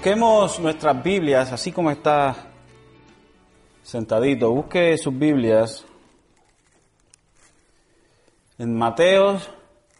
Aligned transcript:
Busquemos 0.00 0.58
nuestras 0.60 1.02
Biblias, 1.02 1.52
así 1.52 1.72
como 1.72 1.90
está 1.90 2.34
sentadito. 3.82 4.50
Busque 4.50 4.96
sus 4.96 5.18
Biblias 5.18 5.84
en 8.56 8.78
Mateos, 8.78 9.50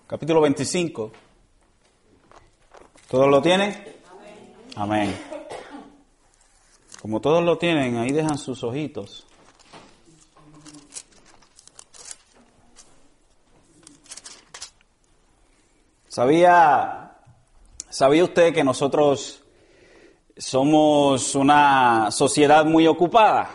capítulo 0.07 0.41
25. 0.41 1.13
¿Todos 3.11 3.29
lo 3.29 3.43
tienen? 3.43 3.77
Amén. 4.75 5.15
Como 7.03 7.21
todos 7.21 7.45
lo 7.45 7.59
tienen, 7.59 7.99
ahí 7.99 8.11
dejan 8.11 8.39
sus 8.39 8.65
ojitos. 8.65 9.27
¿Sabía, 16.09 17.19
¿Sabía 17.91 18.25
usted 18.25 18.55
que 18.55 18.65
nosotros 18.65 19.40
somos 20.41 21.35
una 21.35 22.11
sociedad 22.11 22.65
muy 22.65 22.87
ocupada? 22.87 23.51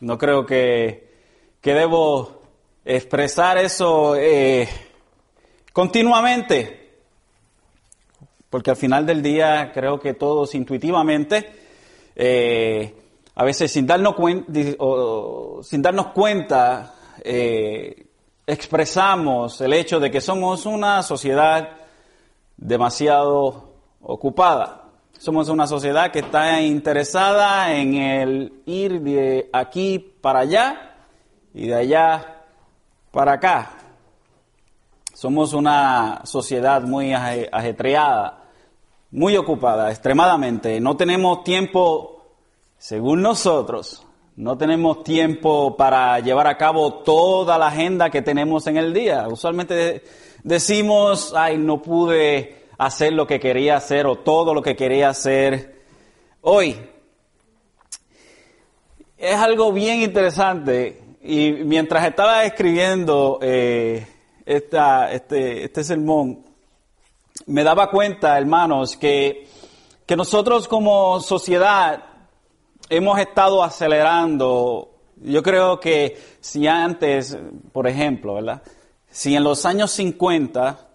No 0.00 0.18
creo 0.18 0.44
que, 0.44 1.08
que 1.62 1.72
debo 1.72 2.42
expresar 2.84 3.56
eso 3.56 4.14
eh, 4.16 4.68
continuamente, 5.72 6.98
porque 8.50 8.70
al 8.70 8.76
final 8.76 9.06
del 9.06 9.22
día 9.22 9.72
creo 9.72 9.98
que 9.98 10.12
todos 10.12 10.54
intuitivamente, 10.54 11.50
eh, 12.14 12.94
a 13.34 13.44
veces 13.44 13.72
sin 13.72 13.86
darnos, 13.86 14.14
sin 15.62 15.80
darnos 15.80 16.08
cuenta, 16.08 16.94
eh, 17.24 18.06
expresamos 18.46 19.58
el 19.62 19.72
hecho 19.72 20.00
de 20.00 20.10
que 20.10 20.20
somos 20.20 20.66
una 20.66 21.02
sociedad 21.02 21.78
demasiado 22.58 23.70
ocupada. 24.02 24.85
Somos 25.18 25.48
una 25.48 25.66
sociedad 25.66 26.10
que 26.12 26.18
está 26.18 26.60
interesada 26.60 27.74
en 27.74 27.94
el 27.94 28.62
ir 28.66 29.00
de 29.00 29.48
aquí 29.50 29.98
para 29.98 30.40
allá 30.40 30.94
y 31.54 31.66
de 31.66 31.74
allá 31.74 32.44
para 33.10 33.32
acá. 33.32 33.70
Somos 35.14 35.54
una 35.54 36.20
sociedad 36.24 36.82
muy 36.82 37.14
ajetreada, 37.14 38.44
muy 39.10 39.38
ocupada, 39.38 39.90
extremadamente. 39.90 40.78
No 40.80 40.98
tenemos 40.98 41.42
tiempo, 41.42 42.26
según 42.76 43.22
nosotros, 43.22 44.06
no 44.36 44.58
tenemos 44.58 45.02
tiempo 45.02 45.78
para 45.78 46.20
llevar 46.20 46.46
a 46.46 46.58
cabo 46.58 46.92
toda 46.92 47.56
la 47.56 47.68
agenda 47.68 48.10
que 48.10 48.20
tenemos 48.20 48.66
en 48.66 48.76
el 48.76 48.92
día. 48.92 49.26
Usualmente 49.28 50.04
decimos, 50.44 51.32
ay, 51.34 51.56
no 51.56 51.80
pude 51.80 52.65
hacer 52.78 53.12
lo 53.12 53.26
que 53.26 53.40
quería 53.40 53.76
hacer 53.76 54.06
o 54.06 54.16
todo 54.16 54.54
lo 54.54 54.62
que 54.62 54.76
quería 54.76 55.08
hacer 55.08 55.82
hoy. 56.42 56.78
Es 59.16 59.36
algo 59.36 59.72
bien 59.72 60.02
interesante 60.02 61.02
y 61.22 61.52
mientras 61.52 62.06
estaba 62.06 62.44
escribiendo 62.44 63.38
eh, 63.42 64.06
este, 64.44 65.64
este 65.64 65.84
sermón, 65.84 66.44
me 67.46 67.64
daba 67.64 67.90
cuenta, 67.90 68.38
hermanos, 68.38 68.96
que, 68.96 69.48
que 70.04 70.16
nosotros 70.16 70.68
como 70.68 71.20
sociedad 71.20 72.04
hemos 72.88 73.18
estado 73.18 73.62
acelerando. 73.62 74.90
Yo 75.16 75.42
creo 75.42 75.80
que 75.80 76.16
si 76.40 76.66
antes, 76.66 77.36
por 77.72 77.86
ejemplo, 77.86 78.34
¿verdad? 78.34 78.62
Si 79.10 79.34
en 79.34 79.44
los 79.44 79.64
años 79.64 79.90
50, 79.92 80.85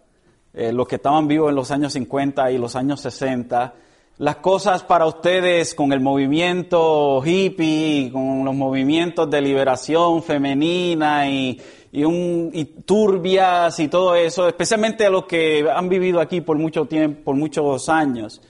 eh, 0.53 0.73
los 0.73 0.87
que 0.87 0.95
estaban 0.95 1.27
vivos 1.27 1.49
en 1.49 1.55
los 1.55 1.71
años 1.71 1.93
50 1.93 2.51
y 2.51 2.57
los 2.57 2.75
años 2.75 2.99
60, 3.01 3.73
las 4.17 4.35
cosas 4.37 4.83
para 4.83 5.05
ustedes 5.05 5.73
con 5.73 5.93
el 5.93 5.99
movimiento 5.99 7.21
hippie, 7.25 8.11
con 8.11 8.43
los 8.43 8.53
movimientos 8.53 9.29
de 9.29 9.41
liberación 9.41 10.21
femenina 10.21 11.29
y, 11.29 11.59
turbias 12.85 13.79
y 13.79 13.87
todo 13.87 14.15
eso, 14.15 14.47
especialmente 14.47 15.05
a 15.05 15.09
los 15.09 15.25
que 15.25 15.65
han 15.73 15.89
vivido 15.89 16.19
aquí 16.19 16.41
por 16.41 16.57
mucho 16.57 16.85
tiempo, 16.85 17.23
por 17.25 17.35
muchos 17.35 17.89
años, 17.89 18.41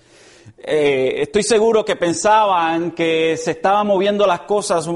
eh, 0.57 1.22
estoy 1.22 1.44
seguro 1.44 1.85
que 1.85 1.95
pensaban 1.95 2.91
que 2.91 3.38
se 3.38 3.51
estaban 3.51 3.88
moviendo 3.88 4.28
las 4.28 4.41
cosas 4.41 4.88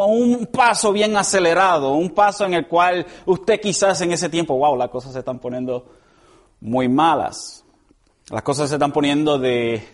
a, 0.00 0.06
un 0.06 0.46
paso 0.46 0.92
bien 0.92 1.16
acelerado, 1.16 1.92
un 1.92 2.10
paso 2.10 2.44
en 2.44 2.54
el 2.54 2.66
cual 2.66 3.06
usted 3.26 3.60
quizás 3.60 4.00
en 4.00 4.12
ese 4.12 4.28
tiempo, 4.28 4.56
wow, 4.56 4.76
las 4.76 4.88
cosas 4.88 5.12
se 5.12 5.18
están 5.18 5.38
poniendo 5.38 5.86
muy 6.60 6.88
malas. 6.88 7.64
Las 8.30 8.42
cosas 8.42 8.68
se 8.68 8.76
están 8.76 8.92
poniendo 8.92 9.38
de 9.38 9.86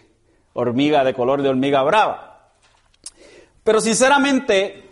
hormiga, 0.53 1.03
de 1.04 1.14
color 1.14 1.42
de 1.42 1.48
hormiga 1.48 1.82
brava. 1.82 2.50
Pero 3.64 3.81
sinceramente, 3.81 4.84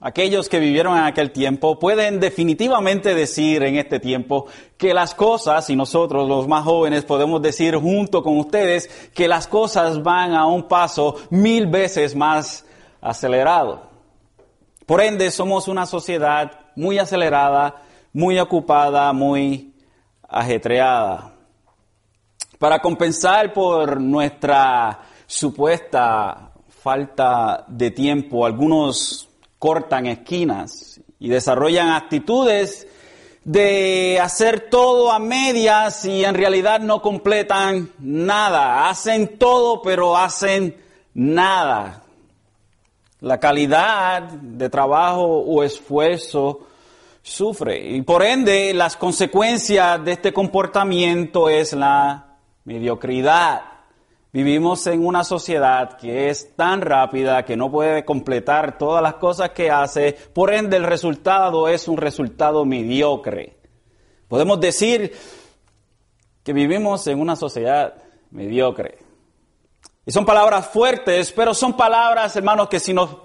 aquellos 0.00 0.48
que 0.48 0.58
vivieron 0.58 0.96
en 0.96 1.04
aquel 1.04 1.32
tiempo 1.32 1.78
pueden 1.78 2.20
definitivamente 2.20 3.14
decir 3.14 3.62
en 3.62 3.76
este 3.76 4.00
tiempo 4.00 4.46
que 4.76 4.94
las 4.94 5.14
cosas, 5.14 5.70
y 5.70 5.76
nosotros 5.76 6.28
los 6.28 6.48
más 6.48 6.64
jóvenes 6.64 7.04
podemos 7.04 7.40
decir 7.42 7.76
junto 7.76 8.22
con 8.22 8.38
ustedes, 8.38 8.88
que 9.14 9.28
las 9.28 9.46
cosas 9.46 10.02
van 10.02 10.34
a 10.34 10.46
un 10.46 10.68
paso 10.68 11.16
mil 11.30 11.66
veces 11.66 12.14
más 12.14 12.64
acelerado. 13.00 13.89
Por 14.86 15.00
ende, 15.00 15.30
somos 15.30 15.68
una 15.68 15.86
sociedad 15.86 16.52
muy 16.76 16.98
acelerada, 16.98 17.82
muy 18.12 18.38
ocupada, 18.38 19.12
muy 19.12 19.74
ajetreada. 20.28 21.32
Para 22.58 22.80
compensar 22.80 23.52
por 23.52 24.00
nuestra 24.00 25.00
supuesta 25.26 26.50
falta 26.82 27.64
de 27.68 27.90
tiempo, 27.90 28.44
algunos 28.44 29.28
cortan 29.58 30.06
esquinas 30.06 31.00
y 31.18 31.28
desarrollan 31.28 31.90
actitudes 31.90 32.86
de 33.44 34.18
hacer 34.20 34.68
todo 34.70 35.10
a 35.10 35.18
medias 35.18 36.04
y 36.04 36.24
en 36.24 36.34
realidad 36.34 36.80
no 36.80 37.00
completan 37.00 37.90
nada. 37.98 38.88
Hacen 38.88 39.38
todo 39.38 39.82
pero 39.82 40.16
hacen 40.16 40.76
nada. 41.14 42.02
La 43.20 43.38
calidad 43.38 44.22
de 44.22 44.70
trabajo 44.70 45.24
o 45.24 45.62
esfuerzo 45.62 46.60
sufre 47.22 47.78
y 47.90 48.00
por 48.00 48.22
ende 48.22 48.72
las 48.72 48.96
consecuencias 48.96 50.02
de 50.02 50.12
este 50.12 50.32
comportamiento 50.32 51.50
es 51.50 51.74
la 51.74 52.38
mediocridad. 52.64 53.62
Vivimos 54.32 54.86
en 54.86 55.04
una 55.04 55.22
sociedad 55.24 55.98
que 55.98 56.30
es 56.30 56.54
tan 56.56 56.80
rápida 56.80 57.44
que 57.44 57.56
no 57.56 57.70
puede 57.70 58.04
completar 58.04 58.78
todas 58.78 59.02
las 59.02 59.14
cosas 59.14 59.50
que 59.50 59.70
hace, 59.70 60.16
por 60.32 60.54
ende 60.54 60.76
el 60.76 60.84
resultado 60.84 61.68
es 61.68 61.88
un 61.88 61.98
resultado 61.98 62.64
mediocre. 62.64 63.58
Podemos 64.28 64.60
decir 64.60 65.12
que 66.42 66.52
vivimos 66.52 67.06
en 67.06 67.20
una 67.20 67.36
sociedad 67.36 67.94
mediocre. 68.30 69.09
Y 70.06 70.12
son 70.12 70.24
palabras 70.24 70.68
fuertes, 70.68 71.32
pero 71.32 71.54
son 71.54 71.76
palabras, 71.76 72.34
hermanos, 72.36 72.68
que 72.68 72.80
si 72.80 72.92
nos 72.92 73.16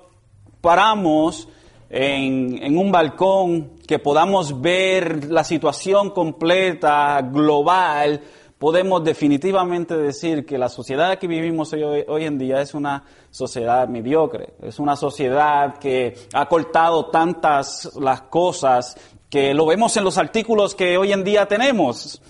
paramos 0.62 1.48
en, 1.90 2.62
en 2.62 2.78
un 2.78 2.92
balcón, 2.92 3.78
que 3.88 4.00
podamos 4.00 4.62
ver 4.62 5.26
la 5.32 5.44
situación 5.44 6.10
completa, 6.10 7.22
global, 7.22 8.22
podemos 8.58 9.04
definitivamente 9.04 9.96
decir 9.96 10.46
que 10.46 10.58
la 10.58 10.70
sociedad 10.70 11.20
que 11.20 11.28
vivimos 11.28 11.74
hoy, 11.74 12.26
en 12.26 12.38
día 12.38 12.62
es 12.62 12.74
una 12.74 13.04
sociedad 13.30 13.88
mediocre, 13.88 14.54
es 14.62 14.80
una 14.80 14.96
sociedad 14.96 15.78
que 15.78 16.16
ha 16.34 16.48
cortado 16.48 17.08
tantas 17.08 17.92
las 18.00 18.24
cosas 18.24 18.98
que 19.30 19.54
lo 19.54 19.66
vemos 19.66 19.96
en 19.98 20.04
los 20.04 20.18
artículos 20.18 20.74
que 20.74 20.98
hoy 20.98 21.12
en 21.12 21.24
día 21.24 21.46
tenemos. 21.48 22.22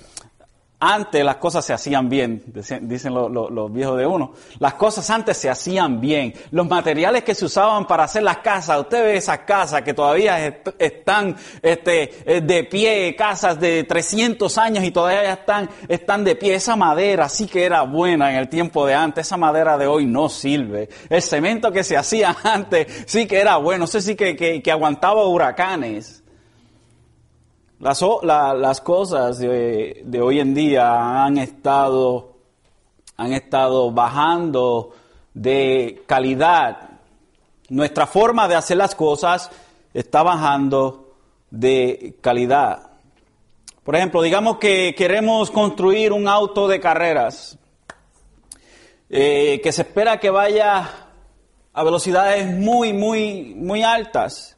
Antes 0.88 1.26
las 1.26 1.38
cosas 1.38 1.66
se 1.66 1.74
hacían 1.74 2.08
bien, 2.08 2.44
dicen 2.82 3.12
los 3.12 3.74
viejos 3.74 3.98
de 3.98 4.06
uno. 4.06 4.34
Las 4.60 4.76
cosas 4.76 5.10
antes 5.10 5.36
se 5.36 5.50
hacían 5.50 6.00
bien. 6.00 6.32
Los 6.52 6.68
materiales 6.68 7.24
que 7.24 7.34
se 7.34 7.46
usaban 7.46 7.88
para 7.88 8.04
hacer 8.04 8.22
las 8.22 8.38
casas, 8.38 8.82
usted 8.82 9.04
ve 9.04 9.18
esas 9.18 9.40
casas 9.40 9.82
que 9.82 9.96
todavía 9.96 10.62
están 10.78 11.36
este, 11.64 12.38
eh, 12.38 12.42
de 12.42 12.66
pie, 12.66 13.16
casas 13.16 13.60
de 13.60 13.84
300 13.84 14.56
años 14.60 14.84
y 14.84 14.92
todavía 14.92 15.34
están, 15.34 15.68
están 15.88 16.24
de 16.24 16.36
pie. 16.36 16.54
Esa 16.54 16.76
madera 16.76 17.30
sí 17.30 17.48
que 17.48 17.64
era 17.64 17.82
buena 17.82 18.30
en 18.30 18.38
el 18.38 18.48
tiempo 18.48 18.86
de 18.86 18.94
antes, 18.94 19.26
esa 19.26 19.38
madera 19.38 19.80
de 19.80 19.88
hoy 19.88 20.06
no 20.06 20.30
sirve. 20.30 20.88
El 21.10 21.24
cemento 21.24 21.72
que 21.72 21.84
se 21.84 21.98
hacía 21.98 22.38
antes 22.44 23.06
sí 23.08 23.26
que 23.26 23.40
era 23.40 23.58
bueno, 23.58 23.86
no 23.86 23.88
sé 23.88 24.04
si 24.04 24.16
que, 24.16 24.36
que 24.36 24.72
aguantaba 24.72 25.26
huracanes. 25.26 26.25
Las, 27.80 28.02
las 28.24 28.82
cosas 28.82 29.38
de, 29.40 30.02
de, 30.06 30.22
hoy 30.22 30.40
en 30.40 30.54
día 30.54 31.24
han 31.26 31.38
estado, 31.38 32.34
han 33.18 33.34
estado 33.34 33.92
bajando 33.92 34.94
de 35.34 36.04
calidad. 36.08 36.90
Nuestra 37.70 38.08
forma 38.08 38.48
de 38.48 38.56
hacer 38.56 38.78
las 38.78 38.96
cosas 38.96 39.52
está 39.94 40.24
bajando 40.24 41.16
de 41.52 42.18
calidad. 42.22 42.92
Por 43.84 43.96
ejemplo, 43.96 44.22
digamos 44.22 44.58
que 44.58 44.96
queremos 44.98 45.52
construir 45.52 46.12
un 46.12 46.28
auto 46.28 46.68
de 46.68 46.80
carreras. 46.80 47.58
eh, 49.10 49.60
que 49.62 49.72
se 49.72 49.84
espera 49.84 50.20
que 50.20 50.30
vaya 50.30 50.90
a 51.74 51.84
velocidades 51.84 52.48
muy, 52.48 52.94
muy, 52.94 53.54
muy 53.56 53.84
altas. 53.84 54.55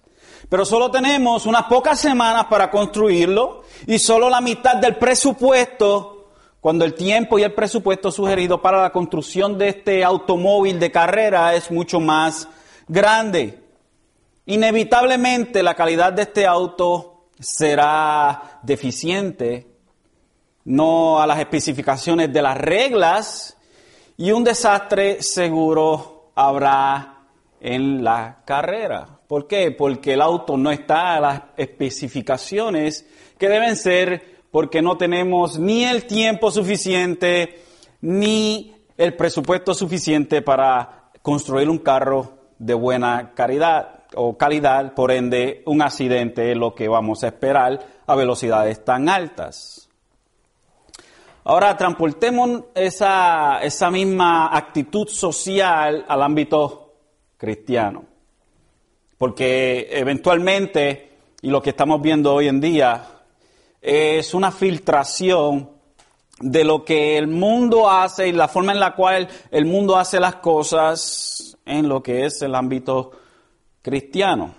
Pero 0.50 0.64
solo 0.64 0.90
tenemos 0.90 1.46
unas 1.46 1.64
pocas 1.64 2.00
semanas 2.00 2.46
para 2.46 2.72
construirlo 2.72 3.64
y 3.86 4.00
solo 4.00 4.30
la 4.30 4.40
mitad 4.40 4.78
del 4.78 4.96
presupuesto, 4.96 6.30
cuando 6.62 6.86
el 6.86 6.94
tiempo 6.94 7.38
y 7.38 7.44
el 7.44 7.54
presupuesto 7.54 8.12
sugerido 8.12 8.62
para 8.62 8.82
la 8.82 8.92
construcción 8.92 9.58
de 9.58 9.70
este 9.70 10.04
automóvil 10.04 10.80
de 10.80 10.92
carrera 10.92 11.54
es 11.54 11.70
mucho 11.70 12.00
más 12.00 12.48
grande. 12.88 13.62
Inevitablemente 14.46 15.62
la 15.62 15.76
calidad 15.76 16.14
de 16.14 16.22
este 16.22 16.46
auto 16.46 17.26
será 17.40 18.60
deficiente, 18.64 19.68
no 20.64 21.22
a 21.22 21.28
las 21.28 21.40
especificaciones 21.40 22.32
de 22.32 22.42
las 22.42 22.58
reglas, 22.58 23.58
y 24.16 24.32
un 24.32 24.46
desastre 24.46 25.22
seguro 25.22 26.32
habrá 26.36 27.20
en 27.60 28.04
la 28.04 28.40
carrera. 28.46 29.17
¿Por 29.28 29.48
qué? 29.48 29.72
Porque 29.72 30.14
el 30.14 30.22
auto 30.22 30.58
no 30.58 30.72
está 30.72 31.16
a 31.16 31.20
las 31.20 31.42
especificaciones 31.58 33.06
que 33.38 33.50
deben 33.50 33.76
ser 33.76 34.38
porque 34.52 34.82
no 34.82 34.98
tenemos 34.98 35.60
ni 35.60 35.84
el 35.84 36.06
tiempo 36.06 36.50
suficiente 36.50 37.62
ni 38.02 38.74
el 38.98 39.16
presupuesto 39.16 39.74
suficiente 39.74 40.42
para 40.42 41.12
construir 41.22 41.70
un 41.70 41.80
carro 41.80 42.38
de 42.58 42.74
buena 42.74 43.34
calidad 43.36 44.06
o 44.16 44.38
calidad, 44.38 44.94
por 44.94 45.12
ende 45.12 45.62
un 45.66 45.82
accidente 45.82 46.52
es 46.52 46.58
lo 46.58 46.74
que 46.74 46.88
vamos 46.88 47.24
a 47.24 47.28
esperar 47.28 47.86
a 48.06 48.16
velocidades 48.16 48.84
tan 48.84 49.10
altas. 49.10 49.90
Ahora 51.44 51.76
transportemos 51.78 52.64
esa, 52.74 53.60
esa 53.62 53.92
misma 53.92 54.56
actitud 54.56 55.08
social 55.08 56.06
al 56.08 56.22
ámbito 56.22 56.94
cristiano, 57.38 58.06
porque 59.18 59.88
eventualmente, 59.92 61.18
y 61.42 61.50
lo 61.50 61.62
que 61.62 61.72
estamos 61.72 62.02
viendo 62.02 62.34
hoy 62.34 62.48
en 62.48 62.62
día, 62.62 63.06
es 63.82 64.34
una 64.34 64.52
filtración 64.52 65.70
de 66.40 66.64
lo 66.64 66.86
que 66.86 67.18
el 67.18 67.28
mundo 67.28 67.90
hace 67.90 68.28
y 68.28 68.32
la 68.32 68.48
forma 68.48 68.72
en 68.72 68.80
la 68.80 68.96
cual 68.96 69.28
el 69.50 69.66
mundo 69.66 69.98
hace 69.98 70.20
las 70.20 70.36
cosas 70.36 71.58
en 71.66 71.90
lo 71.90 72.04
que 72.04 72.26
es 72.26 72.42
el 72.42 72.54
ámbito 72.54 73.12
cristiano. 73.82 74.54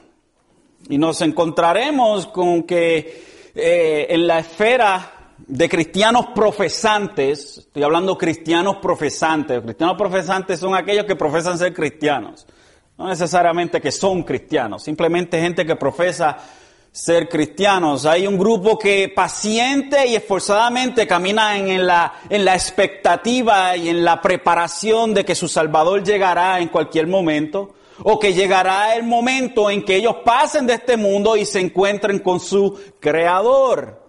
Y 0.88 0.98
nos 0.98 1.20
encontraremos 1.20 2.26
con 2.28 2.64
que 2.64 3.50
eh, 3.54 4.06
en 4.08 4.26
la 4.26 4.40
esfera 4.40 5.34
de 5.38 5.68
cristianos 5.68 6.26
profesantes, 6.34 7.58
estoy 7.58 7.82
hablando 7.82 8.18
cristianos 8.18 8.76
profesantes, 8.76 9.60
cristianos 9.60 9.96
profesantes 9.96 10.58
son 10.58 10.74
aquellos 10.74 11.04
que 11.04 11.16
profesan 11.16 11.58
ser 11.58 11.72
cristianos, 11.72 12.46
no 12.98 13.06
necesariamente 13.06 13.80
que 13.80 13.92
son 13.92 14.24
cristianos, 14.24 14.82
simplemente 14.82 15.40
gente 15.40 15.64
que 15.64 15.76
profesa 15.76 16.36
ser 16.90 17.28
cristianos. 17.28 18.06
Hay 18.06 18.26
un 18.26 18.36
grupo 18.36 18.76
que 18.76 19.08
paciente 19.14 20.04
y 20.06 20.16
esforzadamente 20.16 21.06
camina 21.06 21.56
en 21.56 21.86
la, 21.86 22.12
en 22.28 22.44
la 22.44 22.54
expectativa 22.54 23.76
y 23.76 23.88
en 23.88 24.04
la 24.04 24.20
preparación 24.20 25.14
de 25.14 25.24
que 25.24 25.36
su 25.36 25.46
Salvador 25.46 26.02
llegará 26.02 26.58
en 26.58 26.68
cualquier 26.68 27.06
momento 27.06 27.74
o 28.02 28.18
que 28.18 28.32
llegará 28.32 28.96
el 28.96 29.04
momento 29.04 29.70
en 29.70 29.84
que 29.84 29.96
ellos 29.96 30.16
pasen 30.24 30.66
de 30.66 30.74
este 30.74 30.96
mundo 30.96 31.36
y 31.36 31.44
se 31.44 31.60
encuentren 31.60 32.18
con 32.18 32.40
su 32.40 32.78
creador, 32.98 34.02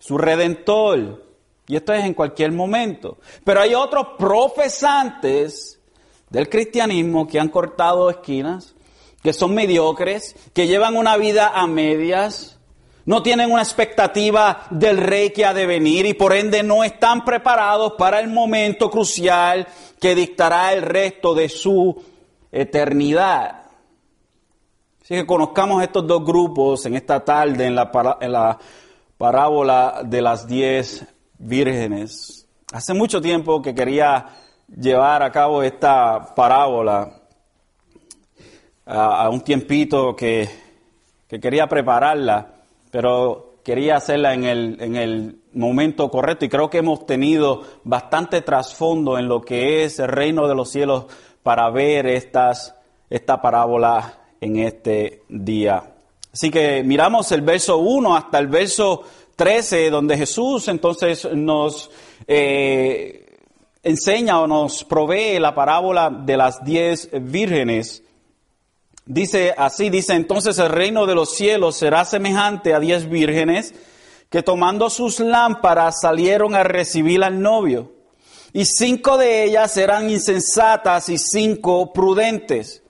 su 0.00 0.18
redentor. 0.18 1.26
Y 1.68 1.76
esto 1.76 1.92
es 1.92 2.04
en 2.04 2.14
cualquier 2.14 2.50
momento. 2.50 3.18
Pero 3.44 3.60
hay 3.60 3.74
otros 3.74 4.08
profesantes 4.18 5.79
del 6.30 6.48
cristianismo 6.48 7.26
que 7.26 7.38
han 7.38 7.48
cortado 7.48 8.08
esquinas, 8.08 8.74
que 9.22 9.32
son 9.32 9.54
mediocres, 9.54 10.34
que 10.54 10.66
llevan 10.66 10.96
una 10.96 11.16
vida 11.16 11.52
a 11.54 11.66
medias, 11.66 12.58
no 13.04 13.22
tienen 13.22 13.50
una 13.50 13.62
expectativa 13.62 14.66
del 14.70 14.98
rey 14.98 15.30
que 15.30 15.44
ha 15.44 15.52
de 15.52 15.66
venir 15.66 16.06
y 16.06 16.14
por 16.14 16.32
ende 16.32 16.62
no 16.62 16.84
están 16.84 17.24
preparados 17.24 17.94
para 17.98 18.20
el 18.20 18.28
momento 18.28 18.90
crucial 18.90 19.66
que 20.00 20.14
dictará 20.14 20.72
el 20.72 20.82
resto 20.82 21.34
de 21.34 21.48
su 21.48 22.02
eternidad. 22.52 23.62
Así 25.02 25.14
que 25.14 25.26
conozcamos 25.26 25.82
estos 25.82 26.06
dos 26.06 26.24
grupos 26.24 26.86
en 26.86 26.94
esta 26.94 27.24
tarde 27.24 27.66
en 27.66 27.74
la, 27.74 27.90
en 28.20 28.32
la 28.32 28.58
parábola 29.18 30.02
de 30.04 30.22
las 30.22 30.46
diez 30.46 31.04
vírgenes. 31.36 32.46
Hace 32.72 32.94
mucho 32.94 33.20
tiempo 33.20 33.60
que 33.60 33.74
quería 33.74 34.26
llevar 34.76 35.22
a 35.22 35.32
cabo 35.32 35.62
esta 35.62 36.34
parábola, 36.34 37.16
a, 38.86 39.28
un 39.28 39.40
tiempito 39.42 40.14
que, 40.16 40.48
que, 41.28 41.38
quería 41.40 41.66
prepararla, 41.68 42.54
pero 42.90 43.54
quería 43.64 43.96
hacerla 43.96 44.34
en 44.34 44.44
el, 44.44 44.76
en 44.80 44.96
el 44.96 45.36
momento 45.52 46.10
correcto 46.10 46.44
y 46.44 46.48
creo 46.48 46.70
que 46.70 46.78
hemos 46.78 47.06
tenido 47.06 47.62
bastante 47.84 48.42
trasfondo 48.42 49.18
en 49.18 49.28
lo 49.28 49.42
que 49.42 49.84
es 49.84 49.98
el 49.98 50.08
reino 50.08 50.48
de 50.48 50.54
los 50.54 50.70
cielos 50.70 51.06
para 51.42 51.70
ver 51.70 52.06
estas, 52.06 52.74
esta 53.08 53.40
parábola 53.40 54.18
en 54.40 54.58
este 54.58 55.22
día. 55.28 55.94
Así 56.32 56.50
que 56.50 56.82
miramos 56.84 57.32
el 57.32 57.42
verso 57.42 57.78
1 57.78 58.16
hasta 58.16 58.38
el 58.38 58.46
verso 58.46 59.02
13, 59.36 59.90
donde 59.90 60.16
Jesús 60.16 60.68
entonces 60.68 61.28
nos 61.32 61.90
eh, 62.26 63.19
enseña 63.82 64.40
o 64.40 64.46
nos 64.46 64.84
provee 64.84 65.38
la 65.38 65.54
parábola 65.54 66.10
de 66.10 66.36
las 66.36 66.64
diez 66.64 67.08
vírgenes. 67.12 68.02
Dice 69.06 69.54
así, 69.56 69.90
dice 69.90 70.14
entonces 70.14 70.58
el 70.58 70.68
reino 70.68 71.06
de 71.06 71.14
los 71.14 71.34
cielos 71.34 71.76
será 71.76 72.04
semejante 72.04 72.74
a 72.74 72.80
diez 72.80 73.08
vírgenes 73.08 73.74
que 74.28 74.42
tomando 74.42 74.90
sus 74.90 75.18
lámparas 75.18 76.00
salieron 76.00 76.54
a 76.54 76.62
recibir 76.62 77.24
al 77.24 77.40
novio 77.40 77.92
y 78.52 78.64
cinco 78.64 79.16
de 79.16 79.44
ellas 79.44 79.76
eran 79.76 80.10
insensatas 80.10 81.08
y 81.08 81.18
cinco 81.18 81.92
prudentes. 81.92 82.82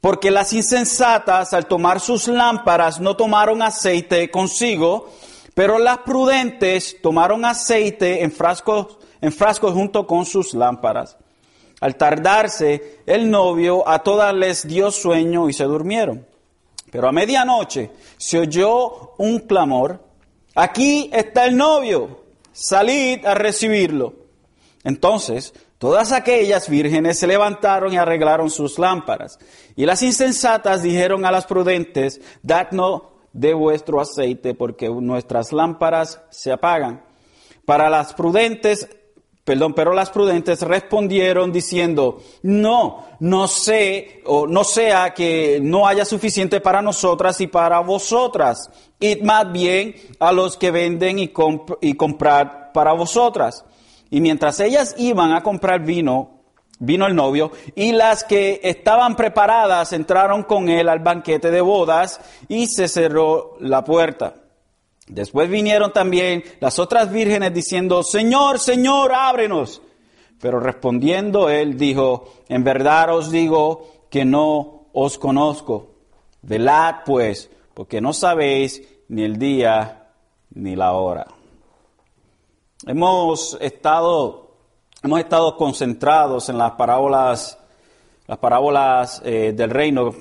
Porque 0.00 0.30
las 0.30 0.52
insensatas 0.52 1.52
al 1.54 1.66
tomar 1.66 2.00
sus 2.00 2.28
lámparas 2.28 3.00
no 3.00 3.16
tomaron 3.16 3.62
aceite 3.62 4.30
consigo, 4.30 5.10
pero 5.54 5.78
las 5.78 5.98
prudentes 5.98 7.00
tomaron 7.02 7.44
aceite 7.44 8.22
en 8.22 8.30
frascos, 8.30 8.98
en 9.20 9.32
frascos 9.32 9.72
junto 9.72 10.06
con 10.06 10.24
sus 10.24 10.54
lámparas. 10.54 11.16
Al 11.80 11.96
tardarse, 11.96 13.00
el 13.06 13.30
novio 13.30 13.86
a 13.86 14.02
todas 14.02 14.34
les 14.34 14.66
dio 14.66 14.90
sueño 14.90 15.48
y 15.48 15.52
se 15.52 15.64
durmieron. 15.64 16.26
Pero 16.90 17.08
a 17.08 17.12
medianoche 17.12 17.90
se 18.16 18.38
oyó 18.38 19.12
un 19.18 19.40
clamor, 19.40 20.02
aquí 20.54 21.10
está 21.12 21.44
el 21.44 21.56
novio, 21.56 22.24
salid 22.52 23.26
a 23.26 23.34
recibirlo. 23.34 24.14
Entonces, 24.84 25.52
todas 25.78 26.12
aquellas 26.12 26.68
vírgenes 26.68 27.18
se 27.18 27.26
levantaron 27.26 27.92
y 27.92 27.98
arreglaron 27.98 28.50
sus 28.50 28.78
lámparas. 28.78 29.38
Y 29.74 29.84
las 29.84 30.02
insensatas 30.02 30.82
dijeron 30.82 31.26
a 31.26 31.32
las 31.32 31.44
prudentes, 31.44 32.20
dadnos 32.42 33.02
de 33.32 33.52
vuestro 33.52 34.00
aceite, 34.00 34.54
porque 34.54 34.88
nuestras 34.88 35.52
lámparas 35.52 36.22
se 36.30 36.52
apagan. 36.52 37.04
Para 37.66 37.90
las 37.90 38.14
prudentes, 38.14 38.88
perdón, 39.46 39.74
pero 39.74 39.94
las 39.94 40.10
prudentes 40.10 40.60
respondieron 40.62 41.52
diciendo, 41.52 42.20
no, 42.42 43.06
no 43.20 43.46
sé, 43.46 44.20
o 44.26 44.48
no 44.48 44.64
sea 44.64 45.14
que 45.14 45.60
no 45.62 45.86
haya 45.86 46.04
suficiente 46.04 46.60
para 46.60 46.82
nosotras 46.82 47.40
y 47.40 47.46
para 47.46 47.78
vosotras. 47.78 48.68
Id 48.98 49.22
más 49.22 49.52
bien 49.52 49.94
a 50.18 50.32
los 50.32 50.56
que 50.56 50.72
venden 50.72 51.20
y, 51.20 51.32
y 51.80 51.94
comprad 51.94 52.72
para 52.74 52.92
vosotras. 52.92 53.64
Y 54.10 54.20
mientras 54.20 54.58
ellas 54.58 54.96
iban 54.98 55.30
a 55.30 55.44
comprar 55.44 55.84
vino, 55.84 56.40
vino 56.80 57.06
el 57.06 57.14
novio, 57.14 57.52
y 57.76 57.92
las 57.92 58.24
que 58.24 58.58
estaban 58.64 59.14
preparadas 59.14 59.92
entraron 59.92 60.42
con 60.42 60.68
él 60.68 60.88
al 60.88 60.98
banquete 60.98 61.52
de 61.52 61.60
bodas 61.60 62.20
y 62.48 62.66
se 62.66 62.88
cerró 62.88 63.54
la 63.60 63.84
puerta. 63.84 64.34
Después 65.06 65.48
vinieron 65.48 65.92
también 65.92 66.42
las 66.60 66.78
otras 66.78 67.12
vírgenes 67.12 67.54
diciendo, 67.54 68.02
Señor, 68.02 68.58
Señor, 68.58 69.12
ábrenos. 69.14 69.82
Pero 70.40 70.60
respondiendo 70.60 71.48
él 71.48 71.78
dijo, 71.78 72.32
en 72.48 72.64
verdad 72.64 73.14
os 73.14 73.30
digo 73.30 73.88
que 74.10 74.24
no 74.24 74.86
os 74.92 75.18
conozco. 75.18 75.90
Velad 76.42 76.96
pues, 77.04 77.50
porque 77.74 78.00
no 78.00 78.12
sabéis 78.12 78.82
ni 79.08 79.22
el 79.22 79.38
día 79.38 80.08
ni 80.50 80.76
la 80.76 80.92
hora. 80.92 81.26
Hemos 82.86 83.56
estado, 83.60 84.50
hemos 85.02 85.20
estado 85.20 85.56
concentrados 85.56 86.48
en 86.48 86.58
las 86.58 86.72
parábolas, 86.72 87.58
las 88.26 88.38
parábolas 88.38 89.22
eh, 89.24 89.52
del 89.54 89.70
reino. 89.70 90.14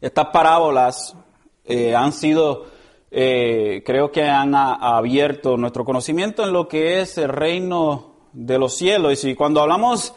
Estas 0.00 0.26
parábolas 0.26 1.14
eh, 1.64 1.94
han 1.94 2.12
sido, 2.12 2.66
eh, 3.16 3.84
creo 3.86 4.10
que 4.10 4.24
han 4.24 4.56
abierto 4.56 5.56
nuestro 5.56 5.84
conocimiento 5.84 6.42
en 6.42 6.52
lo 6.52 6.66
que 6.66 7.00
es 7.00 7.16
el 7.16 7.28
reino 7.28 8.16
de 8.32 8.58
los 8.58 8.74
cielos. 8.74 9.22
Y 9.22 9.36
cuando 9.36 9.60
hablamos 9.60 10.14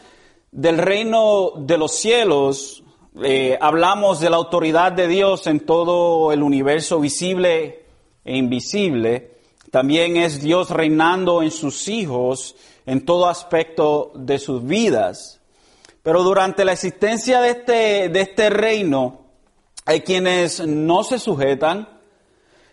del 0.51 0.79
reino 0.79 1.51
de 1.57 1.77
los 1.77 1.91
cielos, 1.91 2.83
eh, 3.21 3.55
hablamos 3.61 4.19
de 4.19 4.31
la 4.31 4.37
autoridad 4.37 4.93
de 4.93 5.07
Dios 5.07 5.45
en 5.45 5.59
todo 5.59 6.31
el 6.31 6.41
universo 6.41 6.99
visible 6.99 7.85
e 8.25 8.35
invisible. 8.35 9.37
También 9.69 10.17
es 10.17 10.41
Dios 10.41 10.71
reinando 10.71 11.43
en 11.43 11.51
sus 11.51 11.87
hijos 11.87 12.55
en 12.87 13.05
todo 13.05 13.27
aspecto 13.27 14.11
de 14.15 14.39
sus 14.39 14.65
vidas. 14.65 15.39
Pero 16.01 16.23
durante 16.23 16.65
la 16.65 16.71
existencia 16.71 17.41
de 17.41 17.49
este, 17.51 18.09
de 18.09 18.21
este 18.21 18.49
reino, 18.49 19.21
hay 19.85 20.01
quienes 20.01 20.65
no 20.65 21.03
se 21.03 21.19
sujetan, 21.19 21.96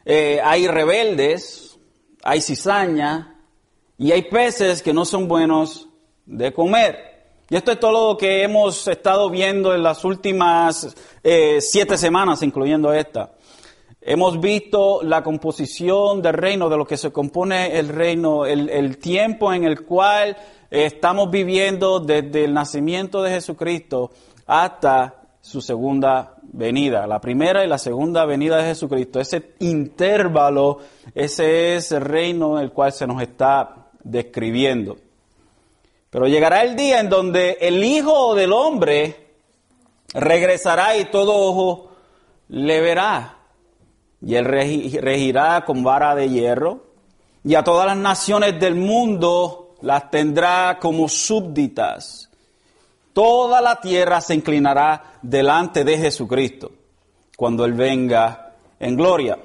eh, 0.04 0.40
hay 0.42 0.66
rebeldes, 0.66 1.78
hay 2.23 2.40
cizaña 2.40 3.40
y 3.96 4.12
hay 4.12 4.23
peces 4.23 4.82
que 4.82 4.92
no 4.92 5.04
son 5.04 5.28
buenos 5.28 5.88
de 6.26 6.52
comer. 6.52 7.14
Y 7.49 7.56
esto 7.56 7.73
es 7.73 7.80
todo 7.80 8.12
lo 8.12 8.16
que 8.16 8.42
hemos 8.42 8.88
estado 8.88 9.30
viendo 9.30 9.75
en 9.75 9.82
las 9.82 10.04
últimas 10.04 10.94
eh, 11.23 11.61
siete 11.61 11.96
semanas, 11.99 12.42
incluyendo 12.42 12.92
esta. 12.92 13.32
Hemos 14.00 14.38
visto 14.40 15.00
la 15.02 15.23
composición 15.23 16.20
del 16.20 16.34
reino, 16.34 16.68
de 16.68 16.76
lo 16.76 16.87
que 16.87 16.99
se 16.99 17.11
compone 17.11 17.78
el 17.78 17.88
reino, 17.88 18.44
el, 18.44 18.99
tiempo 18.99 19.52
en 19.52 19.64
el 19.64 19.84
cual 19.84 20.37
estamos 20.70 21.30
viviendo 21.30 22.00
desde 22.00 22.44
el 22.44 22.52
nacimiento 22.52 23.23
de 23.23 23.30
Jesucristo 23.30 24.11
hasta 24.46 25.23
su 25.40 25.62
segunda 25.62 26.34
venida. 26.54 27.06
La 27.06 27.20
primera 27.20 27.64
y 27.64 27.68
la 27.68 27.78
segunda 27.78 28.25
venida 28.25 28.58
de 28.58 28.64
Jesucristo. 28.64 29.20
Ese 29.20 29.54
intervalo, 29.61 30.78
ese 31.14 31.76
es 31.76 31.92
el 31.92 32.02
reino 32.02 32.58
en 32.58 32.64
el 32.64 32.73
cual 32.73 32.92
se 32.92 33.06
nos 33.06 33.20
está 33.20 33.88
describiendo. 34.02 34.96
Pero 36.11 36.28
llegará 36.28 36.62
el 36.62 36.76
día 36.76 37.00
en 37.00 37.08
donde 37.08 37.58
el 37.61 37.82
Hijo 37.82 38.34
del 38.34 38.52
Hombre 38.52 39.16
regresará 40.12 40.96
y 40.96 41.06
todo 41.06 41.34
ojo 41.34 41.90
le 42.49 42.80
verá. 42.80 43.38
Y 44.23 44.37
él 44.37 44.44
regirá 44.44 45.64
con 45.64 45.82
vara 45.82 46.14
de 46.14 46.30
hierro. 46.30 46.84
Y 47.42 47.56
a 47.56 47.64
todas 47.64 47.87
las 47.87 47.96
naciones 47.96 48.58
del 48.58 48.75
mundo 48.75 49.75
las 49.82 50.11
tendrá 50.11 50.78
como 50.80 51.08
súbditas. 51.08 52.30
Toda 53.14 53.61
la 53.61 53.80
tierra 53.80 54.21
se 54.21 54.35
inclinará 54.35 55.18
delante 55.23 55.85
de 55.85 55.97
Jesucristo 55.97 56.73
cuando 57.37 57.64
Él 57.64 57.73
venga 57.73 58.54
en 58.80 58.97
gloria. 58.97 59.38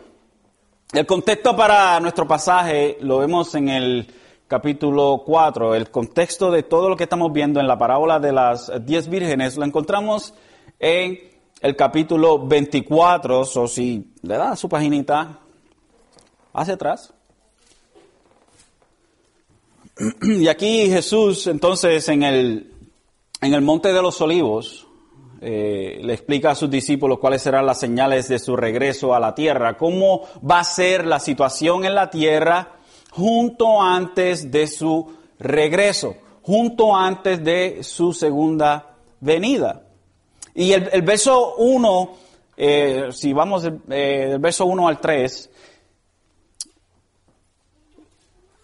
El 0.92 1.06
contexto 1.06 1.56
para 1.56 2.00
nuestro 2.00 2.28
pasaje 2.28 2.98
lo 3.02 3.20
vemos 3.20 3.54
en 3.54 3.70
el 3.70 4.12
capítulo 4.48 5.22
4, 5.24 5.76
el 5.76 5.92
contexto 5.92 6.50
de 6.50 6.64
todo 6.64 6.90
lo 6.90 6.98
que 6.98 7.04
estamos 7.04 7.32
viendo 7.32 7.60
en 7.60 7.68
la 7.68 7.78
parábola 7.78 8.20
de 8.20 8.32
las 8.32 8.72
diez 8.84 9.08
vírgenes, 9.08 9.56
lo 9.56 9.66
encontramos 9.66 10.34
en 10.80 11.20
el 11.62 11.76
capítulo 11.76 12.48
24, 12.48 13.42
o 13.42 13.68
si 13.68 14.14
le 14.24 14.36
da 14.36 14.56
su 14.56 14.68
paginita 14.68 15.42
hacia 16.54 16.74
atrás. 16.74 17.14
Y 20.24 20.48
aquí 20.48 20.90
Jesús, 20.90 21.46
entonces, 21.46 22.08
en 22.10 22.24
el, 22.24 22.69
en 23.42 23.54
el 23.54 23.62
Monte 23.62 23.94
de 23.94 24.02
los 24.02 24.20
Olivos, 24.22 24.88
eh, 25.42 26.00
le 26.02 26.14
explica 26.14 26.52
a 26.52 26.56
sus 26.56 26.70
discípulos 26.70 27.20
cuáles 27.20 27.42
serán 27.42 27.66
las 27.66 27.80
señales 27.80 28.28
de 28.28 28.40
su 28.40 28.58
regreso 28.58 29.14
a 29.14 29.20
la 29.20 29.34
tierra, 29.34 29.78
cómo 29.78 30.24
va 30.50 30.60
a 30.60 30.64
ser 30.66 31.06
la 31.06 31.20
situación 31.20 31.86
en 31.86 31.96
la 31.96 32.10
tierra 32.10 32.74
junto 33.12 33.82
antes 33.82 34.52
de 34.52 34.68
su 34.68 35.14
regreso, 35.40 36.16
junto 36.42 36.94
antes 36.94 37.42
de 37.42 37.84
su 37.84 38.12
segunda 38.12 38.98
venida. 39.22 39.84
Y 40.54 40.74
el, 40.74 41.02
verso 41.04 41.56
1, 41.56 42.10
eh, 42.58 43.08
si 43.12 43.32
vamos 43.32 43.64
eh, 43.64 44.28
del 44.30 44.40
verso 44.40 44.66
1 44.66 44.88
al 44.90 45.00
3, 45.00 45.50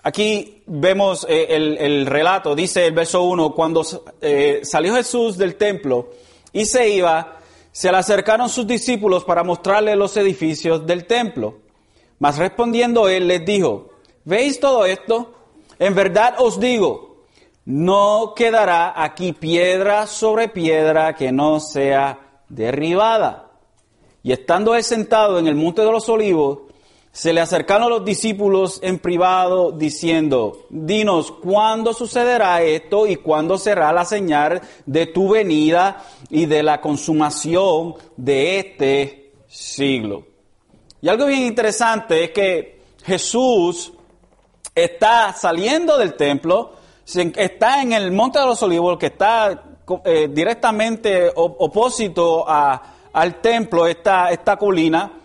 aquí 0.05 0.63
vemos 0.65 1.27
eh, 1.27 1.47
el, 1.49 2.05
relato, 2.05 2.55
dice 2.55 2.87
el 2.87 2.93
verso 2.93 3.23
1, 3.23 3.53
cuando 3.53 3.83
salió 3.83 4.95
Jesús 4.95 5.37
del 5.37 5.55
templo 5.55 6.11
y 6.53 6.65
se 6.65 6.87
iba, 6.87 7.39
se 7.73 7.91
le 7.91 7.97
acercaron 7.97 8.47
sus 8.47 8.65
discípulos 8.65 9.25
para 9.25 9.43
mostrarle 9.43 9.97
los 9.97 10.15
edificios 10.15 10.85
del 10.87 11.05
templo. 11.05 11.59
Mas 12.19 12.37
respondiendo 12.37 13.09
él 13.09 13.27
les 13.27 13.45
dijo, 13.45 13.89
¿Veis 14.25 14.59
todo 14.59 14.85
esto? 14.85 15.33
En 15.77 15.93
verdad 15.93 16.35
os 16.39 16.59
digo, 16.59 17.25
no 17.65 18.33
quedará 18.35 18.93
aquí 18.95 19.33
piedra 19.33 20.07
sobre 20.07 20.49
piedra 20.49 21.13
que 21.13 21.31
no 21.31 21.59
sea 21.59 22.41
derribada. 22.49 23.51
Y 24.23 24.31
estando 24.31 24.73
él 24.73 24.83
sentado 24.83 25.37
en 25.37 25.45
el 25.45 25.53
monte 25.53 25.83
de 25.83 25.91
los 25.91 26.09
olivos, 26.09 26.64
se 27.15 27.31
le 27.31 27.39
acercaron 27.39 27.89
los 27.89 28.03
discípulos 28.03 28.77
en 28.83 28.99
privado 28.99 29.71
diciendo, 29.71 30.65
dinos, 30.69 31.31
¿cuándo 31.31 31.93
sucederá 31.93 32.61
esto 32.61 33.07
y 33.07 33.15
cuándo 33.15 33.57
será 33.57 33.93
la 33.93 34.03
señal 34.03 34.61
de 34.85 35.05
tu 35.05 35.29
venida 35.29 36.03
y 36.29 36.45
de 36.45 36.61
la 36.61 36.81
consumación 36.81 37.95
de 38.17 38.59
este 38.59 39.31
siglo? 39.47 40.25
Y 41.01 41.07
algo 41.07 41.27
bien 41.27 41.43
interesante 41.43 42.25
es 42.25 42.31
que 42.31 42.81
Jesús 43.05 43.93
está 44.75 45.31
saliendo 45.31 45.97
del 45.97 46.15
templo, 46.15 46.73
está 47.05 47.81
en 47.81 47.93
el 47.93 48.11
Monte 48.11 48.39
de 48.39 48.45
los 48.45 48.61
Olivos, 48.61 48.97
que 48.97 49.05
está 49.05 49.63
eh, 50.03 50.27
directamente 50.29 51.31
opósito 51.33 52.45
al 52.45 53.39
templo, 53.39 53.87
esta, 53.87 54.31
esta 54.31 54.57
colina. 54.57 55.21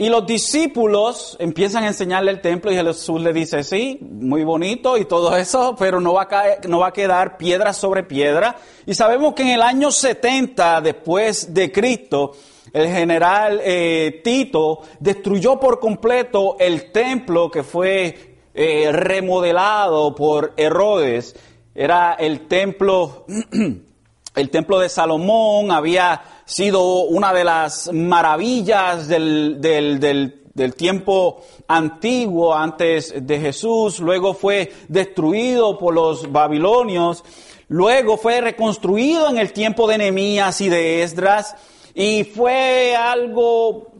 Y 0.00 0.08
los 0.08 0.24
discípulos 0.24 1.36
empiezan 1.38 1.84
a 1.84 1.88
enseñarle 1.88 2.30
el 2.30 2.40
templo 2.40 2.72
y 2.72 2.74
Jesús 2.74 3.20
le 3.20 3.34
dice, 3.34 3.62
sí, 3.62 3.98
muy 4.00 4.44
bonito 4.44 4.96
y 4.96 5.04
todo 5.04 5.36
eso, 5.36 5.76
pero 5.78 6.00
no 6.00 6.14
va 6.14 6.22
a, 6.22 6.26
caer, 6.26 6.66
no 6.70 6.78
va 6.78 6.86
a 6.86 6.92
quedar 6.94 7.36
piedra 7.36 7.74
sobre 7.74 8.02
piedra. 8.02 8.56
Y 8.86 8.94
sabemos 8.94 9.34
que 9.34 9.42
en 9.42 9.48
el 9.48 9.60
año 9.60 9.90
70 9.90 10.80
después 10.80 11.52
de 11.52 11.70
Cristo, 11.70 12.32
el 12.72 12.88
general 12.88 13.60
eh, 13.62 14.22
Tito 14.24 14.80
destruyó 15.00 15.60
por 15.60 15.78
completo 15.78 16.56
el 16.58 16.92
templo 16.92 17.50
que 17.50 17.62
fue 17.62 18.38
eh, 18.54 18.90
remodelado 18.92 20.14
por 20.14 20.54
Herodes. 20.56 21.36
Era 21.74 22.14
el 22.14 22.48
templo, 22.48 23.26
el 24.34 24.48
templo 24.48 24.78
de 24.78 24.88
Salomón, 24.88 25.70
había 25.70 26.22
sido 26.50 27.02
una 27.02 27.32
de 27.32 27.44
las 27.44 27.92
maravillas 27.92 29.06
del, 29.06 29.60
del 29.60 30.74
tiempo 30.74 31.42
antiguo 31.68 32.54
antes 32.54 33.14
de 33.16 33.38
Jesús, 33.38 34.00
luego 34.00 34.34
fue 34.34 34.72
destruido 34.88 35.78
por 35.78 35.94
los 35.94 36.30
babilonios, 36.32 37.22
luego 37.68 38.16
fue 38.16 38.40
reconstruido 38.40 39.28
en 39.28 39.38
el 39.38 39.52
tiempo 39.52 39.86
de 39.86 39.98
Nehemías 39.98 40.60
y 40.60 40.68
de 40.68 41.04
Esdras, 41.04 41.54
y 41.94 42.24
fue 42.24 42.96
algo 42.96 43.92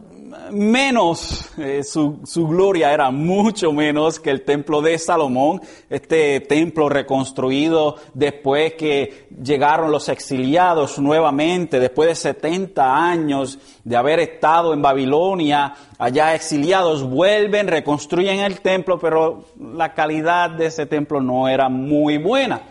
menos, 0.51 1.49
eh, 1.57 1.83
su, 1.83 2.19
su, 2.23 2.47
gloria 2.47 2.93
era 2.93 3.11
mucho 3.11 3.71
menos 3.71 4.19
que 4.19 4.29
el 4.29 4.43
templo 4.43 4.81
de 4.81 4.97
Salomón, 4.97 5.61
este 5.89 6.39
templo 6.41 6.89
reconstruido 6.89 7.97
después 8.13 8.73
que 8.73 9.27
llegaron 9.43 9.91
los 9.91 10.09
exiliados 10.09 10.99
nuevamente, 10.99 11.79
después 11.79 12.09
de 12.09 12.15
70 12.15 13.09
años 13.09 13.59
de 13.83 13.95
haber 13.97 14.19
estado 14.19 14.73
en 14.73 14.81
Babilonia, 14.81 15.73
allá 15.97 16.35
exiliados, 16.35 17.03
vuelven, 17.03 17.67
reconstruyen 17.67 18.39
el 18.39 18.61
templo, 18.61 18.99
pero 18.99 19.45
la 19.59 19.93
calidad 19.93 20.51
de 20.51 20.67
ese 20.67 20.85
templo 20.85 21.21
no 21.21 21.47
era 21.47 21.69
muy 21.69 22.17
buena. 22.17 22.61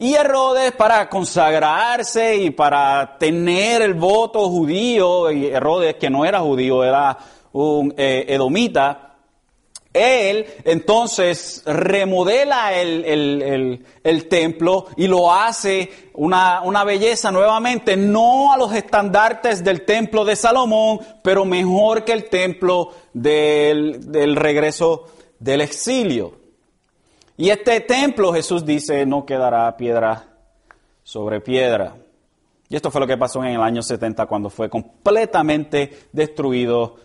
Y 0.00 0.14
Herodes 0.14 0.72
para 0.72 1.08
consagrarse 1.08 2.36
y 2.36 2.50
para 2.50 3.18
tener 3.18 3.82
el 3.82 3.94
voto 3.94 4.48
judío, 4.48 5.30
y 5.32 5.46
Herodes 5.46 5.96
que 5.96 6.08
no 6.08 6.24
era 6.24 6.38
judío, 6.38 6.84
era 6.84 7.18
un 7.52 7.92
eh, 7.96 8.24
edomita, 8.28 9.08
él 9.92 10.46
entonces 10.64 11.62
remodela 11.66 12.74
el, 12.74 13.84
templo 14.28 14.86
y 14.96 15.08
lo 15.08 15.32
hace 15.32 15.90
una, 16.14 16.62
una, 16.62 16.84
belleza 16.84 17.32
nuevamente, 17.32 17.96
no 17.96 18.52
a 18.52 18.56
los 18.56 18.72
estandartes 18.74 19.64
del 19.64 19.84
templo 19.84 20.24
de 20.24 20.36
Salomón, 20.36 21.00
pero 21.22 21.44
mejor 21.44 22.04
que 22.04 22.12
el 22.12 22.28
templo 22.28 22.92
del, 23.12 24.12
del 24.12 24.36
regreso 24.36 25.06
del 25.40 25.62
exilio. 25.62 26.37
Y 27.40 27.50
este 27.50 27.80
templo, 27.80 28.32
Jesús 28.32 28.66
dice, 28.66 29.06
no 29.06 29.24
quedará 29.24 29.76
piedra 29.76 30.24
sobre 31.04 31.40
piedra. 31.40 31.94
Y 32.68 32.74
esto 32.74 32.90
fue 32.90 33.00
lo 33.00 33.06
que 33.06 33.16
pasó 33.16 33.44
en 33.44 33.54
el 33.54 33.62
año 33.62 33.80
70 33.80 34.26
cuando 34.26 34.50
fue 34.50 34.68
completamente 34.68 36.08
destruido. 36.12 36.96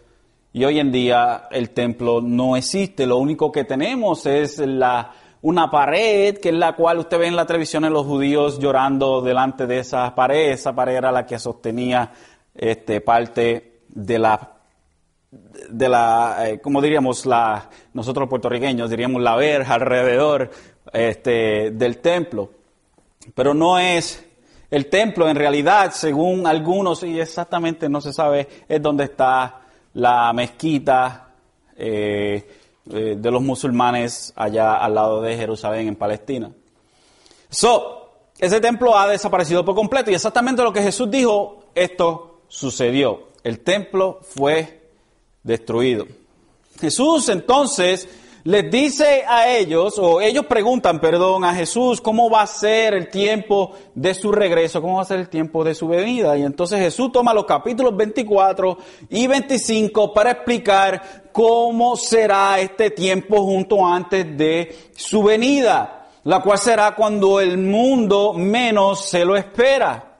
Y 0.52 0.66
hoy 0.66 0.80
en 0.80 0.92
día 0.92 1.48
el 1.52 1.70
templo 1.70 2.20
no 2.20 2.58
existe. 2.58 3.06
Lo 3.06 3.18
único 3.18 3.52
que 3.52 3.64
tenemos 3.64 4.26
es 4.26 4.58
la 4.58 5.12
una 5.44 5.70
pared, 5.70 6.40
que 6.40 6.50
es 6.50 6.56
la 6.56 6.76
cual 6.76 6.98
usted 6.98 7.20
ve 7.20 7.28
en 7.28 7.36
la 7.36 7.46
televisión 7.46 7.86
en 7.86 7.94
los 7.94 8.08
judíos 8.08 8.58
llorando 8.58 9.22
delante 9.22 9.68
de 9.68 9.80
esa 9.80 10.16
pared. 10.16 10.50
Esa 10.50 10.74
pared 10.74 10.96
era 10.96 11.12
la 11.12 11.28
que 11.28 11.38
sostenía 11.38 12.12
este, 12.56 13.02
parte 13.02 13.82
de 13.88 14.18
la, 14.18 14.53
de 15.70 15.90
la 15.90 16.50
eh, 16.50 16.60
como 16.60 16.82
diríamos, 16.82 17.26
la, 17.26 17.70
nosotros 17.94 18.30
puertorriqueños 18.30 18.90
diríamos 18.90 19.22
la 19.22 19.36
verja 19.36 19.76
alrededor 19.76 20.52
este, 20.92 21.72
del 21.72 21.98
templo. 21.98 22.52
Pero 23.34 23.54
no 23.54 23.80
es 23.80 24.26
el 24.70 24.88
templo, 24.88 25.30
en 25.30 25.36
realidad, 25.36 25.92
según 25.92 26.48
algunos, 26.48 27.04
y 27.04 27.20
exactamente 27.20 27.88
no 27.90 28.02
se 28.02 28.12
sabe, 28.12 28.48
es 28.68 28.82
donde 28.82 29.06
está 29.06 29.62
la 29.94 30.34
mezquita 30.34 31.30
eh, 31.78 32.48
eh, 32.92 33.16
de 33.18 33.32
los 33.32 33.42
musulmanes 33.42 34.34
allá 34.36 34.76
al 34.76 34.96
lado 34.96 35.22
de 35.22 35.38
Jerusalén, 35.38 35.88
en 35.88 35.96
Palestina. 35.96 36.52
So, 37.50 38.04
ese 38.40 38.60
templo 38.60 38.98
ha 38.98 39.08
desaparecido 39.08 39.64
por 39.64 39.76
completo 39.76 40.10
y 40.10 40.16
exactamente 40.16 40.64
lo 40.64 40.74
que 40.74 40.82
Jesús 40.82 41.10
dijo, 41.10 41.66
esto 41.76 42.42
sucedió. 42.48 43.30
El 43.44 43.60
templo 43.60 44.20
fue 44.24 44.83
destruido. 45.44 46.08
Jesús 46.80 47.30
entonces 47.30 48.08
les 48.46 48.70
dice 48.70 49.24
a 49.26 49.50
ellos, 49.50 49.98
o 49.98 50.20
ellos 50.20 50.46
preguntan, 50.48 51.00
perdón, 51.00 51.46
a 51.46 51.56
Jesús, 51.56 52.02
¿cómo 52.02 52.30
va 52.30 52.42
a 52.42 52.48
ser 52.48 52.94
el 52.94 53.10
tiempo 53.10 53.72
de 53.96 54.14
su 54.14 54.34
regreso? 54.34 54.82
¿Cómo 54.82 54.98
va 54.98 55.04
a 55.04 55.06
ser 55.06 55.20
el 55.20 55.30
tiempo 55.30 55.64
de 55.64 55.74
su 55.74 55.88
venida? 55.88 56.38
Y 56.38 56.44
entonces 56.44 56.80
Jesús 56.80 57.10
toma 57.14 57.34
los 57.34 57.46
capítulos 57.46 57.96
24 57.96 58.78
y 59.10 59.28
25 59.28 60.14
para 60.14 60.32
explicar 60.32 61.30
cómo 61.32 61.96
será 61.96 62.60
este 62.60 62.90
tiempo 62.90 63.44
junto 63.44 63.86
antes 63.86 64.38
de 64.38 64.92
su 64.94 65.24
venida, 65.24 66.10
la 66.26 66.42
cual 66.42 66.58
será 66.58 66.96
cuando 66.96 67.40
el 67.40 67.58
mundo 67.58 68.34
menos 68.34 69.06
se 69.06 69.24
lo 69.24 69.38
espera. 69.38 70.18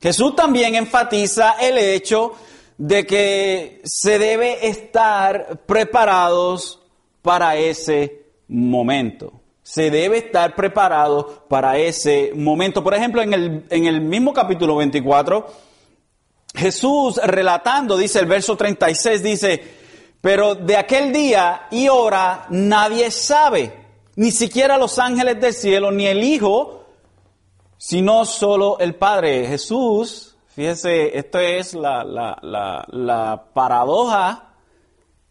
Jesús 0.00 0.34
también 0.34 0.74
enfatiza 0.76 1.56
el 1.60 1.76
hecho 1.76 2.32
de 2.76 3.06
que 3.06 3.80
se 3.84 4.18
debe 4.18 4.66
estar 4.68 5.60
preparados 5.66 6.80
para 7.22 7.56
ese 7.56 8.24
momento. 8.48 9.40
Se 9.62 9.90
debe 9.90 10.18
estar 10.18 10.54
preparado 10.54 11.44
para 11.48 11.78
ese 11.78 12.32
momento. 12.34 12.84
Por 12.84 12.94
ejemplo, 12.94 13.22
en 13.22 13.32
el, 13.32 13.64
en 13.70 13.86
el 13.86 14.00
mismo 14.00 14.32
capítulo 14.32 14.76
24, 14.76 15.46
Jesús 16.54 17.16
relatando, 17.24 17.96
dice 17.96 18.20
el 18.20 18.26
verso 18.26 18.56
36, 18.56 19.22
dice, 19.22 19.62
pero 20.20 20.54
de 20.54 20.76
aquel 20.76 21.12
día 21.12 21.66
y 21.70 21.88
hora 21.88 22.46
nadie 22.50 23.10
sabe, 23.10 23.72
ni 24.16 24.30
siquiera 24.30 24.78
los 24.78 24.98
ángeles 24.98 25.40
del 25.40 25.52
cielo, 25.52 25.90
ni 25.90 26.06
el 26.06 26.22
Hijo, 26.22 26.84
sino 27.78 28.24
solo 28.24 28.78
el 28.78 28.94
Padre. 28.94 29.46
Jesús, 29.46 30.33
fíjese, 30.54 31.18
esto 31.18 31.38
es 31.38 31.74
la, 31.74 32.04
la, 32.04 32.38
la, 32.42 32.86
la 32.88 33.44
paradoja 33.52 34.54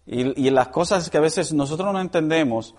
y, 0.06 0.50
las 0.50 0.68
cosas 0.68 1.10
que 1.10 1.18
a 1.18 1.22
veces 1.22 1.53
nosotros 1.53 1.94
no 1.94 2.01
entendemos 2.01 2.75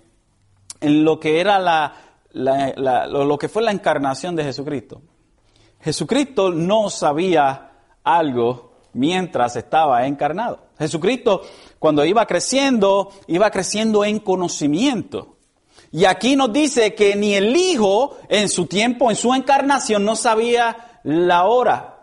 en 0.79 1.03
lo 1.03 1.19
que 1.19 1.39
era 1.39 1.57
la, 1.59 1.93
lo 2.33 3.37
que 3.37 3.49
fue 3.49 3.63
la 3.63 3.71
encarnación 3.71 4.35
de 4.35 4.43
Jesucristo. 4.43 5.01
Jesucristo 5.81 6.51
no 6.51 6.89
sabía 6.89 7.71
algo 8.03 8.73
mientras 8.93 9.55
estaba 9.55 10.05
encarnado. 10.05 10.65
Jesucristo 10.77 11.41
cuando 11.79 12.05
iba 12.05 12.25
creciendo, 12.25 13.09
iba 13.27 13.49
creciendo 13.49 14.05
en 14.05 14.19
conocimiento. 14.19 15.37
Y 15.91 16.05
aquí 16.05 16.35
nos 16.35 16.51
dice 16.51 16.93
que 16.93 17.15
ni 17.15 17.35
el 17.35 17.55
Hijo 17.55 18.17
en 18.29 18.49
su 18.49 18.65
tiempo, 18.65 19.09
en 19.09 19.15
su 19.15 19.33
encarnación, 19.33 20.03
no 20.03 20.15
sabía 20.15 20.99
la 21.03 21.45
hora, 21.45 21.94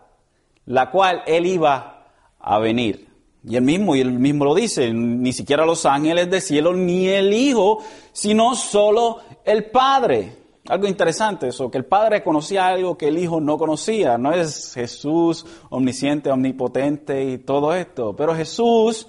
la 0.65 0.89
cual 0.91 1.23
Él 1.25 1.45
iba 1.45 2.07
a 2.39 2.59
venir. 2.59 3.13
Y 3.45 3.57
él 3.57 3.63
mismo, 3.63 3.95
y 3.95 3.99
él 3.99 4.11
mismo 4.13 4.45
lo 4.45 4.55
dice, 4.55 4.93
ni 4.93 5.33
siquiera 5.33 5.65
los 5.65 5.85
ángeles 5.85 6.29
del 6.29 6.41
cielo, 6.41 6.73
ni 6.73 7.07
el 7.09 7.33
Hijo, 7.33 7.79
sino 8.13 8.55
solo 8.55 9.19
el 9.43 9.65
Padre. 9.69 10.37
Algo 10.69 10.87
interesante 10.87 11.49
eso, 11.49 11.69
que 11.69 11.77
el 11.77 11.83
Padre 11.83 12.23
conocía 12.23 12.67
algo 12.67 12.97
que 12.97 13.09
el 13.09 13.17
Hijo 13.17 13.41
no 13.41 13.57
conocía. 13.57 14.17
No 14.17 14.31
es 14.31 14.73
Jesús 14.73 15.45
omnisciente, 15.69 16.31
omnipotente 16.31 17.21
y 17.21 17.39
todo 17.39 17.75
esto. 17.75 18.15
Pero 18.15 18.33
Jesús, 18.33 19.07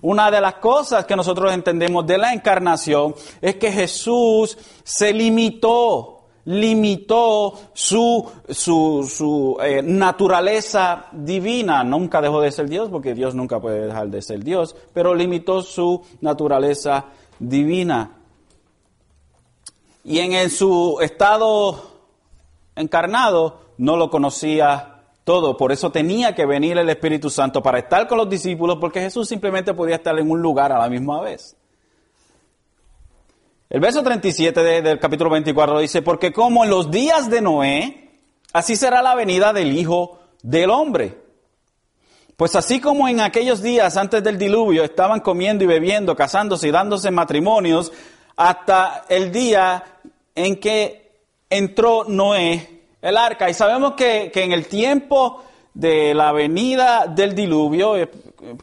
una 0.00 0.30
de 0.30 0.40
las 0.40 0.54
cosas 0.54 1.04
que 1.04 1.14
nosotros 1.14 1.52
entendemos 1.52 2.06
de 2.06 2.16
la 2.16 2.32
encarnación 2.32 3.14
es 3.42 3.56
que 3.56 3.70
Jesús 3.70 4.56
se 4.82 5.12
limitó 5.12 6.13
limitó 6.46 7.54
su, 7.72 8.30
su, 8.48 9.56
eh, 9.62 9.82
naturaleza 9.82 11.06
divina. 11.12 11.84
Nunca 11.84 12.20
dejó 12.20 12.40
de 12.40 12.52
ser 12.52 12.68
Dios, 12.68 12.88
porque 12.90 13.14
Dios 13.14 13.34
nunca 13.34 13.60
puede 13.60 13.86
dejar 13.86 14.08
de 14.08 14.22
ser 14.22 14.42
Dios, 14.44 14.76
pero 14.92 15.14
limitó 15.14 15.62
su 15.62 16.02
naturaleza 16.20 17.06
divina. 17.38 18.18
Y 20.04 20.18
en 20.18 20.50
su 20.50 20.98
estado 21.00 21.82
encarnado 22.76 23.60
no 23.78 23.96
lo 23.96 24.10
conocía 24.10 24.94
todo, 25.24 25.56
por 25.56 25.72
eso 25.72 25.90
tenía 25.90 26.34
que 26.34 26.44
venir 26.44 26.76
el 26.76 26.90
Espíritu 26.90 27.30
Santo 27.30 27.62
para 27.62 27.78
estar 27.78 28.06
con 28.06 28.18
los 28.18 28.28
discípulos, 28.28 28.76
porque 28.78 29.00
Jesús 29.00 29.26
simplemente 29.26 29.72
podía 29.72 29.96
estar 29.96 30.16
en 30.18 30.30
un 30.30 30.40
lugar 30.40 30.70
a 30.70 30.78
la 30.78 30.88
misma 30.90 31.22
vez. 31.22 31.56
El 33.74 33.80
verso 33.80 34.04
37 34.04 34.82
del 34.82 35.00
capítulo 35.00 35.30
24 35.30 35.80
dice, 35.80 36.00
porque 36.00 36.32
como 36.32 36.62
en 36.62 36.70
los 36.70 36.92
días 36.92 37.28
de 37.28 37.40
Noé, 37.40 38.08
así 38.52 38.76
será 38.76 39.02
la 39.02 39.16
venida 39.16 39.52
del 39.52 39.76
Hijo 39.76 40.20
del 40.44 40.70
Hombre. 40.70 41.18
Pues 42.36 42.54
así 42.54 42.78
como 42.80 43.08
en 43.08 43.18
aquellos 43.18 43.62
días 43.62 43.96
antes 43.96 44.22
del 44.22 44.38
diluvio 44.38 44.84
estaban 44.84 45.18
comiendo 45.18 45.64
y 45.64 45.66
bebiendo, 45.66 46.14
casándose 46.14 46.68
y 46.68 46.70
dándose 46.70 47.10
matrimonios, 47.10 47.90
hasta 48.36 49.06
el 49.08 49.32
día 49.32 49.82
en 50.36 50.60
que 50.60 51.10
entró 51.50 52.04
Noé 52.04 52.84
el 53.02 53.16
arca. 53.16 53.50
Y 53.50 53.54
sabemos 53.54 53.94
que, 53.94 54.30
en 54.32 54.52
el 54.52 54.68
tiempo 54.68 55.42
de 55.74 56.14
la 56.14 56.30
venida 56.30 57.06
del 57.08 57.34
diluvio, 57.34 57.96
eh, 57.96 58.08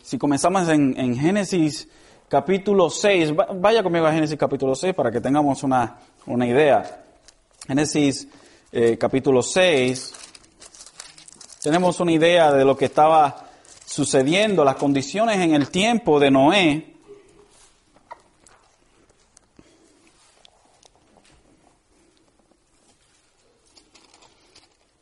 si 0.03 0.17
comenzamos 0.17 0.69
en, 0.69 0.97
en 0.97 1.17
Génesis 1.17 1.89
capítulo 2.31 2.89
6. 2.89 3.33
Vaya 3.55 3.83
conmigo 3.83 4.05
a 4.05 4.13
Génesis 4.13 4.37
capítulo 4.37 4.73
6 4.73 4.95
para 4.95 5.11
que 5.11 5.19
tengamos 5.19 5.63
una, 5.63 5.97
idea. 6.47 7.03
Génesis 7.67 8.25
eh, 8.71 8.97
capítulo 8.97 9.41
6. 9.41 10.13
Tenemos 11.61 11.99
una 11.99 12.13
idea 12.13 12.53
de 12.53 12.63
lo 12.63 12.77
que 12.77 12.85
estaba 12.85 13.49
sucediendo, 13.85 14.63
las 14.63 14.77
condiciones 14.77 15.39
en 15.39 15.53
el 15.53 15.69
tiempo 15.69 16.21
de 16.21 16.31
Noé. 16.31 16.95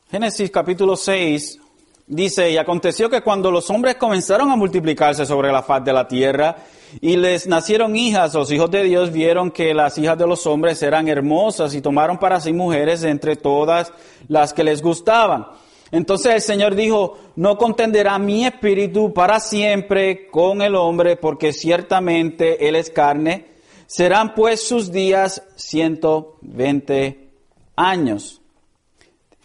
Génesis 0.10 0.50
capítulo 0.50 0.96
6 0.96 1.59
dice, 2.10 2.52
y 2.52 2.58
aconteció 2.58 3.10
que 3.10 3.22
cuando 3.22 3.52
los 3.52 3.70
hombres 3.70 3.96
comenzaron 3.96 4.52
a 4.52 4.56
multiplicarse 4.58 5.26
sobre 5.26 5.52
la 5.52 5.64
faz 5.64 5.86
de 5.86 5.94
la 5.94 6.08
tierra, 6.08 6.58
y 7.00 7.16
les 7.16 7.48
nacieron 7.48 7.96
hijas, 7.96 8.34
los 8.34 8.52
hijos 8.52 8.70
de 8.72 8.84
Dios 8.84 9.12
vieron 9.12 9.52
que 9.52 9.74
las 9.76 9.98
hijas 10.00 10.18
de 10.18 10.26
los 10.28 10.46
hombres 10.48 10.82
eran 10.82 11.08
hermosas 11.08 11.76
y 11.76 11.82
tomaron 11.82 12.18
para 12.18 12.42
sí 12.42 12.52
mujeres 12.52 13.04
entre 13.04 13.36
todas 13.36 13.94
las 14.28 14.54
que 14.54 14.64
les 14.64 14.82
gustaban. 14.82 15.46
Entonces 15.92 16.34
el 16.34 16.42
Señor 16.42 16.76
dijo, 16.76 17.18
no 17.36 17.58
contenderá 17.58 18.18
mi 18.18 18.46
espíritu 18.46 19.14
para 19.14 19.40
siempre 19.40 20.28
con 20.28 20.62
el 20.64 20.76
hombre, 20.76 21.16
porque 21.16 21.54
ciertamente 21.54 22.68
él 22.68 22.76
es 22.76 22.90
carne. 22.90 23.46
Serán 23.86 24.34
pues 24.34 24.68
sus 24.68 24.92
días 24.92 25.44
ciento 25.56 26.38
veinte 26.42 27.30
años. 27.76 28.39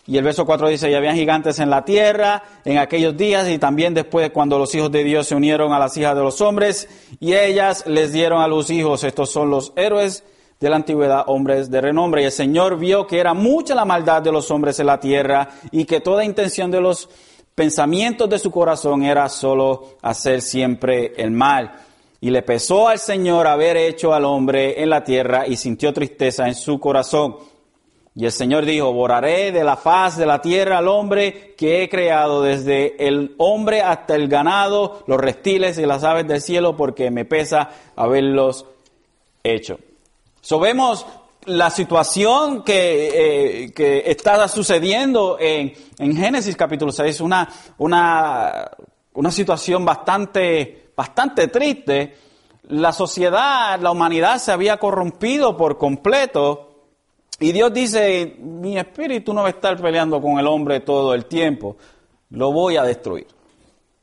Y 0.07 0.19
el 0.19 0.25
verso 0.25 0.45
4 0.45 0.69
dice, 0.69 0.90
y 0.90 0.95
habían 0.95 1.17
gigantes 1.17 1.59
en 1.59 1.71
la 1.71 1.85
tierra 1.85 2.43
en 2.64 2.77
aquellos 2.79 3.17
días 3.17 3.49
y 3.49 3.59
también 3.59 3.95
después 3.95 4.31
cuando 4.31 4.59
los 4.59 4.75
hijos 4.75 4.93
de 4.93 5.03
Dios 5.03 5.27
se 5.27 5.35
unieron 5.35 5.73
a 5.73 5.79
las 5.79 5.97
hijas 5.97 6.14
de 6.14 6.23
los 6.23 6.40
hombres 6.43 6.88
y 7.21 7.35
ellas 7.35 7.87
les 7.87 8.12
dieron 8.12 8.43
a 8.43 8.49
los 8.49 8.69
hijos. 8.69 9.03
Estos 9.03 9.31
son 9.31 9.51
los 9.51 9.73
héroes 9.77 10.23
de 10.61 10.71
la 10.71 10.77
antigüedad, 10.77 11.25
hombres 11.27 11.71
de 11.71 11.81
renombre. 11.81 12.23
Y 12.23 12.27
el 12.27 12.33
Señor 12.33 12.79
vio 12.79 13.07
que 13.07 13.19
era 13.19 13.33
mucha 13.33 13.75
la 13.75 13.85
maldad 13.85 14.21
de 14.21 14.33
los 14.33 14.51
hombres 14.51 14.79
en 14.79 14.87
la 14.87 15.01
tierra 15.01 15.49
y 15.71 15.85
que 15.87 16.01
toda 16.01 16.25
intención 16.25 16.71
de 16.71 16.81
los 16.83 17.09
pensamientos 17.55 18.29
de 18.29 18.38
su 18.38 18.51
corazón 18.51 19.05
era 19.05 19.29
solo 19.29 19.97
hacer 20.03 20.43
siempre 20.43 21.12
el 21.17 21.31
mal. 21.31 21.73
Y 22.21 22.31
le 22.31 22.43
pesó 22.43 22.88
al 22.88 22.99
Señor 22.99 23.47
haber 23.47 23.77
hecho 23.77 24.14
al 24.14 24.25
hombre 24.25 24.83
en 24.83 24.90
la 24.90 25.05
tierra 25.05 25.47
y 25.47 25.57
sintió 25.57 25.93
tristeza 25.93 26.47
en 26.47 26.55
su 26.55 26.81
corazón. 26.81 27.37
Y 28.16 28.27
el 28.27 28.33
Señor 28.33 28.64
dijo, 28.64 28.92
borraré 28.92 29.50
de 29.50 29.64
la 29.64 29.77
faz 29.77 30.16
de 30.16 30.27
la 30.27 30.40
tierra 30.40 30.79
al 30.79 30.87
hombre 30.87 31.55
que 31.57 31.83
he 31.83 31.88
creado, 31.88 32.42
desde 32.42 33.09
el 33.09 33.35
hombre 33.38 33.83
hasta 33.83 34.14
el 34.14 34.29
ganado, 34.29 35.03
los 35.09 35.18
reptiles 35.18 35.79
y 35.79 35.87
las 35.87 36.05
aves 36.05 36.27
del 36.29 36.40
cielo, 36.40 36.77
porque 36.77 37.11
me 37.11 37.24
pesa 37.24 37.70
haberlos 37.96 38.66
hecho. 39.42 39.79
So 40.40 40.61
vemos 40.61 41.05
la 41.46 41.70
situación 41.70 42.62
que, 42.62 43.64
eh, 43.64 43.72
que 43.72 44.05
está 44.07 44.46
sucediendo 44.48 45.37
en, 45.40 45.72
en, 45.98 46.16
Génesis 46.16 46.57
capítulo 46.57 46.92
6 46.92 47.16
es 47.16 47.20
una, 47.20 47.48
una, 47.79 48.70
una 49.14 49.31
situación 49.31 49.85
bastante, 49.85 50.90
bastante 50.96 51.48
triste. 51.48 52.16
La 52.68 52.92
sociedad, 52.92 53.79
la 53.81 53.90
humanidad 53.90 54.38
se 54.38 54.53
había 54.53 54.79
corrompido 54.79 55.57
por 55.57 55.77
completo. 55.77 56.74
Y 57.40 57.53
Dios 57.53 57.73
dice, 57.73 58.37
mi 58.38 58.79
espíritu 58.79 59.35
no 59.35 59.42
va 59.42 59.49
a 59.49 59.51
estar 59.51 59.81
peleando 59.81 60.20
con 60.20 60.38
el 60.38 60.47
hombre 60.47 60.81
todo 60.81 61.14
el 61.14 61.27
tiempo, 61.27 61.77
lo 62.31 62.53
voy 62.53 62.77
a 62.77 62.85
destruir. 62.85 63.27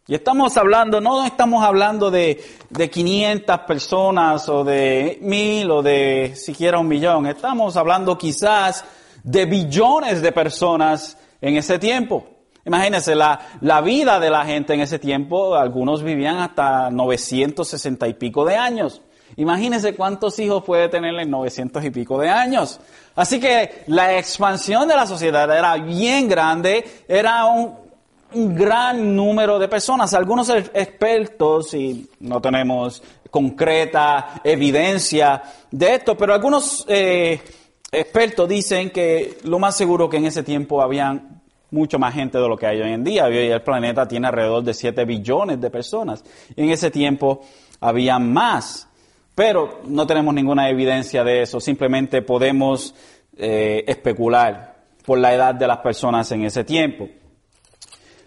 Y 0.07 0.15
estamos 0.15 0.57
hablando, 0.57 0.99
no 0.99 1.25
estamos 1.25 1.63
hablando 1.63 2.11
de, 2.11 2.43
de 2.69 2.89
500 2.89 3.59
personas 3.59 4.49
o 4.49 4.63
de 4.65 5.19
mil 5.21 5.71
o 5.71 5.81
de 5.81 6.33
siquiera 6.35 6.79
un 6.79 6.87
millón, 6.87 7.27
estamos 7.27 7.77
hablando 7.77 8.17
quizás 8.17 8.83
de 9.23 9.45
billones 9.45 10.21
de 10.21 10.31
personas 10.31 11.17
en 11.39 11.55
ese 11.55 11.79
tiempo. 11.79 12.25
Imagínense 12.65 13.15
la, 13.15 13.39
la 13.61 13.81
vida 13.81 14.19
de 14.19 14.29
la 14.29 14.45
gente 14.45 14.73
en 14.73 14.81
ese 14.81 14.99
tiempo, 14.99 15.55
algunos 15.55 16.03
vivían 16.03 16.37
hasta 16.37 16.89
960 16.89 18.07
y 18.07 18.13
pico 18.15 18.43
de 18.43 18.55
años. 18.55 19.01
Imagínense 19.37 19.95
cuántos 19.95 20.37
hijos 20.39 20.63
puede 20.63 20.89
tener 20.89 21.13
en 21.15 21.29
900 21.29 21.83
y 21.85 21.89
pico 21.89 22.19
de 22.19 22.29
años. 22.29 22.79
Así 23.15 23.39
que 23.39 23.83
la 23.87 24.17
expansión 24.17 24.87
de 24.87 24.95
la 24.95 25.05
sociedad 25.05 25.49
era 25.55 25.75
bien 25.75 26.27
grande, 26.27 26.83
era 27.07 27.45
un, 27.45 27.79
gran 28.33 29.13
número 29.13 29.59
de 29.59 29.67
personas. 29.67 30.13
Algunos 30.13 30.49
expertos, 30.49 31.73
y 31.73 32.09
no 32.21 32.41
tenemos 32.41 33.03
concreta 33.29 34.41
evidencia 34.43 35.43
de 35.69 35.95
esto, 35.95 36.15
pero 36.15 36.33
algunos 36.33 36.85
eh, 36.87 37.41
expertos 37.91 38.47
dicen 38.47 38.89
que 38.89 39.37
lo 39.43 39.59
más 39.59 39.75
seguro 39.75 40.09
que 40.09 40.15
en 40.17 40.25
ese 40.27 40.43
tiempo 40.43 40.81
habían 40.81 41.41
mucho 41.71 41.97
más 41.97 42.13
gente 42.13 42.37
de 42.37 42.47
lo 42.47 42.57
que 42.57 42.67
hay 42.67 42.81
hoy 42.81 42.91
en 42.91 43.03
día. 43.03 43.25
Hoy 43.25 43.37
el 43.37 43.61
planeta 43.61 44.07
tiene 44.07 44.27
alrededor 44.27 44.63
de 44.63 44.73
7 44.73 45.05
billones 45.05 45.59
de 45.59 45.69
personas. 45.69 46.23
en 46.55 46.69
ese 46.69 46.91
tiempo 46.91 47.41
había 47.79 48.19
más. 48.19 48.87
Pero 49.35 49.81
no 49.85 50.05
tenemos 50.05 50.33
ninguna 50.33 50.69
evidencia 50.69 51.23
de 51.23 51.43
eso. 51.43 51.59
Simplemente 51.59 52.21
podemos 52.21 52.93
eh, 53.37 53.83
especular 53.87 54.75
por 55.05 55.17
la 55.17 55.33
edad 55.33 55.55
de 55.55 55.67
las 55.67 55.77
personas 55.77 56.31
en 56.31 56.43
ese 56.43 56.63
tiempo. 56.63 57.07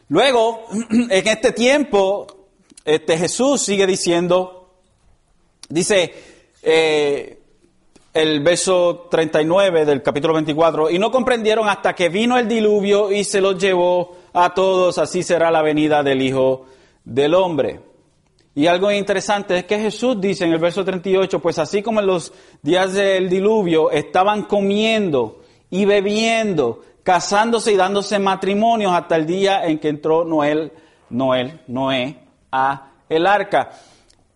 Luego, 0.09 0.67
en 0.91 1.29
este 1.29 1.53
tiempo, 1.53 2.49
este 2.85 3.19
Jesús 3.19 3.63
sigue 3.63 3.87
diciendo, 3.87 4.75
dice 5.69 6.13
eh, 6.63 7.39
el 8.13 8.41
verso 8.41 9.09
39 9.11 9.85
del 9.85 10.03
capítulo 10.03 10.35
24, 10.35 10.91
y 10.91 10.99
no 10.99 11.11
comprendieron 11.11 11.69
hasta 11.69 11.95
que 11.95 12.09
vino 12.09 12.39
el 12.39 12.49
diluvio 12.49 13.13
y 13.13 13.25
se 13.25 13.41
los 13.41 13.59
llevó 13.59 14.17
a 14.33 14.55
todos, 14.55 14.99
así 14.99 15.23
será 15.23 15.51
la 15.51 15.63
venida 15.63 16.03
del 16.03 16.23
Hijo 16.23 16.67
del 17.05 17.35
Hombre. 17.35 17.94
Y 18.55 18.69
algo 18.69 18.91
interesante 18.93 19.59
es 19.59 19.65
que 19.65 19.79
Jesús 19.79 20.21
dice 20.21 20.45
en 20.45 20.53
el 20.53 20.61
verso 20.61 20.85
38, 20.85 21.41
pues 21.41 21.59
así 21.59 21.83
como 21.83 22.01
en 22.01 22.07
los 22.07 22.33
días 22.63 22.93
del 22.93 23.29
diluvio 23.29 23.91
estaban 23.91 24.43
comiendo 24.43 25.43
y 25.71 25.85
bebiendo, 25.85 26.83
casándose 27.03 27.73
y 27.73 27.77
dándose 27.77 28.19
matrimonios 28.21 28.93
hasta 28.93 29.17
el 29.17 29.27
día 29.27 29.65
en 29.65 29.81
que 29.81 29.89
entró 29.89 30.25
Noel, 30.25 30.73
Noel, 31.11 31.63
Noé 31.67 32.17
a 32.53 32.91
el 33.09 33.27
arca. 33.27 33.71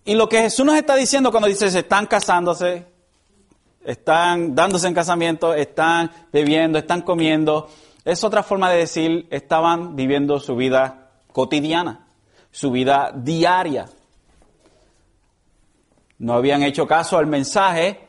Y 0.04 0.14
lo 0.14 0.28
que 0.28 0.40
Jesús 0.40 0.66
nos 0.66 0.74
está 0.76 0.96
diciendo 0.96 1.30
cuando 1.30 1.48
dice 1.48 1.70
se 1.70 1.80
están 1.80 2.06
casándose, 2.06 2.86
están 3.84 4.54
dándose 4.54 4.88
en 4.88 4.94
casamiento, 4.94 5.54
están 5.54 6.10
bebiendo, 6.32 6.78
están 6.78 7.02
comiendo, 7.02 7.68
es 8.04 8.24
otra 8.24 8.42
forma 8.42 8.70
de 8.70 8.78
decir 8.78 9.28
estaban 9.30 9.94
viviendo 9.94 10.40
su 10.40 10.56
vida 10.56 11.10
cotidiana, 11.32 12.08
su 12.50 12.70
vida 12.72 13.12
diaria. 13.14 13.86
No 16.18 16.34
habían 16.34 16.62
hecho 16.62 16.86
caso 16.86 17.16
al 17.16 17.26
mensaje, 17.26 18.00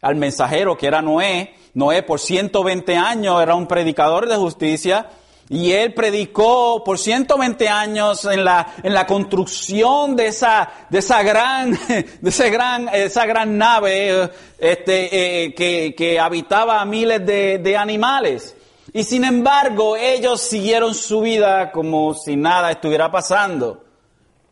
al 0.00 0.16
mensajero 0.16 0.76
que 0.76 0.86
era 0.86 1.02
Noé, 1.02 1.54
Noé 1.74 2.02
por 2.02 2.20
120 2.20 2.96
años 2.96 3.42
era 3.42 3.54
un 3.54 3.66
predicador 3.66 4.28
de 4.28 4.36
justicia 4.36 5.08
y 5.48 5.72
él 5.72 5.94
predicó 5.94 6.82
por 6.84 6.98
120 6.98 7.68
años 7.68 8.24
en 8.26 8.44
la, 8.44 8.74
en 8.82 8.92
la 8.92 9.06
construcción 9.06 10.14
de 10.14 10.26
esa, 10.26 10.70
de 10.90 10.98
esa 10.98 11.22
gran, 11.22 11.72
de 12.20 12.50
gran, 12.50 12.88
esa 12.92 13.26
gran 13.26 13.56
nave 13.56 14.30
este, 14.58 15.44
eh, 15.44 15.54
que, 15.54 15.94
que, 15.96 16.20
habitaba 16.20 16.80
a 16.80 16.84
miles 16.84 17.24
de, 17.24 17.58
de 17.58 17.76
animales. 17.76 18.54
Y 18.92 19.04
sin 19.04 19.24
embargo, 19.24 19.96
ellos 19.96 20.40
siguieron 20.40 20.94
su 20.94 21.20
vida 21.22 21.72
como 21.72 22.14
si 22.14 22.36
nada 22.36 22.70
estuviera 22.70 23.10
pasando. 23.10 23.84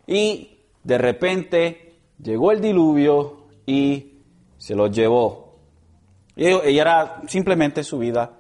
Y 0.06 0.58
de 0.82 0.98
repente 0.98 1.85
llegó 2.18 2.52
el 2.52 2.60
diluvio 2.60 3.46
y 3.66 4.14
se 4.58 4.74
los 4.74 4.90
llevó. 4.90 5.56
Ella 6.36 6.82
era 6.82 7.22
simplemente 7.26 7.82
su 7.82 7.98
vida 7.98 8.32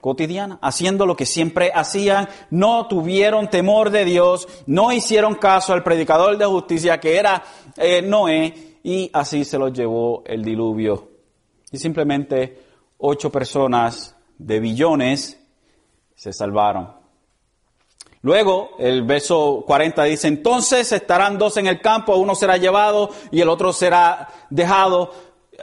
cotidiana, 0.00 0.58
haciendo 0.60 1.06
lo 1.06 1.16
que 1.16 1.26
siempre 1.26 1.70
hacían, 1.72 2.28
no 2.50 2.88
tuvieron 2.88 3.48
temor 3.48 3.90
de 3.90 4.04
Dios, 4.04 4.48
no 4.66 4.90
hicieron 4.90 5.36
caso 5.36 5.72
al 5.72 5.84
predicador 5.84 6.36
de 6.36 6.44
justicia 6.44 6.98
que 6.98 7.16
era 7.16 7.42
eh, 7.76 8.02
Noé, 8.02 8.78
y 8.82 9.10
así 9.12 9.44
se 9.44 9.58
los 9.58 9.72
llevó 9.72 10.24
el 10.26 10.42
diluvio. 10.42 11.08
Y 11.70 11.78
simplemente 11.78 12.60
ocho 12.98 13.30
personas 13.30 14.16
de 14.38 14.58
billones 14.58 15.40
se 16.16 16.32
salvaron. 16.32 17.01
Luego, 18.22 18.70
el 18.78 19.02
verso 19.02 19.64
40 19.66 20.04
dice, 20.04 20.28
entonces 20.28 20.92
estarán 20.92 21.38
dos 21.38 21.56
en 21.56 21.66
el 21.66 21.80
campo, 21.80 22.16
uno 22.16 22.36
será 22.36 22.56
llevado 22.56 23.10
y 23.32 23.40
el 23.40 23.48
otro 23.48 23.72
será 23.72 24.28
dejado. 24.48 25.12